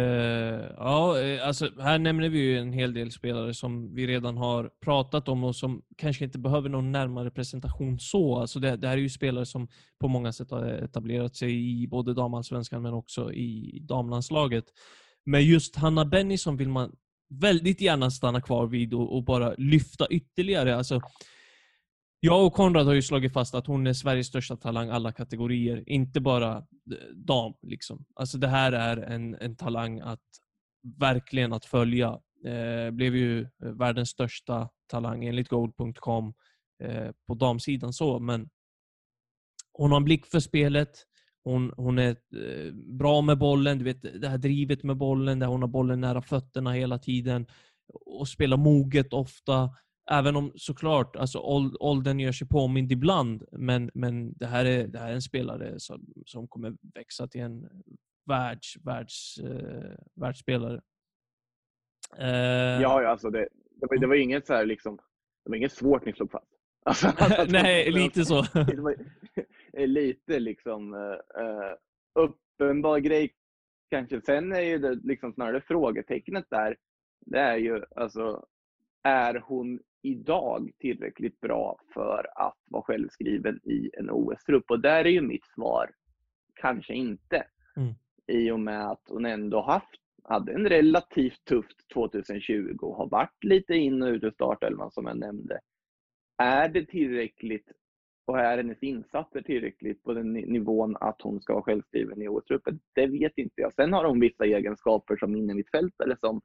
ja, 0.77 1.21
eh, 1.21 1.47
alltså 1.47 1.69
här 1.79 1.99
nämner 1.99 2.29
vi 2.29 2.39
ju 2.39 2.57
en 2.57 2.73
hel 2.73 2.93
del 2.93 3.11
spelare 3.11 3.53
som 3.53 3.95
vi 3.95 4.07
redan 4.07 4.37
har 4.37 4.69
pratat 4.81 5.27
om 5.27 5.43
och 5.43 5.55
som 5.55 5.81
kanske 5.97 6.25
inte 6.25 6.39
behöver 6.39 6.69
någon 6.69 6.91
närmare 6.91 7.31
presentation 7.31 7.99
så. 7.99 8.37
Alltså 8.37 8.59
det, 8.59 8.75
det 8.75 8.87
här 8.87 8.97
är 8.97 9.01
ju 9.01 9.09
spelare 9.09 9.45
som 9.45 9.67
på 9.99 10.07
många 10.07 10.31
sätt 10.31 10.51
har 10.51 10.65
etablerat 10.65 11.35
sig 11.35 11.81
i 11.83 11.87
både 11.87 12.13
damallsvenskan 12.13 12.81
men 12.81 12.93
också 12.93 13.33
i 13.33 13.79
damlandslaget. 13.81 14.65
Men 15.25 15.45
just 15.45 15.75
Hanna 15.75 16.05
Bennison 16.05 16.57
vill 16.57 16.69
man 16.69 16.95
väldigt 17.29 17.81
gärna 17.81 18.11
stanna 18.11 18.41
kvar 18.41 18.67
vid 18.67 18.93
och, 18.93 19.15
och 19.15 19.23
bara 19.23 19.53
lyfta 19.57 20.07
ytterligare. 20.09 20.75
Alltså, 20.75 21.01
jag 22.25 22.45
och 22.45 22.53
Konrad 22.53 22.85
har 22.85 22.93
ju 22.93 23.01
slagit 23.01 23.33
fast 23.33 23.55
att 23.55 23.67
hon 23.67 23.87
är 23.87 23.93
Sveriges 23.93 24.27
största 24.27 24.55
talang 24.57 24.89
alla 24.89 25.11
kategorier, 25.11 25.89
inte 25.89 26.21
bara 26.21 26.57
eh, 26.57 27.15
dam. 27.15 27.53
Liksom. 27.61 28.05
Alltså 28.15 28.37
det 28.37 28.47
här 28.47 28.71
är 28.71 28.97
en, 28.97 29.35
en 29.35 29.55
talang 29.55 29.99
att 29.99 30.21
verkligen 30.99 31.53
att 31.53 31.65
följa. 31.65 32.19
Eh, 32.45 32.91
blev 32.91 33.15
ju 33.15 33.41
eh, 33.41 33.47
världens 33.59 34.09
största 34.09 34.69
talang 34.87 35.25
enligt 35.25 35.49
gold.com 35.49 36.33
eh, 36.83 37.11
på 37.27 37.33
damsidan 37.33 37.93
så, 37.93 38.19
men 38.19 38.49
hon 39.73 39.91
har 39.91 39.97
en 39.97 40.03
blick 40.03 40.25
för 40.25 40.39
spelet. 40.39 40.89
Hon, 41.43 41.73
hon 41.77 41.99
är 41.99 42.09
eh, 42.09 42.73
bra 42.73 43.21
med 43.21 43.37
bollen, 43.37 43.77
du 43.77 43.83
vet 43.83 44.21
det 44.21 44.27
här 44.27 44.37
drivet 44.37 44.83
med 44.83 44.97
bollen 44.97 45.39
där 45.39 45.47
hon 45.47 45.61
har 45.61 45.69
bollen 45.69 46.01
nära 46.01 46.21
fötterna 46.21 46.71
hela 46.71 46.99
tiden 46.99 47.45
och 48.05 48.27
spelar 48.27 48.57
moget 48.57 49.13
ofta. 49.13 49.69
Även 50.11 50.35
om 50.35 50.51
såklart, 50.55 51.15
alltså 51.15 51.39
åld- 51.39 51.77
åldern 51.79 52.19
gör 52.19 52.31
sig 52.31 52.47
påmind 52.47 52.91
ibland, 52.91 53.43
men, 53.51 53.91
men 53.93 54.33
det, 54.33 54.45
här 54.45 54.65
är, 54.65 54.87
det 54.87 54.99
här 54.99 55.09
är 55.09 55.13
en 55.13 55.21
spelare 55.21 55.79
som, 55.79 56.05
som 56.25 56.47
kommer 56.47 56.73
växa 56.95 57.27
till 57.27 57.41
en 57.41 57.69
världs, 58.25 58.77
världs, 58.83 59.37
eh, 59.37 59.97
världsspelare. 60.21 60.81
Eh, 62.17 62.81
ja, 62.81 63.07
alltså 63.07 63.29
det, 63.29 63.47
det, 63.81 63.87
var, 63.89 63.97
det 63.97 64.07
var 64.07 64.15
inget 64.15 64.47
så 64.47 64.53
här 64.53 64.65
liksom, 64.65 64.95
det 65.43 65.49
var 65.49 65.55
inget 65.55 65.71
svårt 65.71 66.05
ni 66.05 66.13
slog 66.13 66.31
fast. 66.31 66.51
Alltså, 66.87 67.11
Nej, 67.47 67.91
lite 67.91 68.25
så. 68.25 68.41
det 68.53 68.81
var 68.81 68.95
lite 69.87 70.39
liksom 70.39 70.93
eh, 70.93 71.43
eh, 71.43 71.73
uppenbar 72.19 72.99
grej 72.99 73.33
kanske. 73.89 74.21
Sen 74.21 74.51
är 74.51 74.61
ju 74.61 74.77
det 74.77 74.95
liksom 74.95 75.33
snarare 75.33 75.61
frågetecknet 75.61 76.45
där, 76.49 76.77
det 77.25 77.39
är 77.39 77.57
ju 77.57 77.83
alltså, 77.95 78.45
är 79.05 79.43
hon 79.45 79.79
idag 80.01 80.71
tillräckligt 80.79 81.39
bra 81.39 81.79
för 81.93 82.27
att 82.35 82.57
vara 82.65 82.83
självskriven 82.83 83.59
i 83.63 83.89
en 83.97 84.09
OS-trupp? 84.09 84.71
Och 84.71 84.79
där 84.79 85.05
är 85.05 85.09
ju 85.09 85.21
mitt 85.21 85.45
svar, 85.45 85.91
kanske 86.55 86.93
inte. 86.93 87.43
Mm. 87.77 87.93
I 88.27 88.51
och 88.51 88.59
med 88.59 88.87
att 88.91 89.01
hon 89.09 89.25
ändå 89.25 89.61
haft, 89.61 90.01
hade 90.23 90.53
en 90.53 90.69
relativt 90.69 91.45
tufft 91.45 91.89
2020 91.93 92.77
och 92.81 92.95
har 92.95 93.09
varit 93.09 93.43
lite 93.43 93.73
in 93.73 94.01
och 94.01 94.07
ut 94.09 94.23
ur 94.23 94.31
startelvan 94.31 94.91
som 94.91 95.05
jag 95.05 95.17
nämnde. 95.17 95.59
Är 96.37 96.69
det 96.69 96.85
tillräckligt 96.85 97.71
och 98.25 98.39
är 98.39 98.57
hennes 98.57 98.83
insatser 98.83 99.41
tillräckligt 99.41 100.03
på 100.03 100.13
den 100.13 100.33
ni- 100.33 100.45
nivån 100.45 100.95
att 100.99 101.21
hon 101.21 101.41
ska 101.41 101.53
vara 101.53 101.63
självskriven 101.63 102.21
i 102.21 102.27
OS-truppen? 102.27 102.79
Det 102.93 103.07
vet 103.07 103.37
inte 103.37 103.61
jag. 103.61 103.73
Sen 103.73 103.93
har 103.93 104.05
hon 104.05 104.19
vissa 104.19 104.45
egenskaper 104.45 105.17
som 105.17 105.35
innermittfältare 105.35 106.17
som 106.19 106.41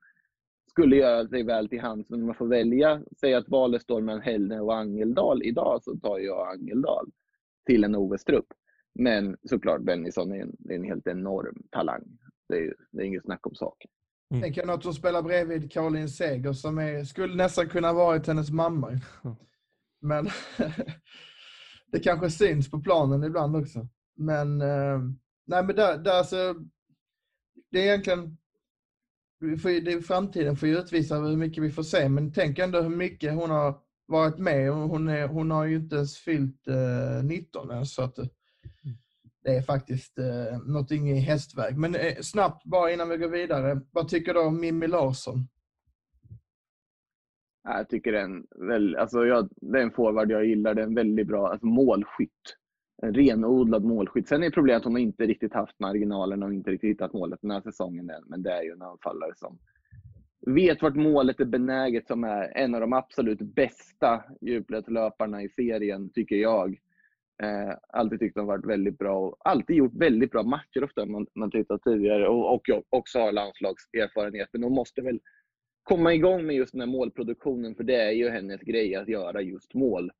skulle 0.70 0.96
göra 0.96 1.28
sig 1.28 1.42
väl 1.42 1.68
till 1.68 1.80
hands. 1.80 2.10
Men 2.10 2.20
om 2.20 2.26
man 2.26 2.34
får 2.34 2.46
välja, 2.46 3.02
säg 3.20 3.34
att 3.34 3.48
valet 3.48 3.82
står 3.82 4.00
mellan 4.00 4.22
Hellne 4.22 4.60
och 4.60 4.76
Angeldal 4.76 5.42
idag, 5.42 5.82
så 5.82 5.96
tar 5.96 6.18
jag 6.18 6.52
Angeldal 6.52 7.10
till 7.66 7.84
en 7.84 7.96
OS-trupp. 7.96 8.46
Men 8.94 9.36
såklart, 9.42 9.82
Bennison 9.82 10.32
är 10.32 10.42
en, 10.42 10.56
är 10.68 10.74
en 10.74 10.84
helt 10.84 11.06
enorm 11.06 11.62
talang. 11.70 12.18
Det 12.48 12.58
är, 12.58 12.74
det 12.90 13.02
är 13.02 13.06
inget 13.06 13.24
snack 13.24 13.46
om 13.46 13.54
saken. 13.54 13.90
Mm. 14.30 14.42
Tänker 14.42 14.60
jag 14.60 14.70
att 14.70 14.84
hon 14.84 14.94
spelar 14.94 15.22
bredvid 15.22 15.72
Caroline 15.72 16.08
Seger 16.08 16.52
som 16.52 16.78
är, 16.78 17.04
skulle 17.04 17.34
nästan 17.34 17.68
kunna 17.68 17.92
varit 17.92 18.26
hennes 18.26 18.50
mamma. 18.50 18.90
Men 20.00 20.28
det 21.92 22.00
kanske 22.00 22.30
syns 22.30 22.70
på 22.70 22.80
planen 22.80 23.24
ibland 23.24 23.56
också. 23.56 23.88
Men, 24.16 24.60
eh, 24.60 24.98
nej 25.46 25.64
men 25.64 25.76
där, 25.76 25.98
där 25.98 26.22
så, 26.22 26.54
det 27.70 27.78
är 27.78 27.84
egentligen, 27.84 28.36
vi 29.40 29.56
får, 29.56 29.70
det 29.84 30.02
framtiden 30.02 30.56
får 30.56 30.68
ju 30.68 30.78
utvisa 30.78 31.18
hur 31.18 31.36
mycket 31.36 31.64
vi 31.64 31.70
får 31.70 31.82
se, 31.82 32.08
men 32.08 32.32
tänk 32.32 32.58
ändå 32.58 32.80
hur 32.80 32.96
mycket 32.96 33.34
hon 33.34 33.50
har 33.50 33.80
varit 34.06 34.38
med. 34.38 34.70
och 34.70 34.76
Hon, 34.76 35.08
är, 35.08 35.28
hon 35.28 35.50
har 35.50 35.64
ju 35.66 35.76
inte 35.76 35.96
ens 35.96 36.18
fyllt 36.18 36.68
eh, 36.68 37.24
19 37.24 37.70
än, 37.70 37.86
så 37.86 38.02
att 38.02 38.18
eh, 38.18 38.26
det 39.44 39.56
är 39.56 39.62
faktiskt 39.62 40.18
eh, 40.18 40.58
någonting 40.66 41.10
i 41.10 41.18
hästväg. 41.20 41.78
Men 41.78 41.94
eh, 41.94 42.16
snabbt 42.20 42.64
bara 42.64 42.92
innan 42.92 43.08
vi 43.08 43.16
går 43.16 43.28
vidare, 43.28 43.80
vad 43.90 44.08
tycker 44.08 44.34
du 44.34 44.40
om 44.40 44.60
Mimmi 44.60 44.86
Larsson? 44.86 45.48
Ja, 47.64 47.76
Jag 47.76 47.88
tycker 47.88 48.12
det 48.12 48.20
är 48.20 48.24
en, 48.24 48.46
väl, 48.68 48.96
alltså 48.96 49.26
jag, 49.26 49.48
det 49.56 49.78
är 49.78 49.82
en 49.82 49.90
forward 49.90 50.30
jag 50.30 50.46
gillar. 50.46 50.74
Det 50.74 50.82
är 50.82 50.86
en 50.86 50.94
väldigt 50.94 51.26
bra 51.26 51.50
alltså 51.50 51.66
målskytt. 51.66 52.56
En 53.02 53.14
renodlad 53.14 53.84
målskytt. 53.84 54.28
Sen 54.28 54.42
är 54.42 54.50
problemet 54.50 54.80
att 54.80 54.84
hon 54.84 54.98
inte 54.98 55.26
riktigt 55.26 55.54
haft 55.54 55.80
marginalen 55.80 56.42
och 56.42 56.54
inte 56.54 56.70
riktigt 56.70 56.90
hittat 56.90 57.12
målet 57.12 57.38
den 57.42 57.50
här 57.50 57.60
säsongen 57.60 58.10
än. 58.10 58.24
Men 58.26 58.42
det 58.42 58.52
är 58.52 58.62
ju 58.62 58.70
en 58.70 58.82
anfallare 58.82 59.32
som 59.36 59.58
vet 60.46 60.82
vart 60.82 60.96
målet 60.96 61.40
är 61.40 61.44
benäget, 61.44 62.06
som 62.06 62.24
är 62.24 62.56
en 62.56 62.74
av 62.74 62.80
de 62.80 62.92
absolut 62.92 63.40
bästa 63.40 64.24
djupledslöparna 64.40 65.42
i 65.42 65.48
serien, 65.48 66.10
tycker 66.10 66.36
jag. 66.36 66.80
Eh, 67.42 67.74
alltid 67.88 68.18
tyckt 68.18 68.36
de 68.36 68.46
varit 68.46 68.66
väldigt 68.66 68.98
bra 68.98 69.18
och 69.18 69.36
alltid 69.44 69.76
gjort 69.76 69.94
väldigt 69.94 70.30
bra 70.30 70.42
matcher 70.42 70.84
ofta 70.84 71.06
man, 71.06 71.26
man 71.34 71.50
tittat 71.50 71.82
tidigare 71.82 72.28
och, 72.28 72.54
och 72.54 72.62
jag 72.64 72.82
också 72.88 73.18
har 73.18 73.32
landslagserfarenhet. 73.32 74.48
Men 74.52 74.62
hon 74.62 74.72
måste 74.72 75.02
väl 75.02 75.20
komma 75.82 76.14
igång 76.14 76.46
med 76.46 76.56
just 76.56 76.72
den 76.72 76.80
här 76.80 76.88
målproduktionen 76.88 77.74
för 77.74 77.84
det 77.84 78.02
är 78.02 78.10
ju 78.10 78.28
hennes 78.28 78.60
grej 78.60 78.94
att 78.94 79.08
göra 79.08 79.42
just 79.42 79.74
mål. 79.74 80.10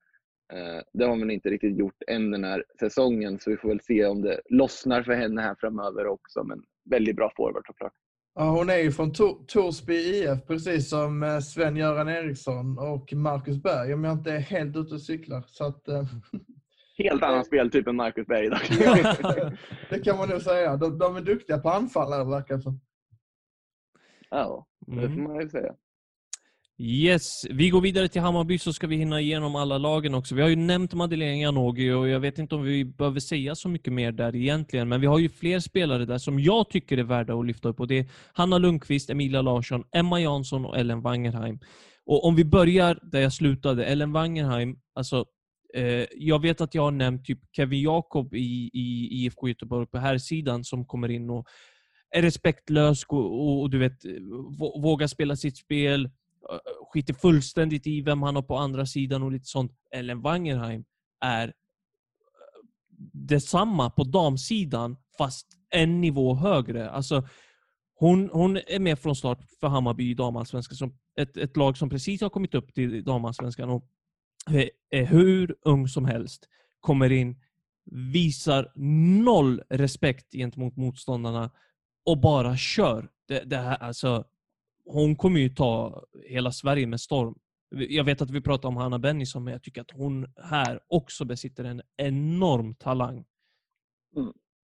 Eh, 0.53 0.83
det 0.93 1.05
har 1.05 1.11
hon 1.11 1.31
inte 1.31 1.49
riktigt 1.51 1.79
gjort 1.79 2.03
än 2.09 2.31
den 2.31 2.45
här 2.45 2.65
säsongen 2.81 3.39
så 3.39 3.51
vi 3.51 3.57
får 3.57 3.69
väl 3.69 3.81
se 3.81 4.07
om 4.07 4.23
det 4.23 4.41
lossnar 4.51 5.03
för 5.03 5.13
henne 5.13 5.41
här 5.43 5.57
framöver 5.61 6.07
också. 6.07 6.45
Men 6.45 6.63
väldigt 6.91 7.17
bra 7.17 7.33
forward 7.37 7.67
såklart. 7.67 7.93
Ja, 8.35 8.51
hon 8.51 8.71
är 8.71 8.77
ju 8.77 8.93
från 8.93 9.13
Tor- 9.13 9.45
Torsby 9.47 9.95
IF, 9.95 10.47
precis 10.47 10.89
som 10.91 11.23
eh, 11.23 11.39
Sven-Göran 11.39 12.09
Eriksson 12.09 12.79
och 12.79 13.13
Marcus 13.13 13.63
Berg, 13.63 13.95
om 13.95 14.05
jag 14.05 14.13
inte 14.13 14.33
är 14.33 14.39
helt 14.39 14.77
ute 14.77 14.95
och 14.95 15.03
cyklar. 15.03 15.45
Så 15.47 15.65
att, 15.65 15.89
eh, 15.89 16.03
Helt 16.99 17.23
annan 17.23 17.45
speltyp 17.45 17.87
än 17.87 17.97
Marcus 17.97 18.27
Berg 18.27 18.47
idag. 18.47 18.61
det 19.91 20.01
kan 20.05 20.17
man 20.19 20.29
nog 20.29 20.41
säga. 20.43 20.77
De, 20.77 20.99
de 20.99 21.17
är 21.17 21.21
duktiga 21.21 21.59
på 21.59 21.69
anfallare, 21.71 22.25
verkar 22.25 22.57
det 22.57 22.63
som. 22.63 22.81
ja, 24.31 24.67
det 24.87 25.09
får 25.11 25.21
man 25.21 25.41
ju 25.41 25.49
säga. 25.49 25.75
Yes, 26.83 27.47
vi 27.51 27.71
går 27.71 27.81
vidare 27.81 28.09
till 28.09 28.21
Hammarby 28.21 28.59
så 28.59 28.73
ska 28.73 28.87
vi 28.87 28.97
hinna 28.97 29.21
igenom 29.21 29.57
alla 29.57 29.79
lagen 29.79 30.15
också. 30.15 30.35
Vi 30.35 30.43
har 30.43 30.49
ju 30.49 30.57
nämnt 30.57 30.95
Madeleine 30.95 31.41
Janogy 31.43 31.91
och 31.91 32.09
jag 32.09 32.21
vet 32.21 32.39
inte 32.39 32.55
om 32.55 32.63
vi 32.63 32.85
behöver 32.85 33.21
säga 33.21 33.55
så 33.55 33.69
mycket 33.69 33.93
mer 33.93 34.13
där 34.13 34.37
egentligen, 34.37 34.89
men 34.89 35.01
vi 35.01 35.07
har 35.07 35.19
ju 35.19 35.29
fler 35.29 35.61
spelare 35.61 36.05
där 36.05 36.19
som 36.19 36.41
jag 36.41 36.71
tycker 36.71 36.99
är 36.99 37.03
värda 37.03 37.35
att 37.35 37.47
lyfta 37.47 37.69
upp 37.69 37.81
och 37.81 37.87
det 37.87 37.99
är 37.99 38.07
Hanna 38.33 38.59
Lundqvist, 38.59 39.11
Emilia 39.11 39.43
Larsson, 39.43 39.85
Emma 39.93 40.21
Jansson 40.21 40.65
och 40.65 40.79
Ellen 40.79 41.01
Wangerheim. 41.01 41.59
Och 42.07 42.25
om 42.25 42.37
vi 42.37 42.45
börjar 42.45 42.99
där 43.03 43.21
jag 43.21 43.33
slutade, 43.33 43.85
Ellen 43.85 44.13
Wangerheim, 44.13 44.77
alltså 44.95 45.25
eh, 45.75 46.05
jag 46.17 46.43
vet 46.43 46.61
att 46.61 46.75
jag 46.75 46.83
har 46.83 46.91
nämnt 46.91 47.25
typ 47.25 47.41
Kevin 47.57 47.83
Jakob 47.83 48.35
i, 48.35 48.71
i 48.73 49.09
IFK 49.11 49.49
Göteborg 49.49 49.87
på 49.87 49.99
här 49.99 50.19
sidan 50.19 50.65
som 50.65 50.85
kommer 50.85 51.09
in 51.11 51.31
och 51.31 51.47
är 52.11 52.23
respektlös 52.23 53.05
och, 53.05 53.19
och, 53.19 53.61
och 53.61 53.71
du 53.71 53.79
vet, 53.79 54.05
vågar 54.83 55.07
spela 55.07 55.37
sitt 55.37 55.57
spel, 55.57 56.11
skiter 56.93 57.15
fullständigt 57.15 57.87
i 57.87 58.01
vem 58.01 58.23
han 58.23 58.35
har 58.37 58.43
på 58.43 58.57
andra 58.57 58.87
sidan 58.87 59.23
och 59.23 59.33
lite 59.33 59.47
sånt. 59.47 59.73
Ellen 59.95 60.21
Wangerheim 60.23 60.85
är 61.25 61.49
eh, 61.49 61.53
detsamma 63.13 63.91
på 63.91 64.05
damsidan, 64.05 64.97
fast 65.19 65.47
en 65.71 66.01
nivå 66.01 66.35
högre. 66.35 66.91
Alltså, 66.91 67.29
hon, 67.95 68.31
hon 68.33 68.57
är 68.57 68.79
med 68.79 68.99
från 68.99 69.17
start 69.17 69.39
för 69.61 69.69
Hammarby 69.69 70.11
i 70.11 70.15
damallsvenskan, 70.15 70.77
som 70.77 70.99
ett, 71.21 71.37
ett 71.37 71.57
lag 71.57 71.77
som 71.77 71.91
precis 71.91 72.21
har 72.21 72.31
kommit 72.31 72.55
upp 72.55 72.75
till 72.75 73.05
damallsvenskan 73.05 73.71
och 73.71 73.89
är- 74.51 74.71
är 74.91 75.07
hur 75.07 75.57
ung 75.63 75.89
som 75.89 76.05
helst. 76.05 76.49
Kommer 76.81 77.13
in, 77.13 77.41
visar 78.13 78.73
noll 79.25 79.63
respekt 79.71 80.33
gentemot 80.33 80.77
motståndarna 80.77 81.51
och 82.07 82.21
bara 82.21 82.57
kör. 82.57 83.09
Det, 83.29 83.45
det 83.45 83.57
här, 83.57 83.77
alltså, 83.77 84.25
hon 84.85 85.17
kommer 85.17 85.41
ju 85.41 85.49
ta 85.49 86.03
hela 86.29 86.53
Sverige 86.53 86.87
med 86.87 87.01
storm. 87.01 87.35
Jag 87.77 88.05
vet 88.05 88.23
att 88.23 88.31
vi 88.31 88.41
pratar 88.41 88.69
om 88.69 88.77
Hanna 88.77 88.99
Bennison, 88.99 89.45
men 89.45 89.53
jag 89.53 89.63
tycker 89.63 89.81
att 89.81 89.91
hon 89.91 90.27
här 90.43 90.81
också 90.87 91.25
besitter 91.25 91.65
en 91.65 91.83
enorm 91.97 92.75
talang. 92.75 93.25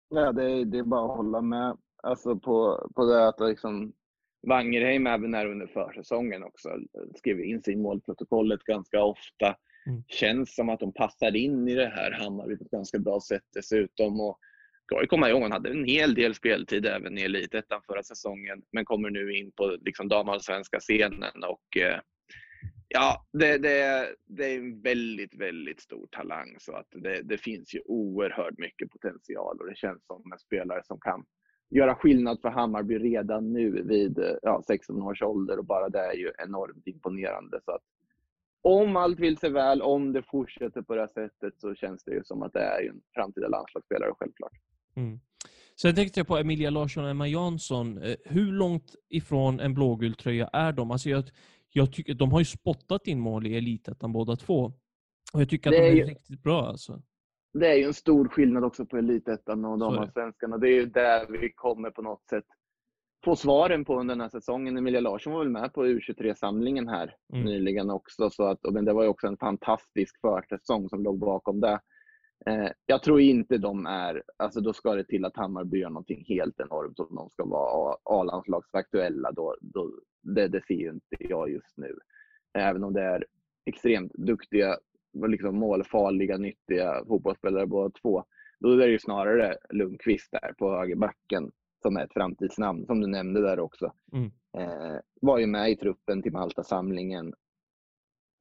Ja, 0.09 0.33
det, 0.33 0.45
är- 0.51 0.65
det 0.65 0.79
är 0.79 0.83
bara 0.83 1.11
att 1.11 1.17
hålla 1.17 1.41
med 1.41 1.77
alltså 2.03 2.37
på, 2.39 2.91
på 2.95 3.05
det 3.05 3.29
att 3.29 3.41
liksom 3.41 3.93
Wangerheim 4.49 5.07
även 5.07 5.35
här 5.35 5.47
under 5.47 5.67
försäsongen 5.67 6.43
också 6.45 6.69
skrev 7.17 7.41
in 7.41 7.63
sig 7.63 7.75
i 7.75 7.77
målprotokollet 7.77 8.61
ganska 8.65 9.05
ofta. 9.05 9.57
Mm. 9.87 10.03
Känns 10.09 10.55
som 10.55 10.69
att 10.69 10.81
de 10.81 10.93
passar 10.93 11.37
in 11.37 11.69
i 11.69 11.75
det 11.75 11.87
här 11.89 12.11
Hammarby 12.11 12.57
på 12.57 12.65
ett 12.65 12.71
ganska 12.71 12.99
bra 12.99 13.21
sätt 13.21 13.43
dessutom. 13.55 14.21
Och 14.21 14.39
ska 14.85 15.01
ju 15.01 15.07
komma 15.07 15.28
ihåg, 15.28 15.43
hon 15.43 15.53
hade 15.53 15.70
en 15.70 15.85
hel 15.85 16.14
del 16.14 16.35
speltid 16.35 16.87
även 16.87 17.18
i 17.18 17.22
Elitettan 17.22 17.83
förra 17.87 18.03
säsongen, 18.03 18.62
men 18.72 18.85
kommer 18.85 19.11
nu 19.11 19.37
in 19.37 19.53
på 19.53 19.76
liksom 19.80 20.09
damallsvenska 20.09 20.80
scenen 20.80 21.45
och 21.45 21.76
eh, 21.76 22.01
Ja, 22.95 23.26
det, 23.33 23.59
det, 23.59 24.09
det 24.26 24.45
är 24.45 24.59
en 24.59 24.80
väldigt, 24.80 25.35
väldigt 25.35 25.80
stor 25.80 26.07
talang. 26.11 26.57
Så 26.59 26.72
att 26.72 26.87
det, 26.91 27.22
det 27.22 27.39
finns 27.39 27.74
ju 27.74 27.80
oerhört 27.85 28.59
mycket 28.59 28.91
potential 28.91 29.59
och 29.61 29.66
det 29.66 29.76
känns 29.76 30.07
som 30.07 30.33
en 30.33 30.39
spelare 30.39 30.83
som 30.85 31.01
kan 31.01 31.24
göra 31.70 31.95
skillnad 31.95 32.41
för 32.41 32.49
Hammarby 32.49 32.99
redan 32.99 33.53
nu 33.53 33.83
vid 33.83 34.18
eh, 34.18 34.35
ja, 34.43 34.62
16 34.66 35.03
års 35.03 35.22
ålder 35.22 35.59
och 35.59 35.64
bara 35.64 35.89
det 35.89 35.99
är 35.99 36.14
ju 36.14 36.33
enormt 36.39 36.87
imponerande. 36.87 37.61
Så 37.64 37.70
att 37.72 37.83
om 38.62 38.97
allt 38.97 39.20
vill 39.20 39.39
sig 39.39 39.51
väl, 39.51 39.83
om 39.83 40.12
det 40.12 40.22
fortsätter 40.22 40.83
på 40.83 40.95
det 40.95 41.01
här 41.01 41.09
sättet 41.09 41.61
så 41.61 41.74
känns 41.74 42.05
det 42.05 42.14
ju 42.14 42.24
som 42.24 42.43
att 42.43 42.53
det 42.53 42.61
är 42.61 42.89
en 42.89 43.01
framtida 43.14 43.49
landslagsspelare 43.49 44.12
självklart. 44.18 44.53
Mm. 44.97 45.20
Sen 45.80 45.95
tänkte 45.95 46.20
jag 46.20 46.26
på 46.26 46.36
Emilia 46.36 46.70
Larsson 46.70 47.05
och 47.05 47.11
Emma 47.11 47.28
Jansson. 47.28 47.99
Eh, 48.03 48.16
Hur 48.24 48.53
långt 48.53 48.95
ifrån 49.09 49.61
en 49.61 49.74
blågul 49.74 50.14
tröja 50.14 50.47
är 50.53 50.72
de? 50.72 50.90
Alltså 50.90 51.09
jag, 51.09 51.24
jag 51.70 51.93
tycker, 51.93 52.14
de 52.14 52.32
har 52.32 52.38
ju 52.38 52.45
spottat 52.45 53.07
in 53.07 53.20
mål 53.20 53.47
i 53.47 53.57
Elitettan 53.57 54.12
båda 54.12 54.36
två. 54.36 54.72
Och 55.34 55.40
jag 55.40 55.49
tycker 55.49 55.70
att 55.70 55.76
de 55.76 55.82
är 55.88 55.93
ju- 55.93 56.05
riktigt 56.05 56.43
bra 56.43 56.66
alltså. 56.66 57.03
det 57.59 57.66
är 57.68 57.74
ju 57.76 57.84
en 57.84 57.95
stor 57.95 58.28
skillnad 58.28 58.64
också 58.64 58.86
på 58.86 58.97
Elitettan 58.97 59.64
och 59.64 59.78
damallsvenskan. 59.78 60.61
Det 60.61 60.68
är 60.68 60.74
ju 60.74 60.86
där 60.86 61.26
vi 61.40 61.53
kommer 61.53 61.90
på 61.90 62.03
något 62.03 62.28
sätt 62.30 62.45
få 63.24 63.36
svaren 63.36 63.84
på 63.84 64.01
under 64.01 64.14
den 64.14 64.20
här 64.20 64.28
säsongen. 64.28 64.76
Emilia 64.76 65.01
Larsson 65.01 65.32
var 65.32 65.38
väl 65.40 65.49
med 65.49 65.72
på 65.72 65.86
U23-samlingen 65.86 66.88
här 66.88 67.14
Mm. 67.32 67.45
nyligen 67.45 67.90
också. 67.90 68.30
Så 68.30 68.43
att, 68.45 68.64
och 68.66 68.72
men 68.72 68.84
det 68.84 68.93
var 68.93 69.03
ju 69.03 69.09
också 69.09 69.26
en 69.26 69.36
fantastisk 69.36 70.20
försäsong 70.20 70.88
som 70.88 71.03
låg 71.03 71.18
bakom 71.18 71.61
det. 71.61 71.80
Eh, 72.47 72.70
jag 72.86 73.03
tror 73.03 73.20
inte 73.20 73.59
de 73.59 73.86
är, 73.86 74.22
alltså 74.36 74.61
då 74.61 74.72
ska 74.72 74.95
det 74.95 75.05
till 75.05 75.24
att 75.24 75.36
Hammarby 75.36 75.78
gör 75.78 75.90
någonting 75.90 76.24
helt 76.28 76.61
enormt 76.61 76.99
om 76.99 77.14
de 77.14 77.30
ska 77.30 77.45
vara 77.45 77.97
A-landslagsaktuella. 78.05 79.32
Då, 79.32 79.57
då, 79.61 79.90
det, 80.22 80.49
det 80.49 80.64
ser 80.66 80.74
ju 80.74 80.90
inte 80.90 81.16
jag 81.18 81.51
just 81.51 81.76
nu. 81.76 81.99
Även 82.59 82.84
om 82.84 82.93
det 82.93 83.03
är 83.03 83.24
extremt 83.66 84.12
duktiga, 84.14 84.76
liksom 85.26 85.59
målfarliga, 85.59 86.36
nyttiga 86.36 87.05
fotbollsspelare 87.09 87.66
båda 87.66 87.90
två. 88.03 88.24
Då 88.61 88.72
är 88.72 88.76
det 88.76 88.88
ju 88.88 88.99
snarare 88.99 89.57
Lundqvist 89.70 90.30
där 90.32 90.53
på 90.59 90.70
högerbacken 90.70 91.51
som 91.82 91.97
är 91.97 92.05
ett 92.05 92.12
framtidsnamn, 92.12 92.86
som 92.86 93.01
du 93.01 93.07
nämnde 93.07 93.40
där 93.40 93.61
också. 93.61 93.93
Mm. 94.12 94.30
Eh, 94.59 94.99
var 95.20 95.38
ju 95.38 95.47
med 95.47 95.70
i 95.70 95.76
truppen 95.76 96.22
till 96.22 96.32
Malta-samlingen. 96.32 97.34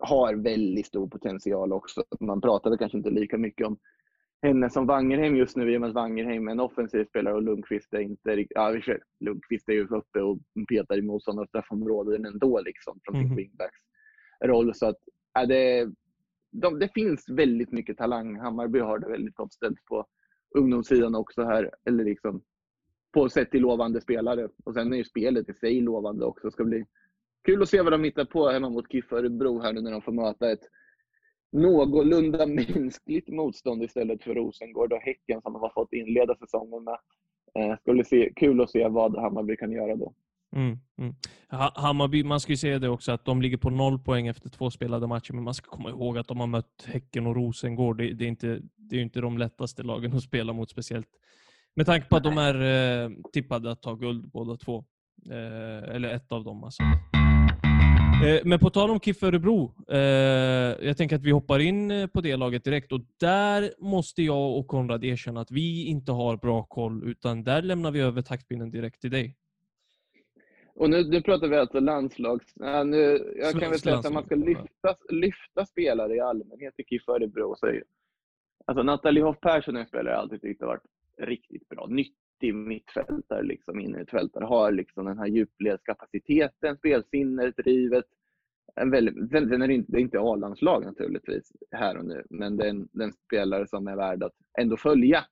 Har 0.02 0.36
väldigt 0.36 0.86
stor 0.86 1.08
potential 1.08 1.74
också. 1.74 2.04
Man 2.20 2.41
pratade 2.41 2.78
kanske 2.78 2.97
inte 2.97 3.10
lika 3.10 3.38
mycket 3.38 3.68
om 3.68 3.78
henne 4.41 4.70
som 4.70 4.86
Wangerheim 4.88 5.36
just 5.36 5.56
nu 5.58 5.74
i 5.74 5.78
och 5.78 5.82
med 5.82 5.89
att 5.89 5.95
Wangerheim 5.95 6.47
är 6.47 6.52
en 6.52 6.60
offensiv 6.60 7.06
spelare 7.06 7.36
och 7.36 7.41
Lundqvist 7.41 7.93
är 7.93 7.99
inte. 7.99 8.45
Ja, 8.49 8.76
Lundqvist 9.20 9.70
är 9.70 9.74
ju 9.74 9.88
uppe 9.88 10.22
och 10.22 10.39
petar 10.70 10.97
i 10.97 11.02
motståndarnas 11.02 11.49
straffområden 11.49 12.26
ändå 12.26 12.62
liksom 12.62 12.99
från 13.04 13.16
sin 13.16 13.28
Mhm. 13.28 13.36
wingbacks 13.36 13.80
roll. 14.45 14.76
Så 14.76 14.86
att, 14.88 14.97
ja, 15.34 15.45
det, 15.45 15.89
de, 16.52 16.80
det 16.80 16.89
finns 16.93 17.30
väldigt 17.30 17.72
mycket 17.72 17.97
talang. 17.97 18.39
Hammarby 18.39 18.80
har 18.80 18.99
det 18.99 19.10
väldigt 19.10 19.36
gott 19.36 19.54
ställt 19.54 19.86
på 19.86 20.06
ungdomssidan 20.58 21.16
också 21.16 21.43
här. 21.43 21.72
Eller 21.86 22.04
liksom 22.04 22.41
på 23.14 23.30
sätt 23.30 23.52
till 23.52 23.62
lovande 23.62 24.02
spelare. 24.02 24.49
Och 24.64 24.74
sen 24.74 24.93
är 24.93 24.97
ju 24.97 25.04
spelet 25.04 25.49
i 25.49 25.54
sig 25.54 25.82
lovande 25.82 26.26
också. 26.26 26.47
Det 26.47 26.52
ska 26.52 26.64
bli 26.64 26.86
kul 27.46 27.62
att 27.62 27.70
se 27.70 27.82
vad 27.82 27.94
de 27.94 28.04
hittar 28.04 28.26
på 28.26 28.50
hemma 28.50 28.70
mot 28.70 28.92
KIF 28.92 29.12
Örebro 29.14 29.62
här 29.62 29.74
nu 29.74 29.82
när 29.82 29.92
de 29.92 30.02
får 30.02 30.12
möta 30.12 30.52
ett 30.52 30.64
någorlunda 31.52 32.46
mänskligt 32.76 33.28
motstånd 33.30 33.84
istället 33.84 34.24
för 34.24 34.36
Rosengård 34.36 34.94
och 34.94 35.00
Häcken 35.02 35.42
som 35.42 35.54
de 35.54 35.62
har 35.62 35.70
fått 35.74 35.94
inleda 35.94 36.36
säsongen 36.36 36.84
med. 36.84 36.98
Eh, 37.60 37.78
skulle 37.80 38.04
se, 38.06 38.34
kul 38.36 38.62
att 38.62 38.70
se 38.70 38.88
vad 38.88 39.18
Hammarby 39.18 39.56
kan 39.58 39.72
göra 39.72 39.96
då. 39.96 40.14
Mm, 40.56 40.78
mm. 40.98 41.16
Ha- 41.50 41.74
Hammarby, 41.76 42.24
man 42.24 42.39
ska 42.39 42.52
ju 42.52 42.58
säga 42.58 42.80
det 42.80 42.89
också 42.89 43.12
att 43.12 43.26
de 43.26 43.42
ligger 43.42 43.58
på 43.58 43.70
noll 43.70 44.00
poäng 44.00 44.28
efter 44.28 44.50
två 44.50 44.72
spelade 44.72 45.08
matcher, 45.08 45.34
men 45.34 45.44
man 45.44 45.54
ska 45.54 45.70
komma 45.72 45.89
ihåg 45.89 46.18
att 46.18 46.28
de 46.28 46.39
har 46.39 46.48
mött 46.48 46.86
Häcken 46.88 47.28
och 47.28 47.36
Rosengård. 47.36 47.98
Det, 47.98 48.14
det 48.14 48.26
är 48.26 48.28
inte, 48.30 48.62
det 48.76 48.98
är 48.98 49.02
inte 49.02 49.22
de 49.22 49.38
lättaste 49.38 49.84
lagen 49.84 50.14
att 50.14 50.24
spela 50.24 50.54
mot 50.54 50.70
speciellt. 50.70 51.08
Med 51.76 51.86
tanke 51.86 52.08
på 52.08 52.16
att 52.16 52.24
de 52.24 52.38
är 52.38 52.56
eh, 53.04 53.10
tippade 53.34 53.72
att 53.72 53.82
ta 53.82 53.96
guld 53.96 54.32
båda 54.32 54.58
två. 54.58 54.86
Eh, 55.32 55.96
eller 55.96 56.10
ett 56.10 56.32
av 56.32 56.44
dem 56.44 56.64
alltså. 56.64 56.84
Eh, 58.24 58.42
men 58.46 58.60
på 58.60 58.70
tal 58.70 58.90
om 58.90 59.00
KIF 59.00 59.24
Örebro. 59.24 59.72
Eh, 59.88 60.00
jag 60.88 60.98
tänker 60.98 61.16
att 61.16 61.24
vi 61.24 61.32
hoppar 61.32 61.60
in 61.60 61.92
eh, 61.92 62.08
på 62.08 62.22
det 62.22 62.36
laget 62.36 62.64
direkt 62.64 62.92
och 62.92 63.02
där 63.20 63.72
måste 63.80 64.22
jag 64.24 64.58
och 64.58 64.68
Konrad 64.68 65.04
erkänna 65.04 65.42
att 65.42 65.52
vi 65.52 65.86
inte 65.86 66.12
har 66.12 66.38
bra 66.38 66.64
koll 66.64 67.10
utan 67.10 67.44
där 67.44 67.62
lämnar 67.62 67.92
vi 67.92 68.00
över 68.00 68.22
taktpinnen 68.22 68.72
direkt 68.72 69.02
till 69.02 69.12
dig. 69.12 69.36
Och 70.76 70.90
nu, 70.90 71.04
nu 71.04 71.22
pratar 71.22 71.48
vi 71.48 71.56
alltså 71.56 71.80
landslags... 71.80 72.54
Ja, 72.56 72.84
nu, 72.84 73.34
jag 73.36 73.52
kan 73.52 73.70
väl 73.70 73.80
säga 73.80 73.98
att 73.98 74.06
om 74.06 74.14
man 74.14 74.26
ska 74.26 74.36
lyfta, 74.36 74.96
lyfta 75.10 75.66
spelare 75.66 76.16
i 76.16 76.20
allmänhet 76.20 76.74
i 76.78 76.84
KIF 76.84 77.10
Örebro 77.10 77.56
så 77.58 77.66
är 77.66 77.74
ju... 77.74 77.84
Alltså 78.66 78.84
Nathalie 78.84 79.24
Hoff 79.24 79.40
Persson 79.40 79.76
är 79.76 79.80
en 79.80 79.86
spelare 79.86 80.14
jag 80.14 80.20
alltid 80.20 80.42
tyckt 80.42 80.62
har 80.62 80.68
varit 80.68 80.86
riktigt 81.18 81.70
bra. 81.70 81.88
Nyttig 82.42 82.56
mittfältare, 82.56 83.44
liksom 83.44 83.80
innermittfältare. 83.80 84.46
Har 84.46 84.72
liksom 84.72 85.06
den 85.06 85.18
här 85.18 85.28
djupledskapaciteten, 85.28 86.78
spelsinnet, 86.78 87.58
drivet. 87.58 88.06
En 88.76 88.92
väldigt, 88.92 89.32
den, 89.32 89.62
är 89.62 89.70
inte, 89.70 89.92
det 89.92 89.98
är 89.98 90.02
inte 90.02 90.20
A-landslag 90.20 90.86
naturligtvis 90.86 91.52
här 91.72 91.98
och 91.98 92.06
nu, 92.06 92.24
men 92.30 92.58
det 92.58 92.66
är 92.66 92.70
en, 92.70 93.14
spelare 93.26 93.68
som 93.68 93.88
är 93.88 93.96
värd 93.96 94.24
att 94.24 94.34
ändå 94.60 94.78
följa. 94.78 95.26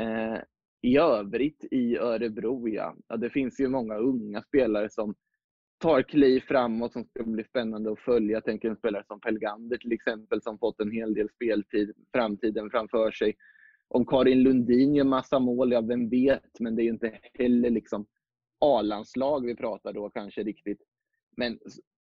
Eh, 0.00 0.38
I 0.82 0.98
övrigt 0.98 1.64
i 1.70 1.98
Örebro, 1.98 2.68
ja. 2.68 2.96
ja. 3.08 3.16
Det 3.16 3.30
finns 3.30 3.60
ju 3.60 3.68
många 3.68 3.96
unga 3.96 4.42
spelare 4.42 4.90
som 4.90 5.14
tar 5.78 6.02
kliv 6.02 6.40
framåt 6.40 6.92
som 6.92 7.04
ska 7.04 7.24
bli 7.24 7.44
spännande 7.44 7.92
att 7.92 8.00
följa. 8.00 8.36
Jag 8.36 8.44
tänker 8.44 8.70
en 8.70 8.76
spelare 8.76 9.04
som 9.06 9.20
Pelgander 9.20 9.76
till 9.76 9.92
exempel 9.92 10.42
som 10.42 10.58
fått 10.58 10.80
en 10.80 10.90
hel 10.90 11.14
del 11.14 11.28
speltid, 11.28 11.92
framtiden 12.14 12.70
framför 12.70 13.10
sig. 13.10 13.34
Om 13.94 14.06
Karin 14.06 14.42
Lundin 14.42 14.94
gör 14.94 15.04
massa 15.04 15.38
mål, 15.38 15.72
ja 15.72 15.80
vem 15.80 16.08
vet, 16.08 16.60
men 16.60 16.76
det 16.76 16.82
är 16.82 16.84
ju 16.84 16.90
inte 16.90 17.18
heller 17.34 17.70
liksom 17.70 18.06
A-landslag 18.60 19.46
vi 19.46 19.56
pratar 19.56 19.92
då 19.92 20.10
kanske 20.10 20.42
riktigt. 20.42 20.82
Men 21.36 21.58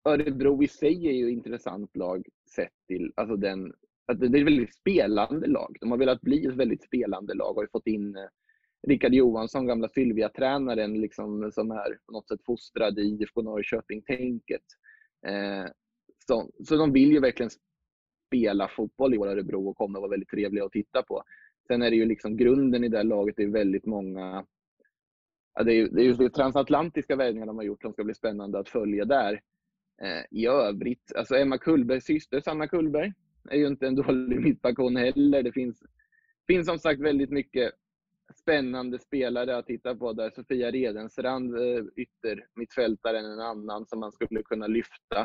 Örebro 0.04 0.64
i 0.64 0.68
sig 0.68 1.08
är 1.08 1.12
ju 1.12 1.28
ett 1.28 1.34
intressant 1.34 1.96
lag 1.96 2.28
sett 2.56 2.74
till 2.88 3.14
alltså 3.16 3.36
den, 3.36 3.74
att 4.06 4.20
det 4.20 4.26
är 4.26 4.40
ett 4.40 4.46
väldigt 4.46 4.76
spelande 4.76 5.48
lag. 5.48 5.78
De 5.80 5.92
har 5.92 5.98
velat 5.98 6.22
bli 6.22 6.46
ett 6.46 6.56
väldigt 6.56 6.84
spelande 6.84 7.34
lag 7.34 7.50
och 7.50 7.56
har 7.56 7.64
ju 7.64 7.70
fått 7.72 7.88
in 7.88 8.16
eh, 8.16 8.28
Rickard 8.88 9.14
Johansson, 9.14 9.68
gamla 9.68 9.90
Sylvia-tränaren, 9.90 11.02
liksom, 11.02 11.52
som 11.52 11.72
är 11.72 12.00
på 12.06 12.12
något 12.12 12.28
sätt 12.28 12.46
fostrad 12.46 13.00
i 13.00 13.02
IFK 13.02 13.42
Norrköping-tänket. 13.42 14.66
Eh, 15.28 15.66
så, 16.28 16.52
så 16.64 16.78
de 16.78 16.94
vill 16.94 17.12
ju 17.12 17.20
verkligen 17.20 17.52
spela 18.28 18.68
fotboll 18.68 19.14
i 19.14 19.18
Örebro 19.18 19.70
och 19.70 19.78
kommer 19.78 20.00
att 20.00 20.02
vara 20.02 20.12
väldigt 20.12 20.30
trevliga 20.30 20.66
att 20.66 20.72
titta 20.72 21.04
på. 21.04 21.24
Sen 21.68 21.82
är 21.82 21.90
det 21.90 21.96
ju 21.96 22.06
liksom 22.06 22.38
grunden 22.38 22.84
i 22.84 22.90
det 22.90 22.98
här 22.98 23.04
laget, 23.04 23.36
det 23.38 23.44
är 23.44 23.48
väldigt 23.48 23.86
många 23.86 24.46
Ja, 25.56 25.64
det 25.64 25.74
är 25.74 25.88
det 25.88 26.02
är 26.02 26.22
ju 26.22 26.30
transatlantiska 26.30 27.16
värvningar 27.16 27.46
de 27.46 27.58
har 27.58 27.64
gjort 27.64 27.82
som 27.82 27.94
ska 27.94 28.04
bli 28.04 28.14
spännande 28.14 28.60
att 28.60 28.70
följa 28.70 29.06
där. 29.06 29.42
Eh, 30.02 30.24
I 30.32 30.48
övrigt, 30.48 31.12
alltså 31.16 31.36
Emma 31.36 31.58
Kullbergs 31.58 32.06
syster, 32.06 32.42
Sanna 32.42 32.68
Kullberg, 32.68 33.14
är 33.50 33.58
ju 33.58 33.68
inte 33.68 33.88
en 33.88 33.96
dålig 34.06 34.42
mittback 34.42 34.78
hon 34.78 34.96
heller. 34.96 35.44
Det 35.44 35.52
finns, 35.52 35.84
finns 36.48 36.68
som 36.68 36.80
sagt 36.80 37.02
väldigt 37.02 37.30
mycket 37.30 37.72
spännande 38.36 39.00
spelare 39.00 39.58
att 39.58 39.66
titta 39.66 39.96
på 39.96 40.14
där. 40.14 40.30
Sofia 40.30 40.72
Redensrand, 40.72 41.56
eh, 41.56 41.84
ytter 41.96 42.48
mittfältaren, 42.56 43.26
en 43.26 43.40
annan 43.40 43.86
som 43.86 44.00
man 44.00 44.12
skulle 44.12 44.44
kunna 44.44 44.68
lyfta. 44.68 45.20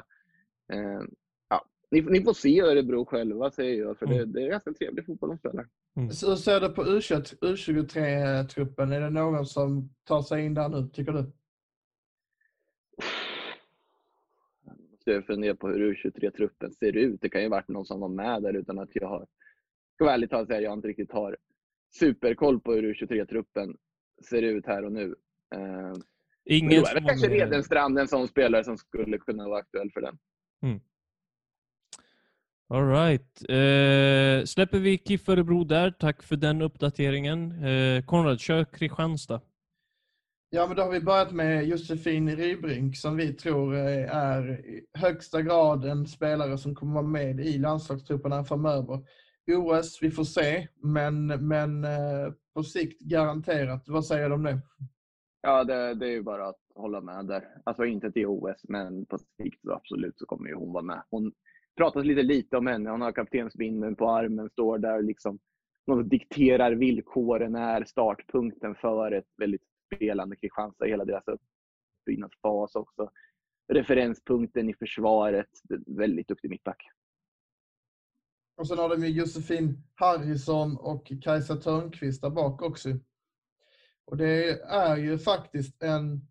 Eh, 0.73 1.03
ja, 1.49 1.65
ni, 1.91 2.01
ni 2.01 2.23
får 2.23 2.33
se 2.33 2.61
Örebro 2.61 3.05
själva 3.05 3.51
säger 3.51 3.83
jag, 3.83 3.99
för 3.99 4.07
det, 4.07 4.25
det 4.25 4.43
är 4.43 4.49
ganska 4.49 4.73
trevlig 4.73 5.07
fotboll 5.07 5.31
de 5.31 5.39
spelar. 5.39 5.67
Så 6.13 6.29
hur 6.29 6.37
ser 6.37 6.61
du 6.61 6.69
på 6.69 6.85
U21 6.85 7.39
U23-truppen? 7.41 8.93
Är 8.93 9.01
det 9.01 9.11
någon 9.11 9.47
som 9.47 9.95
tar 10.05 10.23
sig 10.23 10.45
in 10.45 10.55
där 10.55 10.69
nu, 10.69 10.89
tycker 10.89 11.13
du? 11.13 11.33
måste 15.01 15.11
jag 15.11 15.27
fundera 15.27 15.55
på 15.55 15.69
hur 15.69 15.95
U23-truppen 15.95 16.73
ser 16.73 16.97
ut. 16.97 17.21
Det 17.21 17.29
kan 17.29 17.41
ju 17.41 17.47
ha 17.49 17.57
varit 17.57 17.69
någon 17.69 17.87
som 17.87 18.01
var 18.01 18.09
med 18.09 18.43
där 18.43 18.57
utan 18.57 18.79
att 18.79 18.89
jag 18.93 19.09
har, 19.09 19.27
ska 19.95 20.05
vara 20.05 20.15
ärlig 20.15 20.33
och 20.33 20.47
säga, 20.47 20.61
jag 20.61 20.73
inte 20.73 20.89
riktigt 20.89 21.13
har 21.13 21.37
superkoll 21.99 22.61
på 22.61 22.73
hur 22.73 22.95
U23-truppen 22.95 23.77
ser 24.29 24.43
ut 24.43 24.67
här 24.67 24.85
och 24.85 24.93
nu. 24.93 25.15
Eh, 25.55 25.61
men 25.61 26.03
Ingen 26.45 26.71
då 26.71 26.87
är 26.87 26.95
var 26.95 27.09
kanske 27.09 27.29
Redenstrand 27.29 27.99
en 27.99 28.09
sån 28.09 28.29
spelare 28.29 28.65
som 28.65 28.79
skulle 28.79 29.19
kunna 29.19 29.49
vara 29.49 29.59
aktuell 29.59 29.91
för 29.91 30.01
den. 30.01 30.19
All 30.63 30.81
right. 32.71 33.43
Eh, 33.49 34.45
släpper 34.45 34.79
vi 34.79 34.99
KIF 34.99 35.29
Örebro 35.29 35.65
där. 35.65 35.91
Tack 35.91 36.23
för 36.23 36.37
den 36.37 36.63
uppdateringen. 36.63 37.65
Eh, 37.65 38.05
Konrad, 38.05 38.41
kör 38.41 38.65
Kristianstad. 38.65 39.41
Ja, 40.51 40.67
men 40.67 40.77
då 40.77 40.83
har 40.83 40.91
vi 40.91 41.01
börjat 41.01 41.33
med 41.33 41.69
Josefin 41.69 42.37
Rybrink 42.37 42.97
som 42.97 43.17
vi 43.17 43.33
tror 43.33 43.75
eh, 43.75 44.17
är 44.17 44.67
i 44.67 44.87
högsta 44.95 45.43
grad 45.43 45.85
en 45.85 46.07
spelare 46.07 46.59
som 46.59 46.75
kommer 46.75 46.95
vara 46.95 47.07
med 47.07 47.41
i 47.41 47.59
landslagstrupperna 47.59 48.45
framöver. 48.45 49.05
OS, 49.57 49.99
vi 50.03 50.11
får 50.11 50.25
se, 50.25 50.69
men, 50.83 51.27
men 51.27 51.85
eh, 51.85 52.33
på 52.55 52.63
sikt 52.63 53.01
garanterat. 53.01 53.85
Vad 53.89 54.07
säger 54.07 54.29
du 54.29 54.35
om 54.35 54.43
det? 54.43 54.61
Ja, 55.43 55.65
det, 55.65 55.95
det 55.95 56.07
är 56.07 56.13
ju 56.13 56.23
bara 56.23 56.49
att 56.49 56.61
hålla 56.75 57.01
med 57.01 57.27
där. 57.27 57.45
Alltså 57.65 57.85
inte 57.85 58.13
till 58.13 58.27
OS, 58.27 58.65
men 58.69 59.07
på 59.07 59.19
sikt 59.19 59.63
så 59.63 59.73
absolut 59.73 60.19
så 60.19 60.27
kommer 60.27 60.49
ju 60.49 60.55
hon 60.55 60.73
vara 60.73 60.85
med. 60.85 61.03
Hon 61.11 61.33
pratas 61.77 62.05
lite 62.05 62.23
lite 62.23 62.57
om 62.57 62.67
henne. 62.67 62.91
Hon 62.91 63.01
har 63.01 63.13
kaptensbindeln 63.13 63.97
på 63.97 64.11
armen, 64.11 64.51
står 64.51 64.79
där 64.79 64.97
och 64.97 65.05
liksom 65.05 65.39
någon 65.87 66.09
dikterar 66.09 66.73
villkoren, 66.73 67.55
är 67.55 67.85
startpunkten 67.85 68.75
för 68.75 69.13
ett 69.13 69.29
väldigt 69.37 69.63
spelande 69.87 70.37
Kristianstad 70.37 70.87
hela 70.87 71.05
deras 71.05 71.25
uppbyggnadsfas 71.27 72.75
också. 72.75 73.11
Referenspunkten 73.73 74.69
i 74.69 74.75
försvaret. 74.75 75.51
Väldigt 75.87 76.29
duktig 76.29 76.51
mittback. 76.51 76.83
Och 78.57 78.69
sen 78.69 78.79
har 78.79 78.89
de 78.89 79.05
ju 79.05 79.09
Josefin 79.09 79.83
Harrison 79.95 80.77
och 80.77 81.13
Kajsa 81.23 81.57
Törnqvist 81.57 82.23
där 82.23 82.31
bak 82.31 82.63
också. 82.63 82.89
Och 84.05 84.17
det 84.17 84.61
är 84.61 84.97
ju 84.97 85.19
faktiskt 85.19 85.83
en... 85.83 86.27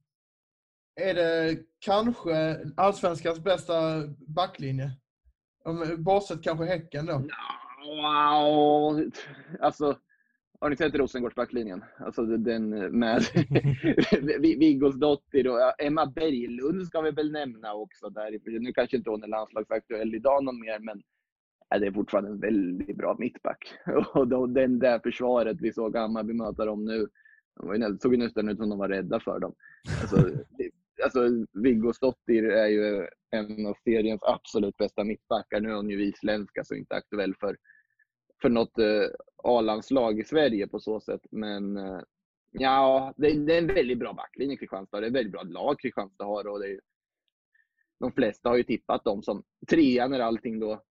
Är 0.95 1.13
det 1.13 1.57
kanske 1.79 2.59
allsvenskans 2.77 3.39
bästa 3.39 4.07
backlinje? 4.27 4.91
Bortsett 5.97 6.43
kanske 6.43 6.65
Häcken 6.65 7.05
då. 7.05 7.24
Wow. 7.86 9.11
Alltså, 9.59 9.97
har 10.61 10.70
ni 10.70 10.76
sett 10.76 10.95
Rosengårdsbacklinjen? 10.95 11.84
Alltså 11.97 12.26
den 12.26 12.70
med 12.99 13.22
Viggosdottir 14.59 15.47
och 15.47 15.59
ja, 15.59 15.72
Emma 15.78 16.05
Berglund 16.05 16.88
ska 16.88 17.01
vi 17.01 17.11
väl 17.11 17.32
nämna 17.32 17.74
också. 17.74 18.09
Där. 18.09 18.59
Nu 18.59 18.74
kanske 18.74 18.97
inte 18.97 19.09
hon 19.09 19.24
är 19.24 19.28
landslagsaktuell 19.28 20.15
idag 20.15 20.43
någon 20.43 20.59
mer, 20.59 20.80
men 20.80 21.01
det 21.70 21.88
är 21.88 21.91
fortfarande 21.91 22.30
en 22.30 22.39
väldigt 22.39 22.97
bra 22.97 23.15
mittback. 23.20 23.74
Och 24.13 24.28
då, 24.28 24.45
den 24.45 24.80
där 24.80 24.99
försvaret 24.99 25.57
vi 25.61 25.74
såg 25.74 25.95
Hammarby 25.95 26.34
möta 26.34 26.65
dem 26.65 26.86
nu, 26.86 27.07
de 27.55 27.67
var 27.67 27.76
ju 27.76 27.97
såg 27.97 28.13
ju 28.13 28.20
nästan 28.20 28.49
ut 28.49 28.57
som 28.57 28.70
de 28.70 28.80
var 28.80 28.89
rädda 28.89 29.20
för 29.20 29.39
dem. 29.39 29.53
Alltså, 30.01 30.30
alltså 31.04 31.20
Viggo 31.54 31.93
Stottir 31.93 32.43
är 32.43 32.68
ju 32.68 33.08
en 33.32 33.66
av 33.66 33.78
seriens 33.84 34.24
absolut 34.24 34.78
bästa 34.78 35.04
mittbackar. 35.04 35.60
Nu 35.60 35.70
är 35.70 35.76
hon 35.76 35.89
ju 35.89 36.06
isländska 36.06 36.54
så 36.54 36.60
alltså 36.60 36.76
inte 36.76 36.95
aktuell 36.95 37.36
för, 37.39 37.58
för 38.41 38.50
något 38.50 38.78
eh, 38.78 39.06
A-landslag 39.43 40.20
i 40.20 40.24
Sverige 40.24 40.68
på 40.68 40.80
så 40.80 41.00
sätt. 41.00 41.22
Men 41.32 41.78
eh, 41.78 42.02
ja, 42.52 43.14
det, 43.18 43.45
det 43.45 43.54
är 43.54 43.58
en 43.58 43.68
väldigt 43.68 44.00
bra 44.00 44.14
backlinje 44.14 44.58
Kristianstad. 44.58 45.00
Det 45.00 45.06
är 45.06 45.10
ett 45.10 45.16
väldigt 45.16 45.34
bra 45.34 45.43
lag 45.43 45.80
Kristianstad 45.80 46.26
har. 46.26 46.47
Och 46.47 46.60
det 46.60 46.68
är, 46.68 46.80
de 48.00 48.12
flesta 48.12 48.50
har 48.50 48.58
ju 48.58 48.64
tippat 48.64 49.04
dem 49.04 49.24
som 49.24 49.43
trea 49.70 50.08
när 50.08 50.20
allting 50.20 50.60
då 50.60 50.84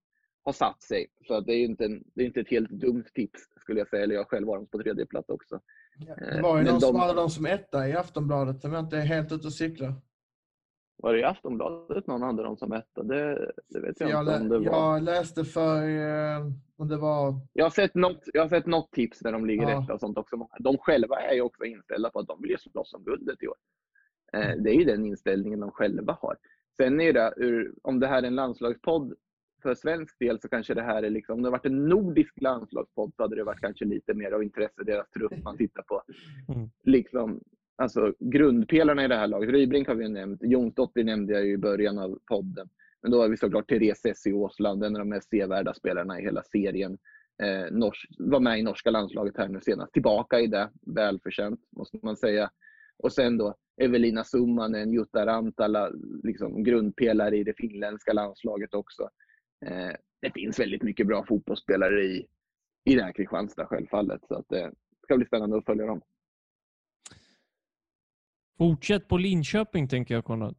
har 0.43 0.53
satt 0.53 0.83
sig. 0.83 1.07
Så 1.27 1.41
det 1.41 1.53
är 1.53 1.59
ju 1.59 1.65
inte, 1.65 1.85
en, 1.85 2.05
det 2.15 2.23
är 2.23 2.27
inte 2.27 2.41
ett 2.41 2.51
helt 2.51 2.71
dumt 2.71 3.05
tips 3.15 3.41
skulle 3.61 3.79
jag 3.79 3.89
säga. 3.89 4.03
Eller 4.03 4.15
jag 4.15 4.29
själv 4.29 4.49
har 4.49 4.57
dem 4.57 4.67
på 4.67 4.79
tredje 4.79 5.07
plats 5.07 5.29
också. 5.29 5.61
Det 6.07 6.41
var 6.43 6.59
ju 6.59 6.65
någon 6.65 6.81
som 6.81 6.93
de- 6.95 7.01
hade 7.01 7.15
dem 7.15 7.31
som 7.31 7.47
etta 7.47 7.89
i 7.89 7.93
Aftonbladet 7.93 8.65
om 8.65 8.73
jag 8.73 8.85
inte 8.85 8.97
är 8.97 9.01
helt 9.07 9.33
ute 9.33 9.47
och 9.47 9.53
cyklar. 9.53 9.95
Var 11.03 11.13
det 11.13 11.21
i 11.21 11.25
Aftonbladet 11.25 12.07
någon 12.07 12.23
hade 12.23 12.43
dem 12.43 12.57
som 12.57 12.73
etta? 12.73 13.03
Det, 13.03 13.53
det 13.69 13.81
vet 13.81 14.01
jag, 14.01 14.11
Jag, 14.11 14.21
inte 14.21 14.35
om 14.35 14.49
det 14.49 14.71
var. 14.71 14.95
jag 14.95 15.03
läste 15.03 15.45
för... 15.45 15.83
eh, 15.89 16.47
Om 16.77 16.89
det 16.89 16.97
var... 16.97 17.35
Jag 17.53 17.65
har 17.65 17.71
sett 17.71 17.95
något, 17.95 18.23
jag 18.33 18.43
har 18.43 18.49
sett 18.49 18.67
något 18.67 18.93
tips 18.93 19.19
där 19.19 19.33
de 19.33 19.47
ligger 19.47 19.71
Ja. 19.71 19.83
etta 19.83 19.95
och 19.95 20.01
sånt 20.01 20.19
också. 20.19 20.49
De 20.59 20.79
själva 20.79 21.17
är 21.21 21.35
ju 21.35 21.41
också 21.41 21.65
inställda 21.65 22.11
på 22.11 22.19
att 22.19 22.27
de 22.27 22.43
vill 22.43 22.51
ju 22.51 22.59
slåss 22.59 22.95
om 22.95 23.05
guldet 23.05 23.43
i 23.43 23.49
år. 23.49 23.57
Eh, 24.33 24.57
Det 24.59 24.71
är 24.71 24.75
ju 24.75 24.85
den 24.85 25.05
inställningen 25.07 25.61
de 25.61 25.71
själva 25.71 26.19
har. 26.21 26.37
Sen 26.77 27.01
är 27.01 27.13
det, 27.13 27.33
om 27.83 28.01
det 28.01 28.07
här 28.07 28.23
är 28.23 28.27
en 28.27 28.35
landslagspodd 28.35 29.15
för 29.63 29.75
svensk 29.75 30.19
del 30.19 30.41
så 30.41 30.49
kanske 30.49 30.75
det 30.75 30.83
här 30.83 31.03
är 31.03 31.11
liksom, 31.11 31.35
om 31.37 31.43
det 31.43 31.51
varit 31.51 31.67
en 31.67 31.89
nordisk 31.89 32.41
landslagspodd 32.41 33.13
så 33.17 33.23
hade 33.23 33.37
det 33.37 33.45
varit 33.45 33.61
kanske 33.61 33.85
lite 33.85 34.15
mer 34.15 34.33
av 34.33 34.43
intresse, 34.43 34.85
deras 34.87 35.11
trupp 35.11 35.45
man 35.45 35.57
tittar 35.57 35.83
på. 35.83 36.03
Mm. 36.55 36.71
Liksom, 36.85 37.41
alltså 37.77 38.15
grundpelarna 38.21 39.05
i 39.05 39.09
det 39.09 39.17
här 39.17 39.27
laget, 39.27 39.51
Rybrink 39.51 39.89
har 39.89 39.95
vi 39.95 40.05
ju 40.05 40.11
nämnt, 40.11 40.41
Jonsdottir 40.43 41.05
nämnde 41.05 41.33
jag 41.33 41.47
ju 41.47 41.53
i 41.53 41.59
början 41.59 41.99
av 41.99 42.19
podden. 42.27 42.69
Men 43.03 43.11
då 43.11 43.23
har 43.23 43.29
vi 43.29 43.37
såklart 43.37 43.69
Therese 43.69 44.05
Essie 44.05 44.33
Åsland, 44.33 44.85
en 44.85 44.97
av 44.97 44.99
de 44.99 45.09
mest 45.09 45.31
sevärda 45.31 45.75
spelarna 45.75 46.21
i 46.21 46.23
hela 46.23 46.43
serien. 46.43 46.99
Eh, 47.43 47.73
Nors 47.73 48.07
var 48.19 48.41
med 48.41 48.59
i 48.59 48.63
norska 48.63 48.91
landslaget 48.91 49.37
här 49.37 49.49
nu 49.49 49.61
senast. 49.61 49.93
Tillbaka 49.93 50.41
i 50.41 50.47
det, 50.47 50.71
välförtjänt 50.87 51.61
måste 51.77 51.99
man 52.03 52.17
säga. 52.17 52.51
Och 53.03 53.13
sen 53.13 53.39
då 53.39 53.55
Evelina 53.81 54.25
Summanen, 54.25 54.93
Jutta 54.93 55.27
Rantala, 55.27 55.91
liksom 56.23 56.65
grundpelare 56.65 57.37
i 57.37 57.45
det 57.45 57.55
finländska 57.57 58.13
landslaget 58.13 58.75
också. 58.75 59.09
Eh, 59.67 59.93
det 60.21 60.31
finns 60.35 60.59
väldigt 60.59 60.83
mycket 60.83 61.07
bra 61.07 61.25
fotbollsspelare 61.29 62.03
i, 62.03 62.27
i 62.85 62.95
det 62.95 63.03
här 63.03 63.13
Kristianstad 63.13 63.67
självfallet. 63.67 64.21
Så 64.29 64.35
att 64.35 64.49
det 64.49 64.73
ska 65.03 65.17
bli 65.17 65.27
spännande 65.27 65.57
att 65.57 65.65
följa 65.65 65.87
dem. 65.87 66.03
Fortsätt 68.59 69.09
på 69.09 69.17
Linköping 69.17 69.89
tänker 69.89 70.15
jag 70.15 70.25
Konrad. 70.25 70.57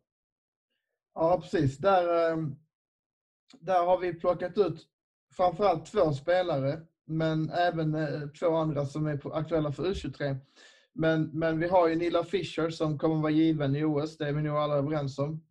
Ja, 1.14 1.40
precis. 1.42 1.78
Där, 1.78 2.32
ehm, 2.32 2.56
där 3.60 3.86
har 3.86 4.00
vi 4.00 4.14
plockat 4.14 4.58
ut 4.58 4.88
framförallt 5.34 5.86
två 5.86 6.14
spelare, 6.14 6.82
men 7.06 7.50
även 7.50 7.96
eh, 7.96 8.30
två 8.40 8.56
andra 8.56 8.86
som 8.86 9.08
är 9.08 9.38
aktuella 9.38 9.72
för 9.72 9.84
U23. 9.84 10.38
Men, 10.94 11.30
men 11.34 11.60
vi 11.60 11.68
har 11.68 11.88
ju 11.88 11.96
Nilla 11.96 12.24
Fischer 12.24 12.70
som 12.70 12.98
kommer 12.98 13.16
vara 13.16 13.32
given 13.32 13.76
i 13.76 13.84
OS, 13.84 14.18
det 14.18 14.28
är 14.28 14.34
vi 14.34 14.42
nog 14.42 14.58
alla 14.58 14.76
överens 14.76 15.20
om. 15.20 15.44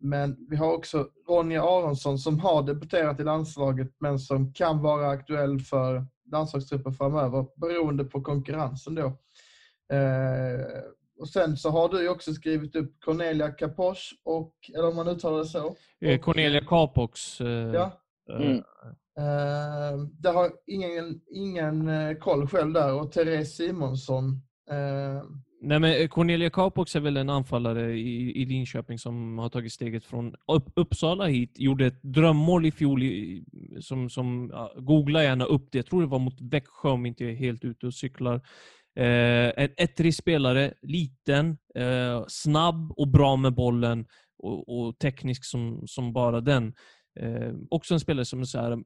Men 0.00 0.36
vi 0.50 0.56
har 0.56 0.72
också 0.74 1.08
Ronja 1.28 1.62
Aronsson 1.62 2.18
som 2.18 2.40
har 2.40 2.62
debuterat 2.62 3.20
i 3.20 3.24
landslaget 3.24 3.88
men 3.98 4.18
som 4.18 4.52
kan 4.52 4.82
vara 4.82 5.08
aktuell 5.08 5.60
för 5.60 6.06
landslagstruppen 6.32 6.92
framöver 6.92 7.46
beroende 7.56 8.04
på 8.04 8.20
konkurrensen 8.20 8.94
då. 8.94 9.06
Eh, 9.96 10.66
och 11.18 11.28
sen 11.28 11.56
så 11.56 11.70
har 11.70 11.88
du 11.88 12.02
ju 12.02 12.08
också 12.08 12.32
skrivit 12.32 12.76
upp 12.76 13.00
Cornelia 13.04 13.50
Kaposch 13.50 14.20
och, 14.24 14.54
eller 14.74 14.88
om 14.88 14.96
man 14.96 15.08
uttalar 15.08 15.38
det 15.38 15.44
så. 15.46 15.76
Eh, 16.00 16.14
Och- 16.18 16.24
Cornelia 16.24 16.60
Capox. 16.64 17.40
eh, 17.40 17.46
Ja, 17.48 17.90
eh, 18.30 18.36
Mm. 18.36 18.62
Eh, 19.18 19.98
det 20.18 20.28
har 20.28 20.50
ingen, 20.66 21.20
ingen 21.30 21.88
eh, 21.88 22.16
koll 22.16 22.48
själv 22.48 22.72
där. 22.72 22.94
Och 23.00 23.12
Therese 23.12 23.56
Simonsson. 23.56 24.42
Nej, 25.66 25.80
men 25.80 26.00
eh, 26.00 26.08
Cornelia 26.08 26.50
Capox 26.50 26.96
är 26.96 27.00
väl 27.00 27.16
en 27.16 27.30
anfallare 27.30 27.92
i, 27.92 28.42
i 28.42 28.44
Linköping 28.44 28.98
som 28.98 29.38
har 29.38 29.48
tagit 29.48 29.72
steget 29.72 30.04
från 30.04 30.34
upp, 30.52 30.68
Uppsala 30.76 31.26
hit. 31.26 31.58
Gjorde 31.58 31.86
ett 31.86 32.02
drömmål 32.02 32.66
i 32.66 32.70
fjol. 32.70 33.02
I, 33.02 33.44
som, 33.80 34.10
som, 34.10 34.50
ja, 34.52 34.72
googla 34.76 35.22
gärna 35.22 35.44
upp 35.44 35.68
det. 35.72 35.78
Jag 35.78 35.86
tror 35.86 36.00
det 36.00 36.06
var 36.06 36.18
mot 36.18 36.40
Växjö 36.40 36.88
om 36.88 37.06
inte 37.06 37.24
jag 37.24 37.32
är 37.32 37.36
helt 37.36 37.64
ute 37.64 37.86
och 37.86 37.94
cyklar. 37.94 38.34
Eh, 38.96 39.52
en 39.56 39.70
ettrig 39.76 40.14
spelare, 40.14 40.74
liten, 40.82 41.58
eh, 41.74 42.24
snabb 42.28 42.92
och 42.92 43.08
bra 43.08 43.36
med 43.36 43.54
bollen 43.54 44.06
och, 44.38 44.78
och 44.78 44.98
teknisk 44.98 45.44
som, 45.44 45.82
som 45.86 46.12
bara 46.12 46.40
den. 46.40 46.74
Eh, 47.20 47.52
också 47.70 47.94
en 47.94 48.00
spelare 48.00 48.24
som 48.24 48.40
är 48.40 48.44
så 48.44 48.60
här, 48.60 48.72
eh, 48.72 48.78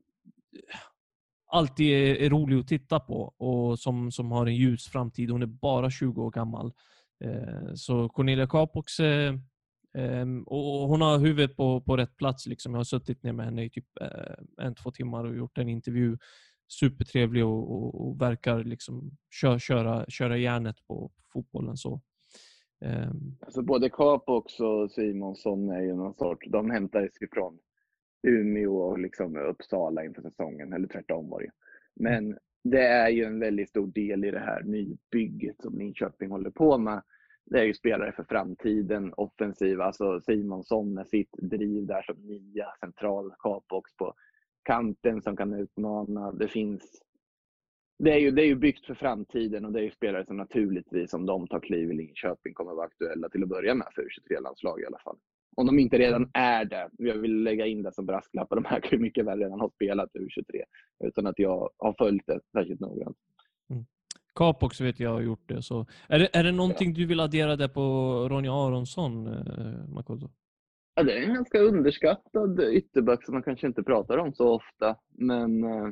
alltid 1.50 1.86
är, 1.86 2.14
är 2.14 2.30
rolig 2.30 2.60
att 2.60 2.68
titta 2.68 3.00
på 3.00 3.22
och 3.22 3.78
som, 3.78 4.12
som 4.12 4.32
har 4.32 4.46
en 4.46 4.56
ljus 4.56 4.88
framtid. 4.88 5.30
Hon 5.30 5.42
är 5.42 5.46
bara 5.46 5.90
20 5.90 6.22
år 6.22 6.30
gammal. 6.30 6.72
Eh, 7.24 7.74
så 7.74 8.08
Cornelia 8.08 8.46
Capox, 8.46 9.00
eh, 9.00 9.34
ehm, 9.98 10.42
och 10.42 10.88
hon 10.88 11.00
har 11.00 11.18
huvudet 11.18 11.56
på, 11.56 11.80
på 11.80 11.96
rätt 11.96 12.16
plats. 12.16 12.46
Liksom. 12.46 12.72
Jag 12.72 12.78
har 12.78 12.84
suttit 12.84 13.22
ner 13.22 13.32
med 13.32 13.44
henne 13.44 13.64
i 13.64 13.70
typ 13.70 13.86
eh, 14.00 14.64
en, 14.66 14.74
två 14.74 14.90
timmar 14.90 15.24
och 15.24 15.36
gjort 15.36 15.58
en 15.58 15.68
intervju. 15.68 16.18
Supertrevlig 16.80 17.44
och, 17.44 17.72
och, 17.72 18.08
och 18.08 18.20
verkar 18.20 18.64
liksom 18.64 19.10
kö, 19.40 19.58
köra, 19.58 20.04
köra 20.08 20.36
järnet 20.36 20.76
på, 20.86 21.10
fotbollen. 21.32 21.76
Så. 21.76 22.00
Ehm. 22.84 23.36
Alltså 23.40 23.62
både 23.62 23.90
Capox 23.90 24.60
och 24.60 24.90
Simonsson 24.90 25.70
är 25.70 25.80
ju 25.80 25.94
någon 25.94 26.14
sort, 26.14 26.44
de 26.48 26.70
hämtar 26.70 27.00
ju 27.00 27.28
från 27.32 27.58
Umeå 28.22 28.76
och 28.76 28.98
liksom 28.98 29.36
Uppsala 29.36 30.04
inför 30.04 30.22
säsongen, 30.22 30.72
eller 30.72 30.88
tvärtom 30.88 31.28
var 31.28 31.38
det 31.38 31.44
ju. 31.44 31.50
Men 31.96 32.38
det 32.64 32.82
är 32.82 33.08
ju 33.08 33.24
en 33.24 33.40
väldigt 33.40 33.68
stor 33.68 33.86
del 33.86 34.24
i 34.24 34.30
det 34.30 34.38
här 34.38 34.62
nybygget 34.62 35.62
som 35.62 35.78
Linköping 35.78 36.30
håller 36.30 36.50
på 36.50 36.78
med. 36.78 37.02
Det 37.46 37.60
är 37.60 37.64
ju 37.64 37.74
spelare 37.74 38.12
för 38.12 38.24
framtiden, 38.24 39.12
offensiva, 39.16 39.84
alltså 39.84 40.20
Simonsson 40.20 40.94
med 40.94 41.08
sitt 41.08 41.32
driv 41.32 41.86
där 41.86 42.02
som 42.02 42.16
nia, 42.16 42.66
central 42.80 43.34
Capox 43.38 43.96
på 43.96 44.14
kanten 44.62 45.22
som 45.22 45.36
kan 45.36 45.52
utmana. 45.52 46.32
Det 46.32 46.48
finns 46.48 47.02
det 48.04 48.12
är, 48.12 48.18
ju, 48.18 48.30
det 48.30 48.42
är 48.42 48.46
ju 48.46 48.56
byggt 48.56 48.86
för 48.86 48.94
framtiden 48.94 49.64
och 49.64 49.72
det 49.72 49.80
är 49.80 49.82
ju 49.82 49.90
spelare 49.90 50.26
som 50.26 50.36
naturligtvis, 50.36 51.14
om 51.14 51.26
de 51.26 51.46
tar 51.46 51.60
kliv 51.60 51.90
i 51.90 51.94
Linköping, 51.94 52.54
kommer 52.54 52.74
vara 52.74 52.86
aktuella 52.86 53.28
till 53.28 53.42
att 53.42 53.48
börja 53.48 53.74
med 53.74 53.86
för 53.94 54.02
U23-landslag 54.02 54.80
i 54.80 54.86
alla 54.86 54.98
fall. 54.98 55.18
Om 55.56 55.66
de 55.66 55.78
inte 55.78 55.98
redan 55.98 56.30
är 56.34 56.64
det. 56.64 56.90
Jag 56.98 57.14
vill 57.14 57.42
lägga 57.42 57.66
in 57.66 57.82
det 57.82 57.92
som 57.92 58.06
brasklapp. 58.06 58.50
De 58.50 58.64
här 58.64 58.80
kan 58.80 58.90
ju 58.90 58.98
mycket 58.98 59.26
väl 59.26 59.38
redan 59.38 59.60
ha 59.60 59.70
spelat 59.70 60.10
U23 60.14 60.62
utan 61.04 61.26
att 61.26 61.38
jag 61.38 61.70
har 61.78 61.94
följt 61.98 62.26
det 62.26 62.40
särskilt 62.52 62.80
noggrant. 62.80 63.16
Capox 64.34 64.80
vet 64.80 65.00
jag 65.00 65.10
har 65.10 65.20
gjort 65.20 65.48
det. 65.48 65.62
Så. 65.62 65.86
Är, 66.08 66.18
det 66.18 66.28
är 66.32 66.44
det 66.44 66.52
någonting 66.52 66.94
du 66.94 67.06
vill 67.06 67.20
addera 67.20 67.56
där 67.56 67.68
på 67.68 67.80
Ronja 68.30 68.52
Aronsson, 68.52 69.26
eh, 69.26 69.88
Makoto? 69.94 70.30
Ja, 70.94 71.02
det 71.02 71.12
är 71.18 71.22
en 71.22 71.34
ganska 71.34 71.58
underskattad 71.58 72.60
ytterback 72.60 73.24
som 73.24 73.34
man 73.34 73.42
kanske 73.42 73.66
inte 73.66 73.82
pratar 73.82 74.18
om 74.18 74.32
så 74.34 74.48
ofta. 74.48 74.96
Men 75.08 75.64
eh, 75.64 75.88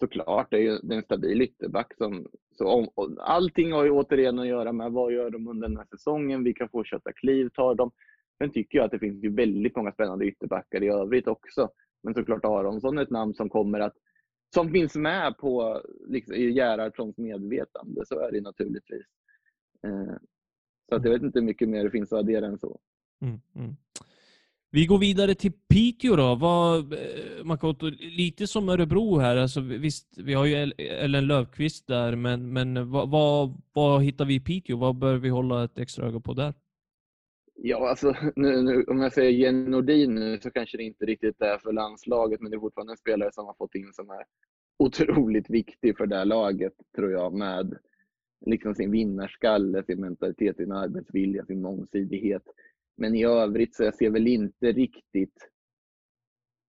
såklart, 0.00 0.50
det 0.50 0.56
är 0.56 0.60
ju 0.60 0.78
det 0.82 0.94
är 0.94 0.98
en 0.98 1.04
stabil 1.04 1.42
ytterback. 1.42 1.96
Som, 1.96 2.26
så 2.58 2.66
om, 2.66 3.16
allting 3.20 3.72
har 3.72 3.84
ju 3.84 3.90
återigen 3.90 4.38
att 4.38 4.46
göra 4.46 4.72
med 4.72 4.92
vad 4.92 5.12
gör 5.12 5.30
de 5.30 5.48
under 5.48 5.68
den 5.68 5.76
här 5.76 5.86
säsongen, 5.90 6.44
vilka 6.44 6.68
fortsatta 6.68 7.12
kliv 7.12 7.48
tar 7.48 7.74
de. 7.74 7.90
Sen 8.38 8.52
tycker 8.52 8.78
jag 8.78 8.84
att 8.84 8.90
det 8.90 8.98
finns 8.98 9.24
ju 9.24 9.34
väldigt 9.34 9.76
många 9.76 9.92
spännande 9.92 10.26
ytterbackar 10.26 10.82
i 10.82 10.88
övrigt 10.88 11.28
också. 11.28 11.70
Men 12.02 12.14
såklart 12.14 12.44
Aronsson 12.44 12.98
är 12.98 13.02
ett 13.02 13.10
namn 13.10 13.34
som 13.34 13.48
kommer 13.48 13.80
att 13.80 13.96
som 14.54 14.70
finns 14.70 14.94
med 14.94 15.38
på 15.38 15.82
liksom, 16.08 16.34
i 16.34 16.50
Gerhardssons 16.50 17.18
medvetande. 17.18 18.06
Så 18.06 18.18
är 18.18 18.32
det 18.32 18.40
naturligtvis. 18.40 19.06
Eh, 19.86 20.16
så 20.88 20.94
att 20.94 21.04
jag 21.04 21.10
vet 21.10 21.22
inte 21.22 21.38
hur 21.38 21.46
mycket 21.46 21.68
mer 21.68 21.84
det 21.84 21.90
finns 21.90 22.12
att 22.12 22.18
addera 22.18 22.46
än 22.46 22.58
så. 22.58 22.80
Mm, 23.22 23.40
mm. 23.54 23.76
Vi 24.70 24.86
går 24.86 24.98
vidare 24.98 25.34
till 25.34 25.52
Piteå 25.52 26.16
då. 26.16 26.34
Vad, 26.34 26.92
eh, 26.92 27.44
Makoto, 27.44 27.90
lite 28.00 28.46
som 28.46 28.68
Örebro 28.68 29.18
här. 29.18 29.36
Alltså, 29.36 29.60
visst, 29.60 30.18
vi 30.18 30.34
har 30.34 30.44
ju 30.44 30.54
Ellen 30.78 31.26
Löfqvist 31.26 31.86
där, 31.86 32.16
men, 32.16 32.52
men 32.52 32.90
vad, 32.90 33.10
vad, 33.10 33.62
vad 33.72 34.02
hittar 34.02 34.24
vi 34.24 34.34
i 34.34 34.40
Piteå? 34.40 34.76
Vad 34.76 34.96
bör 34.96 35.16
vi 35.16 35.28
hålla 35.28 35.64
ett 35.64 35.78
extra 35.78 36.06
öga 36.06 36.20
på 36.20 36.34
där? 36.34 36.54
Ja, 37.56 37.88
alltså, 37.88 38.14
nu, 38.36 38.62
nu, 38.62 38.84
om 38.84 39.00
jag 39.00 39.12
säger 39.12 39.30
Jenny 39.30 39.70
Nordin 39.70 40.14
nu 40.14 40.40
så 40.40 40.50
kanske 40.50 40.76
det 40.76 40.82
inte 40.82 41.06
riktigt 41.06 41.42
är 41.42 41.58
för 41.58 41.72
landslaget, 41.72 42.40
men 42.40 42.50
det 42.50 42.56
är 42.56 42.60
fortfarande 42.60 42.92
en 42.92 42.96
spelare 42.96 43.32
som 43.32 43.46
har 43.46 43.54
fått 43.54 43.74
in 43.74 43.92
som 43.92 44.10
är 44.10 44.24
otroligt 44.78 45.50
viktig 45.50 45.96
för 45.96 46.06
det 46.06 46.16
här 46.16 46.24
laget, 46.24 46.74
tror 46.96 47.10
jag, 47.10 47.34
med 47.34 47.78
liksom 48.46 48.74
sin 48.74 48.90
vinnarskalle, 48.90 49.84
sin 49.84 50.00
mentalitet, 50.00 50.56
sin 50.56 50.72
arbetsvilja, 50.72 51.44
sin 51.44 51.62
mångsidighet. 51.62 52.42
Men 52.96 53.14
i 53.14 53.24
övrigt 53.24 53.74
så 53.74 53.84
jag 53.84 53.94
ser 53.94 54.10
väl 54.10 54.26
inte 54.26 54.72
riktigt 54.72 55.50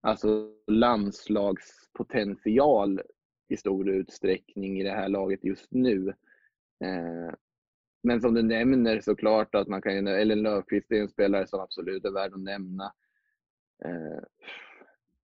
alltså 0.01 0.51
landslagspotential 0.67 3.01
i 3.49 3.57
stor 3.57 3.89
utsträckning 3.89 4.79
i 4.79 4.83
det 4.83 4.91
här 4.91 5.09
laget 5.09 5.43
just 5.43 5.71
nu. 5.71 6.13
Eh, 6.83 7.33
men 8.07 8.21
som 8.21 8.33
du 8.33 8.41
nämner 8.41 9.01
såklart 9.01 9.55
att 9.55 9.67
man 9.67 9.81
kan 9.81 9.93
ju, 9.93 10.09
Ellen 10.09 10.41
Löfqvist 10.41 10.91
är 10.91 11.01
en 11.01 11.09
spelare 11.09 11.47
som 11.47 11.59
absolut 11.59 12.05
är 12.05 12.11
värd 12.11 12.33
att 12.33 12.39
nämna. 12.39 12.93
Eh, 13.85 14.23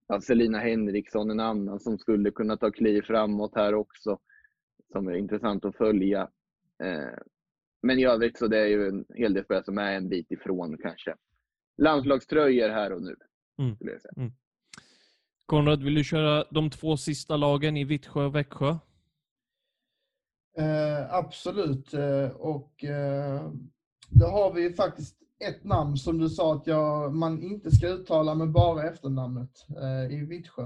ja, 0.08 0.22
Selina 0.22 0.60
Henriksson 0.60 1.32
en 1.32 1.40
annan 1.40 1.80
som 1.80 1.98
skulle 1.98 2.32
kunna 2.32 2.58
ta 2.58 2.72
kliv 2.72 3.02
framåt 3.02 3.56
här 3.56 3.74
också. 3.74 4.20
Som 4.92 5.08
är 5.08 5.14
intressant 5.14 5.66
att 5.66 5.78
följa. 5.78 6.22
Eh, 6.84 7.20
men 7.82 8.00
i 8.00 8.06
övrigt 8.06 8.38
så 8.38 8.48
det 8.48 8.60
är 8.60 8.68
ju 8.68 8.88
en 8.88 9.06
hel 9.16 9.34
del 9.34 9.44
spelare 9.44 9.64
som 9.64 9.78
är 9.78 9.94
en 9.94 10.10
bit 10.10 10.32
ifrån 10.32 10.78
kanske. 10.78 11.16
Landslagströjor 11.78 12.70
här 12.70 12.92
och 12.94 13.02
nu. 13.02 13.16
Mm. 13.60 13.76
Skulle 13.76 13.92
jag 13.92 14.02
säga. 14.02 14.32
Konrad, 15.46 15.84
vill 15.84 15.96
du 15.96 16.04
köra 16.04 16.46
de 16.52 16.70
två 16.70 16.98
sista 16.98 17.38
lagen 17.38 17.78
i 17.78 17.84
Vittsjö 17.84 18.26
och 18.26 18.36
Växjö? 18.36 18.76
Eh, 20.58 21.14
absolut. 21.14 21.94
Eh, 21.94 22.30
och 22.30 22.84
eh, 22.84 23.52
då 24.10 24.26
har 24.26 24.54
vi 24.54 24.74
faktiskt 24.74 25.16
ett 25.40 25.64
namn 25.64 25.98
som 25.98 26.18
du 26.18 26.30
sa 26.30 26.54
att 26.56 26.68
jag, 26.68 27.14
man 27.14 27.42
inte 27.44 27.72
ska 27.72 27.88
uttala 27.88 28.36
med 28.36 28.52
bara 28.52 28.84
efternamnet 28.84 29.50
eh, 29.82 30.14
i 30.16 30.26
Vittsjö. 30.26 30.64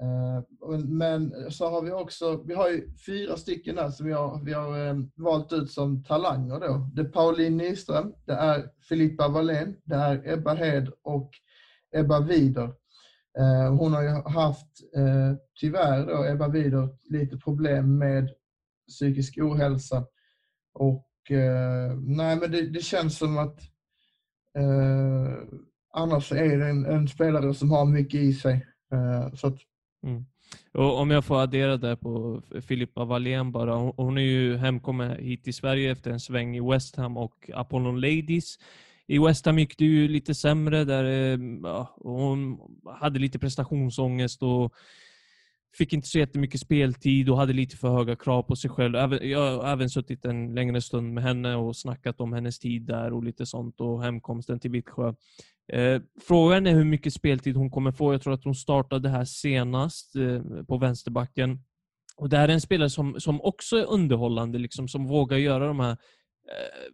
Eh, 0.00 0.78
men- 0.84 1.50
så 1.50 1.68
har 1.70 1.82
vi 1.82 1.92
också, 1.92 2.42
vi 2.44 2.54
har 2.54 2.68
ju 2.68 2.90
fyra 3.06 3.36
stycken 3.36 3.78
här 3.78 3.90
som 3.90 4.06
vi 4.06 4.12
har, 4.12 4.40
vi 4.44 4.52
har 4.52 4.86
eh, 4.88 4.94
valt 5.14 5.52
ut 5.52 5.70
som 5.70 6.04
talanger 6.04 6.60
då. 6.60 6.90
Det 6.94 7.00
är 7.00 7.04
Pauline 7.08 7.56
Nyström, 7.56 8.12
det 8.24 8.32
är 8.32 8.70
Filippa 8.88 9.28
Wallén, 9.28 9.76
det 9.84 9.94
är 9.94 10.32
Ebba 10.32 10.54
Hed 10.54 10.90
och 11.02 11.30
Ebba 11.94 12.20
Wider. 12.20 12.72
Eh, 13.38 13.74
hon 13.78 13.92
har 13.92 14.02
ju 14.02 14.08
haft, 14.08 14.66
eh, 14.96 15.36
tyvärr 15.60 16.06
då, 16.06 16.24
Ebba 16.24 16.48
Wider, 16.48 16.88
lite 17.10 17.36
problem 17.36 17.98
med 17.98 18.30
psykisk 18.88 19.38
ohälsa. 19.38 20.06
Och 20.74 21.30
eh, 21.30 21.94
nej, 21.96 22.36
men 22.36 22.50
det, 22.50 22.70
det 22.70 22.84
känns 22.84 23.18
som 23.18 23.38
att 23.38 23.60
eh, 24.58 25.58
annars 25.92 26.32
är 26.32 26.58
det 26.58 26.68
en, 26.68 26.86
en, 26.86 27.08
spelare 27.08 27.54
som 27.54 27.70
har 27.70 27.84
mycket 27.84 28.20
i 28.20 28.32
sig. 28.32 28.66
Eh, 28.92 29.34
så 29.34 29.46
att, 29.46 29.58
mm. 30.02 30.24
Och 30.72 31.00
om 31.00 31.10
jag 31.10 31.24
får 31.24 31.42
addera 31.42 31.76
där 31.76 31.96
på 31.96 32.42
Filippa 32.60 33.04
Wallén 33.04 33.52
bara. 33.52 33.74
Hon 33.96 34.18
är 34.18 34.22
ju 34.22 34.56
hemkommen 34.56 35.16
hit 35.18 35.44
till 35.44 35.54
Sverige 35.54 35.92
efter 35.92 36.10
en 36.10 36.20
sväng 36.20 36.56
i 36.56 36.60
West 36.60 36.96
Ham 36.96 37.16
och 37.16 37.50
Apollon 37.54 38.00
Ladies. 38.00 38.58
I 39.06 39.18
West 39.18 39.46
Ham 39.46 39.58
gick 39.58 39.78
det 39.78 39.84
ju 39.84 40.08
lite 40.08 40.34
sämre 40.34 40.84
där 40.84 41.04
eh, 41.04 41.38
ja, 41.62 41.96
hon 41.96 42.58
hade 43.00 43.18
lite 43.18 43.38
prestationsångest 43.38 44.42
och 44.42 44.72
fick 45.78 45.92
inte 45.92 46.08
så 46.08 46.18
jättemycket 46.18 46.60
speltid 46.60 47.28
och 47.30 47.36
hade 47.36 47.52
lite 47.52 47.76
för 47.76 47.88
höga 47.88 48.16
krav 48.16 48.42
på 48.42 48.56
sig 48.56 48.70
själv. 48.70 48.94
jag 49.24 49.58
har 49.58 49.72
även 49.72 49.90
suttit 49.90 50.24
en 50.24 50.54
längre 50.54 50.80
stund 50.80 51.14
med 51.14 51.24
henne 51.24 51.54
och 51.54 51.76
snackat 51.76 52.20
om 52.20 52.32
hennes 52.32 52.58
tid 52.58 52.82
där 52.82 53.12
och 53.12 53.24
lite 53.24 53.46
sånt 53.46 53.80
och 53.80 54.02
hemkomsten 54.02 54.60
till 54.60 54.70
Vittsjö. 54.70 55.12
Eh, 55.72 56.00
frågan 56.20 56.66
är 56.66 56.72
hur 56.74 56.84
mycket 56.84 57.12
speltid 57.12 57.56
hon 57.56 57.70
kommer 57.70 57.92
få. 57.92 58.14
Jag 58.14 58.22
tror 58.22 58.34
att 58.34 58.44
hon 58.44 58.54
startade 58.54 59.08
här 59.08 59.24
senast 59.24 60.16
eh, 60.16 60.42
på 60.68 60.78
vänsterbacken. 60.78 61.58
Och 62.16 62.28
Det 62.28 62.36
här 62.36 62.48
är 62.48 62.52
en 62.52 62.60
spelare 62.60 62.90
som, 62.90 63.20
som 63.20 63.40
också 63.40 63.76
är 63.76 63.90
underhållande, 63.90 64.58
liksom, 64.58 64.88
som 64.88 65.06
vågar 65.06 65.36
göra 65.36 65.66
de 65.66 65.80
här 65.80 65.90
eh, 65.90 66.92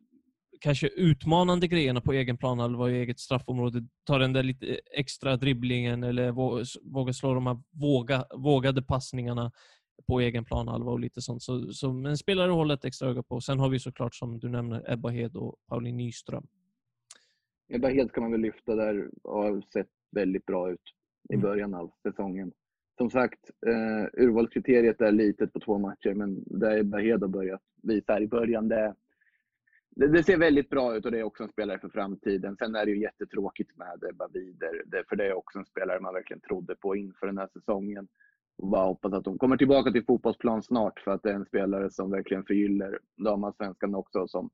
kanske 0.63 0.89
utmanande 0.89 1.67
grejerna 1.69 2.01
på 2.01 2.13
egen 2.13 2.39
plan 2.39 2.61
eller 2.61 2.91
i 2.91 2.99
eget 2.99 3.21
straffområde. 3.21 3.87
Ta 4.07 4.19
den 4.19 4.33
där 4.33 4.43
lite 4.43 4.81
extra 4.99 5.37
dribblingen 5.37 6.03
eller 6.03 6.31
våga 6.93 7.13
slå 7.13 7.35
de 7.35 7.47
här 7.47 7.61
våga, 7.71 8.25
vågade 8.35 8.83
passningarna 8.83 9.53
på 10.09 10.21
egen 10.21 10.45
planhalva 10.45 10.91
och 10.91 11.01
lite 11.01 11.21
sånt. 11.21 11.43
Så, 11.43 11.73
så 11.73 11.91
en 11.91 12.17
spelare 12.17 12.51
håller 12.51 12.75
ett 12.75 12.85
extra 12.85 13.09
öga 13.09 13.23
på. 13.23 13.41
Sen 13.41 13.59
har 13.59 13.69
vi 13.69 13.79
såklart, 13.79 14.15
som 14.15 14.39
du 14.39 14.49
nämner, 14.49 14.93
Ebba 14.93 15.09
Hed 15.09 15.37
och 15.37 15.57
Pauline 15.69 15.97
Nyström. 15.97 16.47
Ebba 17.69 17.89
Hed 17.89 18.13
kan 18.13 18.23
man 18.23 18.33
väl 18.33 18.41
lyfta 18.41 18.75
där 18.75 19.11
har 19.25 19.63
sett 19.73 19.91
väldigt 20.11 20.47
bra 20.47 20.71
ut 20.71 20.81
i 21.31 21.35
mm. 21.35 21.43
början 21.43 21.75
av 21.75 21.93
säsongen. 22.03 22.53
Som 22.99 23.11
sagt, 23.11 23.51
eh, 23.67 24.25
urvalskriteriet 24.25 25.01
är 25.01 25.13
litet 25.13 25.53
på 25.53 25.61
två 25.61 25.79
matcher, 25.79 26.15
men 26.15 26.45
det 26.47 26.79
Ebba 26.79 26.99
Hed 26.99 27.21
har 27.21 27.29
börjat 27.29 27.63
visa 27.83 28.21
i 28.21 28.27
början, 28.27 28.69
det, 28.69 28.95
det, 29.97 30.09
det, 30.09 30.23
ser 30.23 30.37
väldigt 30.37 30.71
bra 30.71 30.97
ut 30.97 31.05
och 31.05 31.11
det 31.11 31.19
är 31.19 31.23
också 31.23 31.43
en 31.43 31.49
spelare 31.49 31.79
för 31.79 31.89
framtiden. 31.89 32.57
Sen 32.57 32.75
är 32.75 32.87
det 32.87 32.93
ju 32.93 33.01
jättetråkigt 33.01 33.77
med 33.77 34.05
Ebba 34.11 34.29
Wider, 34.29 34.83
det, 34.87 35.05
för 35.09 35.17
det 35.17 35.27
är 35.27 35.33
också 35.33 35.59
en 35.59 35.65
spelare 35.65 36.01
man 36.01 36.15
verkligen 36.15 36.41
trodde 36.41 36.77
på 36.77 36.97
inför 36.97 37.27
den 37.27 37.39
här 37.39 37.49
säsongen. 37.53 38.09
Och 38.59 38.69
bara 38.69 38.85
hoppas 38.85 39.13
att 39.13 39.27
hon 39.27 39.39
kommer 39.39 39.57
tillbaka 39.57 39.91
till 39.91 40.05
fotbollsplan 40.05 40.63
snart, 40.63 41.01
för 41.01 41.11
att 41.11 41.23
det 41.23 41.31
är 41.31 41.35
en 41.35 41.45
spelare 41.45 41.91
som 41.91 42.11
verkligen 42.11 42.45
förgyller 42.45 42.99
damallsvenskan 43.17 43.95
också, 43.95 44.29
som 44.29 44.51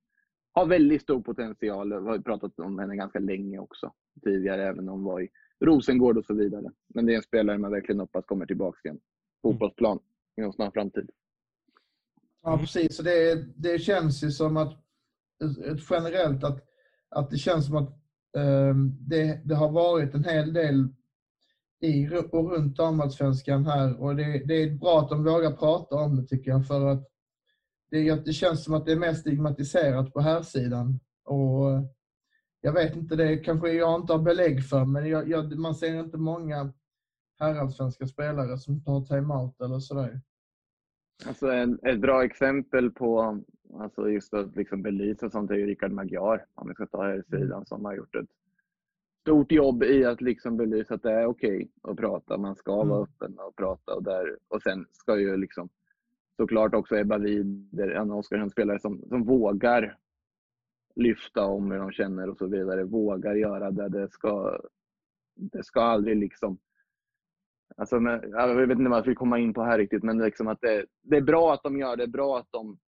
har 0.52 0.66
väldigt 0.66 1.02
stor 1.02 1.20
potential. 1.20 1.88
Vi 2.02 2.08
har 2.08 2.18
pratat 2.18 2.58
om 2.58 2.78
henne 2.78 2.96
ganska 2.96 3.18
länge 3.18 3.58
också 3.58 3.92
tidigare, 4.24 4.66
även 4.66 4.88
om 4.88 4.94
hon 4.94 5.04
var 5.04 5.20
i 5.20 5.28
Rosengård 5.60 6.18
och 6.18 6.24
så 6.24 6.34
vidare. 6.34 6.72
Men 6.94 7.06
det 7.06 7.12
är 7.12 7.16
en 7.16 7.22
spelare 7.22 7.58
man 7.58 7.70
verkligen 7.70 8.00
hoppas 8.00 8.24
kommer 8.24 8.46
tillbaka 8.46 8.80
till 8.82 8.90
en 8.90 9.00
fotbollsplan 9.42 9.98
inom 10.36 10.52
snar 10.52 10.70
framtid. 10.70 11.10
Ja, 12.42 12.58
precis. 12.58 12.98
det, 12.98 13.44
det 13.56 13.78
känns 13.78 14.24
ju 14.24 14.30
som 14.30 14.56
att 14.56 14.87
ett 15.40 15.80
generellt 15.90 16.44
att, 16.44 16.64
att 17.10 17.30
det 17.30 17.36
känns 17.36 17.66
som 17.66 17.76
att 17.76 17.90
eh, 18.36 18.74
det, 19.00 19.40
det 19.44 19.54
har 19.54 19.70
varit 19.70 20.14
en 20.14 20.24
hel 20.24 20.52
del 20.52 20.88
i 21.80 22.08
och 22.32 22.50
runt 22.50 22.76
damallsvenskan 22.76 23.66
här 23.66 24.00
och 24.00 24.16
det, 24.16 24.42
det 24.44 24.54
är 24.54 24.78
bra 24.78 25.00
att 25.00 25.08
de 25.08 25.24
vågar 25.24 25.52
prata 25.52 25.96
om 25.96 26.16
det 26.16 26.26
tycker 26.26 26.50
jag 26.50 26.66
för 26.66 26.86
att 26.86 27.08
det, 27.90 28.24
det 28.24 28.32
känns 28.32 28.64
som 28.64 28.74
att 28.74 28.86
det 28.86 28.92
är 28.92 28.98
mer 28.98 29.14
stigmatiserat 29.14 30.12
på 30.12 30.20
här 30.20 30.42
sidan 30.42 31.00
och 31.24 31.88
jag 32.60 32.72
vet 32.72 32.96
inte, 32.96 33.16
det 33.16 33.36
kanske 33.36 33.72
jag 33.72 34.00
inte 34.00 34.12
har 34.12 34.22
belägg 34.22 34.64
för 34.64 34.84
men 34.84 35.08
jag, 35.08 35.28
jag, 35.28 35.58
man 35.58 35.74
ser 35.74 36.00
inte 36.00 36.16
många 36.16 36.72
herrallsvenska 37.38 38.06
spelare 38.06 38.58
som 38.58 38.84
tar 38.84 39.00
timeout 39.00 39.60
eller 39.60 39.78
sådär. 39.78 40.20
Alltså 41.26 41.46
en, 41.46 41.78
ett 41.82 42.00
bra 42.00 42.24
exempel 42.24 42.90
på 42.90 43.42
alltså 43.74 44.10
just 44.10 44.34
att 44.34 44.56
liksom 44.56 44.82
belysa 44.82 45.30
sånt 45.30 45.50
är 45.50 45.54
ju 45.54 45.66
Rickard 45.66 45.92
Magyar, 45.92 46.46
om 46.54 46.68
vi 46.68 46.74
ska 46.74 46.86
ta 46.86 47.02
här 47.02 47.12
mm. 47.12 47.24
sidan, 47.24 47.66
som 47.66 47.84
har 47.84 47.96
gjort 47.96 48.14
ett 48.14 48.30
stort 49.20 49.52
jobb 49.52 49.82
i 49.82 50.04
att 50.04 50.20
liksom 50.20 50.56
belysa 50.56 50.94
att 50.94 51.02
det 51.02 51.12
är 51.12 51.26
okej 51.26 51.56
okay 51.56 51.68
att 51.82 51.96
prata. 51.96 52.38
Man 52.38 52.56
ska 52.56 52.74
mm. 52.74 52.88
vara 52.88 53.02
öppen 53.02 53.38
och 53.38 53.56
prata. 53.56 53.94
Och, 53.94 54.02
där, 54.02 54.38
och 54.48 54.62
sen 54.62 54.86
ska 54.92 55.18
ju 55.18 55.36
liksom 55.36 55.68
såklart 56.36 56.74
också 56.74 56.96
Ebba 56.96 57.18
Wider, 57.18 57.94
Anna 57.94 58.14
Oskarsson, 58.14 58.50
spelare 58.50 58.80
som, 58.80 59.02
som 59.08 59.24
vågar 59.24 59.96
lyfta 60.94 61.44
om 61.44 61.70
hur 61.70 61.78
de 61.78 61.92
känner 61.92 62.30
och 62.30 62.38
så 62.38 62.46
vidare. 62.46 62.84
Vågar 62.84 63.34
göra 63.34 63.70
det. 63.70 63.88
Det 63.88 64.10
ska, 64.10 64.60
det 65.36 65.64
ska 65.64 65.80
aldrig 65.80 66.16
liksom 66.16 66.58
Alltså, 67.76 67.96
jag 67.96 68.66
vet 68.66 68.78
inte 68.78 68.90
vad 68.90 68.98
jag 68.98 69.04
vill 69.04 69.16
komma 69.16 69.38
in 69.38 69.54
på 69.54 69.62
här 69.62 69.78
riktigt, 69.78 70.02
men 70.02 70.18
liksom 70.18 70.48
att 70.48 70.60
det, 70.60 70.86
det, 71.02 71.16
är 71.16 71.20
bra 71.20 71.54
att 71.54 71.62
de 71.62 71.78
gör 71.78 71.96
det. 71.96 72.02
är 72.02 72.08
bra 72.08 72.38
att 72.38 72.48
de 72.50 72.78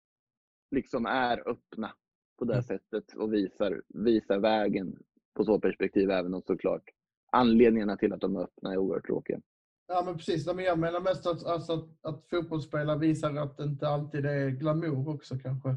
liksom 0.71 1.05
är 1.05 1.49
öppna 1.49 1.91
på 2.39 2.45
det 2.45 2.53
mm. 2.53 2.63
sättet 2.63 3.13
och 3.15 3.33
visar, 3.33 3.81
visar 3.87 4.39
vägen 4.39 4.95
på 5.33 5.43
så 5.43 5.59
perspektiv 5.59 6.11
även 6.11 6.33
om 6.33 6.41
såklart 6.41 6.83
anledningarna 7.31 7.97
till 7.97 8.13
att 8.13 8.21
de 8.21 8.35
är 8.35 8.41
öppna 8.41 8.73
är 8.73 8.77
oerhört 8.77 9.05
tråkiga. 9.05 9.41
Ja 9.87 10.03
men 10.05 10.17
precis, 10.17 10.45
jag 10.45 10.79
menar 10.79 10.99
mest 10.99 11.27
att, 11.27 11.45
alltså, 11.45 11.73
att, 11.73 11.85
att 12.01 12.25
fotbollsspelare 12.29 12.97
visar 12.97 13.35
att 13.35 13.57
det 13.57 13.63
inte 13.63 13.87
alltid 13.87 14.25
är 14.25 14.49
glamour 14.49 15.09
också 15.09 15.39
kanske. 15.39 15.75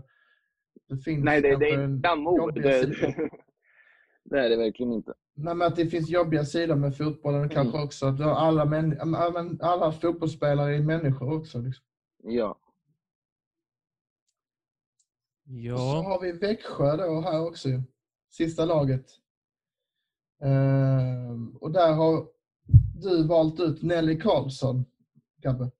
Det 0.88 0.96
finns 0.96 1.24
Nej, 1.24 1.40
det, 1.40 1.56
det 1.56 1.70
är 1.70 1.86
glamour. 1.86 2.52
Det, 2.52 2.62
det 4.24 4.38
är 4.38 4.48
det 4.48 4.56
verkligen 4.56 4.92
inte. 4.92 5.14
Nej, 5.34 5.54
men 5.54 5.68
att 5.68 5.76
det 5.76 5.86
finns 5.86 6.10
jobbiga 6.10 6.44
sidor 6.44 6.76
med 6.76 6.96
fotbollen 6.96 7.40
mm. 7.40 7.50
kanske 7.50 7.82
också. 7.82 8.06
Att 8.06 8.20
alla, 8.20 8.64
män, 8.64 8.98
alla 9.60 9.92
fotbollsspelare 9.92 10.76
är 10.76 10.80
människor 10.80 11.38
också. 11.38 11.58
Liksom. 11.58 11.84
Ja. 12.22 12.58
Ja. 15.44 15.76
Så 15.76 16.02
har 16.02 16.20
vi 16.20 16.32
Växjö 16.32 16.96
då 16.96 17.20
här 17.20 17.48
också. 17.48 17.68
Sista 18.30 18.64
laget. 18.64 19.06
Uh, 20.44 21.56
och 21.60 21.72
där 21.72 21.92
har 21.92 22.26
du 23.02 23.26
valt 23.26 23.60
ut 23.60 23.82
Nelly 23.82 24.20
Karlsson, 24.20 24.84
Gabbe. 25.42 25.70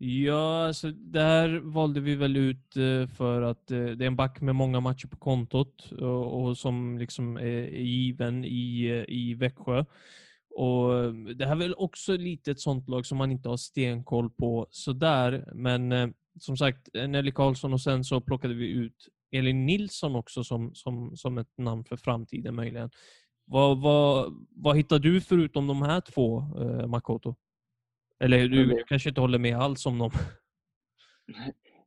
Ja, 0.00 0.66
alltså 0.66 0.90
där 0.90 1.58
valde 1.58 2.00
vi 2.00 2.14
väl 2.14 2.36
ut 2.36 2.76
eh, 2.76 3.06
för 3.06 3.42
att 3.42 3.70
eh, 3.70 3.84
det 3.84 4.04
är 4.04 4.06
en 4.06 4.16
back 4.16 4.40
med 4.40 4.54
många 4.54 4.80
matcher 4.80 5.06
på 5.06 5.16
kontot 5.16 5.92
och, 5.92 6.42
och 6.42 6.58
som 6.58 6.98
liksom 6.98 7.36
är 7.36 7.68
given 7.68 8.44
i, 8.44 8.84
eh, 8.84 9.14
i 9.14 9.34
Växjö. 9.34 9.84
Och 10.54 11.14
det 11.36 11.46
här 11.46 11.52
är 11.52 11.58
väl 11.58 11.74
också 11.74 12.16
lite 12.16 12.50
ett 12.50 12.60
sånt 12.60 12.88
lag 12.88 13.06
som 13.06 13.18
man 13.18 13.32
inte 13.32 13.48
har 13.48 13.56
stenkoll 13.56 14.30
på 14.30 14.66
sådär, 14.70 15.52
men 15.54 16.14
som 16.38 16.56
sagt, 16.56 16.88
Nelly 16.94 17.32
Karlsson 17.32 17.72
och 17.72 17.80
sen 17.80 18.04
så 18.04 18.20
plockade 18.20 18.54
vi 18.54 18.70
ut 18.70 19.08
Elin 19.30 19.66
Nilsson 19.66 20.16
också 20.16 20.44
som, 20.44 20.74
som, 20.74 21.16
som 21.16 21.38
ett 21.38 21.58
namn 21.58 21.84
för 21.84 21.96
framtiden 21.96 22.54
möjligen. 22.54 22.90
Vad, 23.44 23.82
vad, 23.82 24.34
vad 24.50 24.76
hittar 24.76 24.98
du 24.98 25.20
förutom 25.20 25.66
de 25.66 25.82
här 25.82 26.00
två, 26.00 26.38
eh, 26.38 26.86
Makoto? 26.86 27.34
Eller 28.20 28.48
du, 28.48 28.66
du 28.66 28.84
kanske 28.86 29.08
inte 29.08 29.20
håller 29.20 29.38
med 29.38 29.56
alls 29.56 29.86
om 29.86 29.98
dem? 29.98 30.10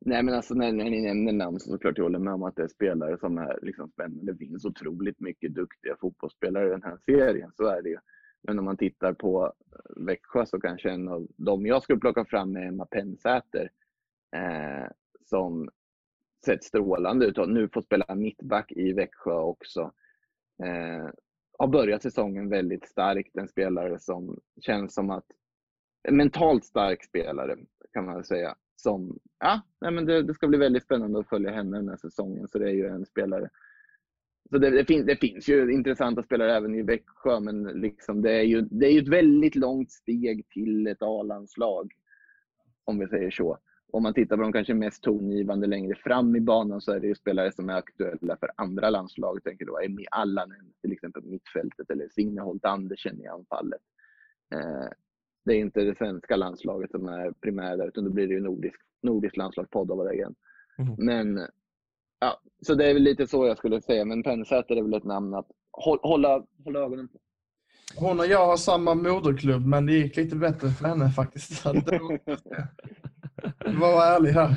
Nej, 0.04 0.22
men 0.22 0.34
alltså 0.34 0.54
när, 0.54 0.72
när 0.72 0.90
ni 0.90 1.00
nämner 1.00 1.32
namn 1.32 1.60
så 1.60 1.70
såklart 1.70 1.98
jag 1.98 2.04
håller 2.04 2.18
med 2.18 2.34
om 2.34 2.42
att 2.42 2.56
det 2.56 2.62
är 2.62 2.68
spelare 2.68 3.18
som 3.18 3.38
är 3.38 3.58
liksom 3.62 3.88
spännande. 3.88 4.32
Det 4.32 4.38
finns 4.38 4.64
otroligt 4.64 5.20
mycket 5.20 5.54
duktiga 5.54 5.96
fotbollsspelare 6.00 6.66
i 6.66 6.70
den 6.70 6.82
här 6.82 6.98
serien, 7.06 7.52
så 7.56 7.66
är 7.66 7.82
det 7.82 7.88
ju. 7.88 7.98
Men 8.42 8.58
om 8.58 8.64
man 8.64 8.76
tittar 8.76 9.12
på 9.12 9.52
Växjö 9.96 10.46
så 10.46 10.60
kanske 10.60 10.90
en 10.90 11.08
av 11.08 11.26
dem 11.36 11.66
jag 11.66 11.82
skulle 11.82 11.98
plocka 11.98 12.24
fram 12.24 12.56
är 12.56 12.66
Emma 12.66 12.86
Pennsäter 12.86 13.70
eh, 14.36 14.86
som 15.24 15.68
sett 16.44 16.64
strålande 16.64 17.26
ut 17.26 17.38
och 17.38 17.48
nu 17.48 17.68
får 17.68 17.82
spela 17.82 18.14
mittback 18.14 18.72
i 18.72 18.92
Växjö 18.92 19.34
också. 19.34 19.80
Eh, 20.64 21.10
har 21.58 21.68
börjat 21.68 22.02
säsongen 22.02 22.48
väldigt 22.48 22.88
starkt. 22.88 23.36
En 23.36 23.48
spelare 23.48 23.98
som 23.98 24.40
känns 24.60 24.94
som 24.94 25.10
att 25.10 25.26
en 26.08 26.16
mentalt 26.16 26.64
stark 26.64 27.04
spelare 27.04 27.56
kan 27.92 28.04
man 28.04 28.24
säga. 28.24 28.54
Som, 28.76 29.18
ja, 29.38 29.60
nej 29.80 29.90
men 29.92 30.06
det, 30.06 30.22
det, 30.22 30.34
ska 30.34 30.48
bli 30.48 30.58
väldigt 30.58 30.82
spännande 30.82 31.20
att 31.20 31.28
följa 31.28 31.50
henne 31.50 31.76
den 31.76 31.88
här 31.88 31.96
säsongen. 31.96 32.48
Så 32.48 32.58
det 32.58 32.70
är 32.70 32.74
ju 32.74 32.86
en 32.86 33.06
spelare. 33.06 33.48
Så 34.50 34.58
det, 34.58 34.70
det, 34.70 34.84
finns, 34.84 35.06
det 35.06 35.16
finns 35.16 35.48
ju 35.48 35.72
intressanta 35.72 36.22
spelare 36.22 36.56
även 36.56 36.74
i 36.74 36.82
Växjö, 36.82 37.40
men 37.40 37.62
liksom 37.62 38.22
det, 38.22 38.32
är 38.32 38.42
ju, 38.42 38.60
det 38.60 38.86
är 38.86 38.90
ju 38.90 39.00
ett 39.00 39.08
väldigt 39.08 39.54
långt 39.54 39.90
steg 39.90 40.48
till 40.48 40.86
ett 40.86 41.02
A-landslag. 41.02 41.92
Om 42.84 42.98
vi 42.98 43.08
säger 43.08 43.30
så 43.30 43.58
om 43.92 44.02
man 44.02 44.14
tittar 44.14 44.36
på 44.36 44.42
de 44.42 44.52
kanske 44.52 44.74
mest 44.74 45.02
tongivande 45.02 45.66
längre 45.66 45.94
fram 45.94 46.36
i 46.36 46.40
banan 46.40 46.80
så 46.80 46.92
är 46.92 47.00
det 47.00 47.06
ju 47.06 47.14
spelare 47.14 47.52
som 47.52 47.68
är 47.68 47.74
aktuella 47.74 48.36
för 48.36 48.50
andra 48.56 48.90
landslag. 48.90 49.36
Jag 49.36 49.44
tänker 49.44 49.66
då 49.66 49.80
Emi 49.80 50.06
Allanen 50.10 50.72
till 50.80 50.92
exempel 50.92 51.22
på 51.22 51.28
mittfältet 51.28 51.90
eller 51.90 52.08
Signe 52.08 52.40
Holt 52.40 52.64
Andersen 52.64 53.20
i 53.20 53.26
anfallet. 53.26 53.80
Eh, 54.54 54.88
det 55.44 55.52
är 55.52 55.58
inte 55.58 55.80
det 55.84 55.98
svenska 55.98 56.36
landslaget 56.36 56.90
som 56.90 57.08
är 57.08 57.32
primära, 57.32 57.84
utan 57.86 58.04
då 58.04 58.10
blir 58.10 58.26
det 58.28 58.34
ju 58.34 58.40
nordisk, 58.40 58.76
nordisk 59.02 59.36
landslagspodd 59.36 59.90
av 59.90 60.04
det 60.04 60.14
igen. 60.14 60.34
Mhm. 60.78 60.94
Men, 60.98 61.46
ja, 62.20 62.40
så 62.66 62.74
det 62.74 62.90
är 62.90 62.94
väl 62.94 63.02
lite 63.02 63.26
så 63.26 63.46
jag 63.46 63.58
skulle 63.58 63.80
säga. 63.80 64.04
Men 64.04 64.22
Pennsäter 64.22 64.76
är 64.76 64.82
väl 64.82 64.94
ett 64.94 65.04
namn 65.04 65.34
att 65.34 65.48
hå- 65.86 66.02
hålla, 66.02 66.46
hålla 66.64 66.80
ögonen 66.80 67.08
på. 67.08 67.18
Hon 67.96 68.20
och 68.20 68.26
jag 68.26 68.46
har 68.46 68.56
samma 68.56 68.94
moderklubb, 68.94 69.66
men 69.66 69.86
det 69.86 69.92
gick 69.92 70.16
lite 70.16 70.36
bättre 70.36 70.68
för 70.68 70.88
henne 70.88 71.10
faktiskt. 71.10 71.64
Var- 73.66 74.16
ärlig 74.16 74.32
här. 74.32 74.56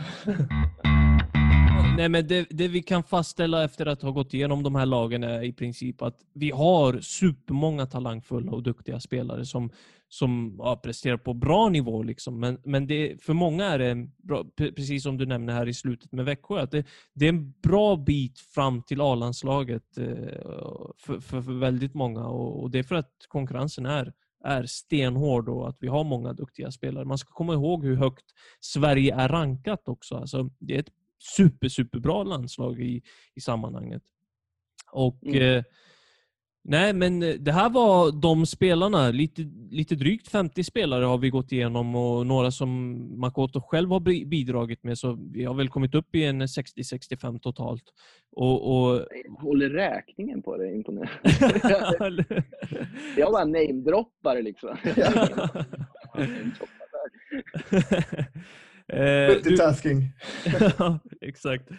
Nej, 1.97 2.09
men 2.09 2.27
det, 2.27 2.47
det 2.49 2.67
vi 2.67 2.83
kan 2.83 3.03
fastställa 3.03 3.63
efter 3.63 3.85
att 3.85 4.01
ha 4.01 4.11
gått 4.11 4.33
igenom 4.33 4.63
de 4.63 4.75
här 4.75 4.85
lagen 4.85 5.23
är 5.23 5.43
i 5.43 5.53
princip 5.53 6.01
att 6.01 6.17
vi 6.33 6.51
har 6.51 6.99
supermånga 7.01 7.85
talangfulla 7.85 8.51
och 8.51 8.63
duktiga 8.63 8.99
spelare 8.99 9.45
som, 9.45 9.69
som 10.09 10.55
ja, 10.57 10.75
presterar 10.83 11.17
på 11.17 11.33
bra 11.33 11.69
nivå. 11.69 12.03
Liksom. 12.03 12.39
Men, 12.39 12.57
men 12.63 12.87
det, 12.87 13.23
för 13.23 13.33
många 13.33 13.65
är 13.65 13.79
det, 13.79 14.07
bra, 14.17 14.45
precis 14.57 15.03
som 15.03 15.17
du 15.17 15.25
nämner 15.25 15.53
här 15.53 15.67
i 15.67 15.73
slutet 15.73 16.11
med 16.11 16.25
Växjö, 16.25 16.61
att 16.61 16.71
det, 16.71 16.85
det 17.13 17.25
är 17.25 17.29
en 17.29 17.51
bra 17.51 17.95
bit 17.95 18.39
fram 18.39 18.81
till 18.81 19.01
A-landslaget 19.01 19.97
eh, 19.97 20.05
för, 20.97 21.19
för, 21.19 21.41
för 21.41 21.59
väldigt 21.59 21.93
många. 21.93 22.25
Och, 22.25 22.63
och 22.63 22.71
det 22.71 22.79
är 22.79 22.83
för 22.83 22.95
att 22.95 23.11
konkurrensen 23.27 23.85
är 23.85 24.13
är 24.45 24.65
stenhård 24.65 25.49
och 25.49 25.69
att 25.69 25.77
vi 25.79 25.87
har 25.87 26.03
många 26.03 26.33
duktiga 26.33 26.71
spelare. 26.71 27.05
Man 27.05 27.17
ska 27.17 27.33
komma 27.33 27.53
ihåg 27.53 27.85
hur 27.85 27.95
högt 27.95 28.25
Sverige 28.59 29.15
är 29.15 29.27
rankat 29.29 29.87
också. 29.87 30.15
Alltså, 30.15 30.49
det 30.59 30.75
är 30.75 30.79
ett 30.79 30.91
super, 31.35 31.67
superbra 31.69 32.23
landslag 32.23 32.81
i, 32.81 33.01
i 33.35 33.41
sammanhanget. 33.41 34.03
Och 34.91 35.23
Mm. 35.23 35.41
eh, 35.57 35.63
Nej, 36.67 36.93
men 36.93 37.23
eh, 37.23 37.33
det 37.33 37.51
här 37.51 37.69
var 37.69 38.21
de 38.21 38.45
spelarna. 38.45 39.11
Lite, 39.11 39.41
lite 39.71 39.95
drygt 39.95 40.27
50 40.27 40.63
spelare 40.63 41.05
har 41.05 41.17
vi 41.17 41.29
gått 41.29 41.51
igenom 41.51 41.95
och 41.95 42.27
några 42.27 42.51
som 42.51 42.99
Makoto 43.19 43.61
själv 43.61 43.89
har 43.89 43.99
bi- 43.99 44.25
bidragit 44.25 44.83
med. 44.83 44.97
Så 44.97 45.17
vi 45.33 45.43
har 45.43 45.53
väl 45.53 45.69
kommit 45.69 45.95
upp 45.95 46.15
i 46.15 46.23
en 46.25 46.41
60-65 46.41 47.39
totalt. 47.39 47.83
Och, 48.31 48.77
och... 48.91 49.05
Håller 49.39 49.69
räkningen 49.69 50.41
på 50.41 50.57
det, 50.57 50.71
imponerande. 50.75 52.25
jag 53.17 53.31
bara 53.31 53.45
namedroppar 53.45 54.41
liksom. 54.41 54.77
Eh, 58.87 58.99
du, 58.99 59.27
Multitasking. 59.33 60.03
Ja, 60.77 60.99
exakt. 61.21 61.69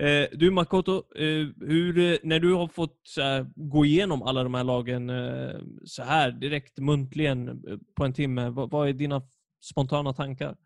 Eh, 0.00 0.28
du 0.32 0.50
Makoto, 0.50 0.92
eh, 1.14 1.46
hur, 1.60 1.98
eh, 1.98 2.18
när 2.22 2.40
du 2.40 2.54
har 2.54 2.68
fått 2.68 3.00
så 3.02 3.22
här, 3.22 3.46
gå 3.54 3.84
igenom 3.84 4.22
alla 4.22 4.42
de 4.42 4.54
här 4.54 4.64
lagen 4.64 5.10
eh, 5.10 5.60
så 5.84 6.02
här 6.02 6.30
direkt 6.30 6.78
muntligen 6.78 7.48
eh, 7.48 7.78
på 7.94 8.04
en 8.04 8.12
timme, 8.12 8.50
vad, 8.50 8.70
vad 8.70 8.88
är 8.88 8.92
dina 8.92 9.22
spontana 9.60 10.12
tankar? 10.12 10.56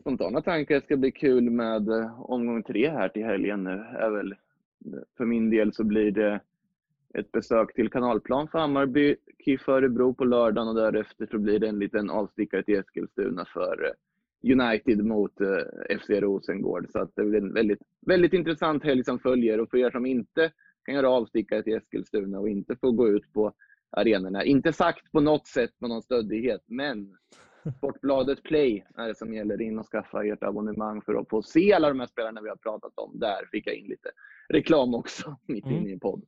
Spontana 0.00 0.42
tankar 0.42 0.80
ska 0.80 0.96
bli 0.96 1.12
kul 1.12 1.50
med 1.50 1.88
eh, 1.88 2.20
omgång 2.20 2.62
tre 2.62 2.90
här 2.90 3.08
till 3.08 3.24
helgen 3.24 3.64
nu. 3.64 3.84
Är 3.98 4.10
väl, 4.10 4.34
för 5.16 5.24
min 5.24 5.50
del 5.50 5.72
så 5.72 5.84
blir 5.84 6.10
det 6.10 6.40
ett 7.14 7.32
besök 7.32 7.74
till 7.74 7.90
Kanalplan 7.90 8.48
för 8.48 8.58
Hammarby, 8.58 9.16
KIF 9.44 9.68
Örebro 9.68 10.14
på 10.14 10.24
lördagen 10.24 10.68
och 10.68 10.74
därefter 10.74 11.26
så 11.30 11.38
blir 11.38 11.58
det 11.58 11.68
en 11.68 11.78
liten 11.78 12.10
avstickare 12.10 12.62
till 12.62 12.78
Eskilstuna 12.78 13.44
för 13.44 13.84
eh, 13.84 13.92
United 14.42 15.04
mot 15.04 15.40
eh, 15.40 15.98
FC 15.98 16.10
Rosengård. 16.10 16.86
Så 16.90 16.98
att 16.98 17.10
det 17.16 17.24
blir 17.24 17.40
en 17.42 17.52
väldigt, 17.54 17.82
väldigt 18.06 18.32
intressant 18.32 18.84
helg 18.84 19.04
som 19.04 19.18
följer 19.18 19.60
och 19.60 19.70
för 19.70 19.78
er 19.78 19.90
som 19.90 20.06
inte 20.06 20.52
kan 20.84 20.94
göra 20.94 21.10
avstickare 21.10 21.62
till 21.62 21.74
Eskilstuna 21.76 22.40
och 22.40 22.48
inte 22.48 22.76
får 22.76 22.92
gå 22.92 23.08
ut 23.08 23.32
på 23.32 23.52
arenorna. 23.90 24.44
Inte 24.44 24.72
sagt 24.72 25.12
på 25.12 25.20
något 25.20 25.46
sätt 25.46 25.70
med 25.78 25.90
någon 25.90 26.02
stöddighet, 26.02 26.62
men 26.66 27.16
Sportbladet 27.76 28.42
Play 28.42 28.84
är 28.96 29.08
det 29.08 29.14
som 29.14 29.34
gäller. 29.34 29.62
In 29.62 29.78
och 29.78 29.86
skaffa 29.86 30.24
ert 30.24 30.42
abonnemang 30.42 31.02
för 31.02 31.14
att 31.14 31.28
få 31.28 31.42
se 31.42 31.72
alla 31.72 31.88
de 31.88 32.00
här 32.00 32.06
spelarna 32.06 32.40
vi 32.40 32.48
har 32.48 32.56
pratat 32.56 32.92
om. 32.96 33.18
Där 33.18 33.48
fick 33.52 33.66
jag 33.66 33.74
in 33.74 33.86
lite 33.86 34.10
reklam 34.48 34.94
också, 34.94 35.36
mitt 35.48 35.64
Mm. 35.66 35.76
inne 35.78 35.92
i 35.92 35.98
podd. 35.98 36.24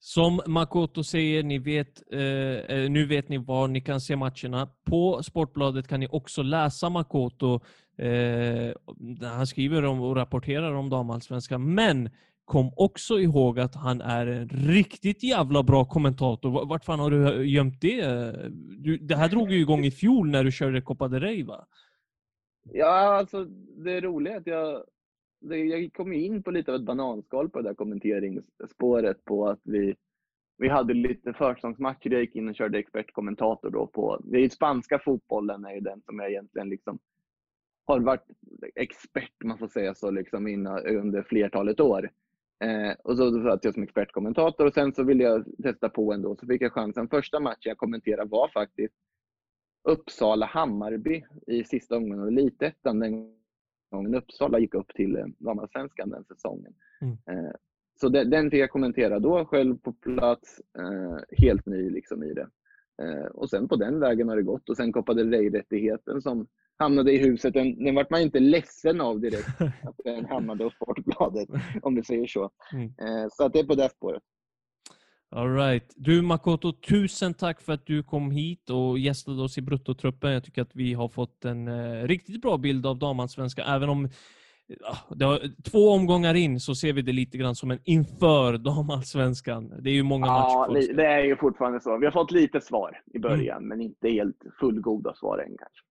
Som 0.00 0.40
Makoto 0.46 1.04
säger, 1.04 1.42
ni 1.42 1.58
vet, 1.58 2.12
eh, 2.12 2.20
eh, 2.20 2.90
nu 2.90 3.06
vet 3.06 3.28
ni 3.28 3.38
var 3.38 3.68
ni 3.68 3.80
kan 3.80 4.00
se 4.00 4.16
matcherna. 4.16 4.68
På 4.84 5.22
Sportbladet 5.22 5.88
kan 5.88 6.00
ni 6.00 6.08
också 6.10 6.42
läsa 6.42 6.88
Makoto. 6.88 7.60
Eh, 7.98 8.72
han 9.22 9.46
skriver 9.46 9.84
om 9.84 10.00
och 10.00 10.16
rapporterar 10.16 10.72
om 10.72 10.90
damallsvenskan. 10.90 11.74
Men 11.74 12.10
kom 12.44 12.72
också 12.76 13.20
ihåg 13.20 13.60
att 13.60 13.74
han 13.74 14.00
är 14.00 14.26
en 14.26 14.48
riktigt 14.48 15.22
jävla 15.22 15.62
bra 15.62 15.84
kommentator. 15.84 16.66
Vart 16.66 16.84
fan 16.84 17.00
har 17.00 17.10
du 17.10 17.44
gömt 17.46 17.80
det? 17.80 18.02
Du, 18.78 18.98
det 18.98 19.16
här 19.16 19.28
drog 19.28 19.50
ju 19.50 19.60
igång 19.60 19.84
i 19.84 19.90
fjol 19.90 20.30
när 20.30 20.44
du 20.44 20.52
körde 20.52 20.80
Copa 20.80 21.08
de 21.08 21.20
Rey 21.20 21.44
va? 21.44 21.66
Ja, 22.72 23.18
alltså 23.18 23.44
det 23.84 24.00
roliga 24.00 24.34
är 24.34 24.38
att 24.38 24.46
jag, 24.46 24.82
jag 25.40 25.92
kom 25.92 26.12
ju 26.12 26.24
in 26.24 26.42
på 26.42 26.50
lite 26.50 26.70
av 26.70 26.76
ett 26.76 26.86
bananskal 26.86 27.50
på 27.50 27.60
det 27.60 27.68
där 27.68 27.74
kommenteringsspåret 27.74 29.24
på 29.24 29.48
att 29.48 29.60
vi, 29.62 29.96
vi 30.58 30.68
hade 30.68 30.94
lite 30.94 31.32
försäsongsmatcher. 31.32 32.10
Jag 32.10 32.20
gick 32.20 32.36
in 32.36 32.48
och 32.48 32.54
körde 32.54 32.78
expertkommentator 32.78 33.70
då 33.70 33.86
på, 33.86 34.20
det 34.24 34.36
är 34.36 34.42
ju 34.42 34.50
spanska 34.50 34.98
fotbollen 34.98 35.64
är 35.64 35.74
ju 35.74 35.80
den 35.80 36.02
som 36.02 36.18
jag 36.18 36.30
egentligen 36.30 36.68
liksom 36.68 36.98
har 37.84 38.00
varit 38.00 38.26
expert, 38.74 39.32
om 39.42 39.48
man 39.48 39.58
får 39.58 39.68
säga 39.68 39.94
så, 39.94 40.10
liksom 40.10 40.48
innan, 40.48 40.86
under 40.86 41.22
flertalet 41.22 41.80
år. 41.80 42.10
Eh, 42.64 42.96
och 43.04 43.16
så, 43.16 43.30
så 43.30 43.42
satt 43.42 43.64
jag 43.64 43.74
som 43.74 43.82
expertkommentator 43.82 44.66
och 44.66 44.74
sen 44.74 44.92
så 44.92 45.02
ville 45.02 45.24
jag 45.24 45.44
testa 45.62 45.88
på 45.88 46.12
ändå, 46.12 46.36
så 46.36 46.46
fick 46.46 46.62
jag 46.62 46.72
chansen. 46.72 47.08
Första 47.08 47.40
matchen 47.40 47.58
jag 47.60 47.78
kommenterade 47.78 48.30
var 48.30 48.48
faktiskt 48.48 48.94
Uppsala-Hammarby 49.88 51.24
i 51.46 51.64
sista 51.64 51.96
omgången 51.96 52.20
av 52.20 52.28
Elitettan. 52.28 52.98
Den 52.98 53.34
gången 53.90 54.14
Uppsala 54.14 54.58
gick 54.58 54.74
upp 54.74 54.94
till 54.94 55.16
eh, 55.16 55.26
damallsvenskan 55.38 56.10
den 56.10 56.24
säsongen. 56.24 56.74
Mm. 57.00 57.16
Eh, 57.30 57.52
så 58.00 58.08
den, 58.08 58.30
den 58.30 58.50
fick 58.50 58.60
jag 58.60 58.70
kommentera 58.70 59.18
då 59.18 59.44
själv 59.44 59.78
på 59.78 59.92
plats, 59.92 60.60
eh, 60.78 61.38
helt 61.38 61.66
ny 61.66 61.90
liksom 61.90 62.22
i 62.22 62.34
det. 62.34 62.48
Och 63.30 63.50
sen 63.50 63.68
på 63.68 63.76
den 63.76 64.00
vägen 64.00 64.28
har 64.28 64.36
det 64.36 64.42
gått. 64.42 64.68
Och 64.68 64.76
sen 64.76 64.92
Copa 64.92 65.14
del 65.14 65.30
Rey-rättigheten 65.30 66.22
som 66.22 66.46
hamnade 66.76 67.12
i 67.12 67.18
huset, 67.18 67.54
den, 67.54 67.84
den 67.84 67.94
vart 67.94 68.10
man 68.10 68.20
inte 68.20 68.40
ledsen 68.40 69.00
av 69.00 69.20
direkt 69.20 69.60
att 69.60 70.00
den 70.04 70.24
hamnade 70.24 70.64
hos 70.64 70.74
Sportbladet, 70.74 71.48
om 71.82 71.94
du 71.94 72.02
säger 72.02 72.26
så. 72.26 72.50
Mm. 72.72 72.92
Så 73.30 73.44
att 73.44 73.52
det 73.52 73.58
är 73.58 73.64
på 73.64 73.74
det 73.74 73.90
spåret. 73.90 74.22
All 75.30 75.54
right. 75.54 75.94
Du 75.96 76.22
Makoto, 76.22 76.72
tusen 76.72 77.34
tack 77.34 77.60
för 77.60 77.72
att 77.72 77.86
du 77.86 78.02
kom 78.02 78.30
hit 78.30 78.70
och 78.70 78.98
gästade 78.98 79.42
oss 79.42 79.58
i 79.58 79.62
Bruttotruppen. 79.62 80.32
Jag 80.32 80.44
tycker 80.44 80.62
att 80.62 80.76
vi 80.76 80.94
har 80.94 81.08
fått 81.08 81.44
en 81.44 81.68
eh, 81.68 82.02
riktigt 82.02 82.42
bra 82.42 82.56
bild 82.56 82.86
av 82.86 82.98
damallsvenskan. 82.98 83.74
Även 83.74 83.88
om 83.88 84.08
ja, 84.66 85.16
det 85.16 85.24
har, 85.24 85.40
två 85.70 85.90
omgångar 85.90 86.34
in 86.34 86.60
så 86.60 86.74
ser 86.74 86.92
vi 86.92 87.02
det 87.02 87.12
lite 87.12 87.38
grann 87.38 87.54
som 87.54 87.70
en 87.70 87.78
inför 87.84 88.58
damallsvenskan. 88.58 89.72
Det 89.82 89.90
är 89.90 89.94
ju 89.94 90.02
många 90.02 90.26
Ja, 90.26 90.66
matcher 90.68 90.86
kvar. 90.86 90.96
det 90.96 91.06
är 91.06 91.24
ju 91.24 91.36
fortfarande 91.36 91.80
så. 91.80 91.98
Vi 91.98 92.04
har 92.04 92.12
fått 92.12 92.30
lite 92.30 92.60
svar 92.60 93.02
i 93.14 93.18
början, 93.18 93.68
men 93.68 93.80
inte 93.80 94.08
helt 94.08 94.42
fullgoda 94.60 95.14
svar 95.14 95.38
än 95.38 95.56
kanske. 95.58 95.82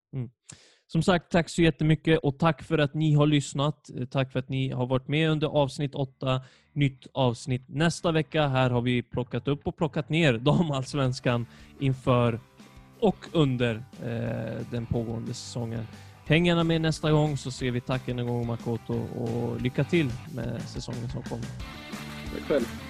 Som 0.87 1.03
sagt, 1.03 1.31
tack 1.31 1.49
så 1.49 1.61
jättemycket 1.61 2.19
och 2.19 2.39
tack 2.39 2.63
för 2.63 2.77
att 2.77 2.93
ni 2.93 3.13
har 3.13 3.27
lyssnat. 3.27 3.89
Tack 4.09 4.31
för 4.31 4.39
att 4.39 4.49
ni 4.49 4.69
har 4.69 4.85
varit 4.85 5.07
med 5.07 5.29
under 5.29 5.47
avsnitt 5.47 5.95
åtta. 5.95 6.41
Nytt 6.73 7.07
avsnitt 7.13 7.63
nästa 7.67 8.11
vecka. 8.11 8.47
Här 8.47 8.69
har 8.69 8.81
vi 8.81 9.01
plockat 9.03 9.47
upp 9.47 9.67
och 9.67 9.77
plockat 9.77 10.09
ner 10.09 10.33
damallsvenskan 10.37 11.45
inför 11.79 12.39
och 12.99 13.25
under 13.31 13.83
eh, 14.03 14.65
den 14.71 14.85
pågående 14.85 15.33
säsongen. 15.33 15.87
Häng 16.25 16.45
gärna 16.45 16.63
med 16.63 16.81
nästa 16.81 17.11
gång 17.11 17.37
så 17.37 17.51
ser 17.51 17.71
vi 17.71 17.81
tack 17.81 18.07
en 18.07 18.27
gång 18.27 18.47
Makoto 18.47 18.93
och 18.93 19.61
lycka 19.61 19.83
till 19.83 20.11
med 20.35 20.61
säsongen 20.61 21.09
som 21.09 21.23
kommer. 21.23 21.45
Tack 22.33 22.43
själv. 22.47 22.86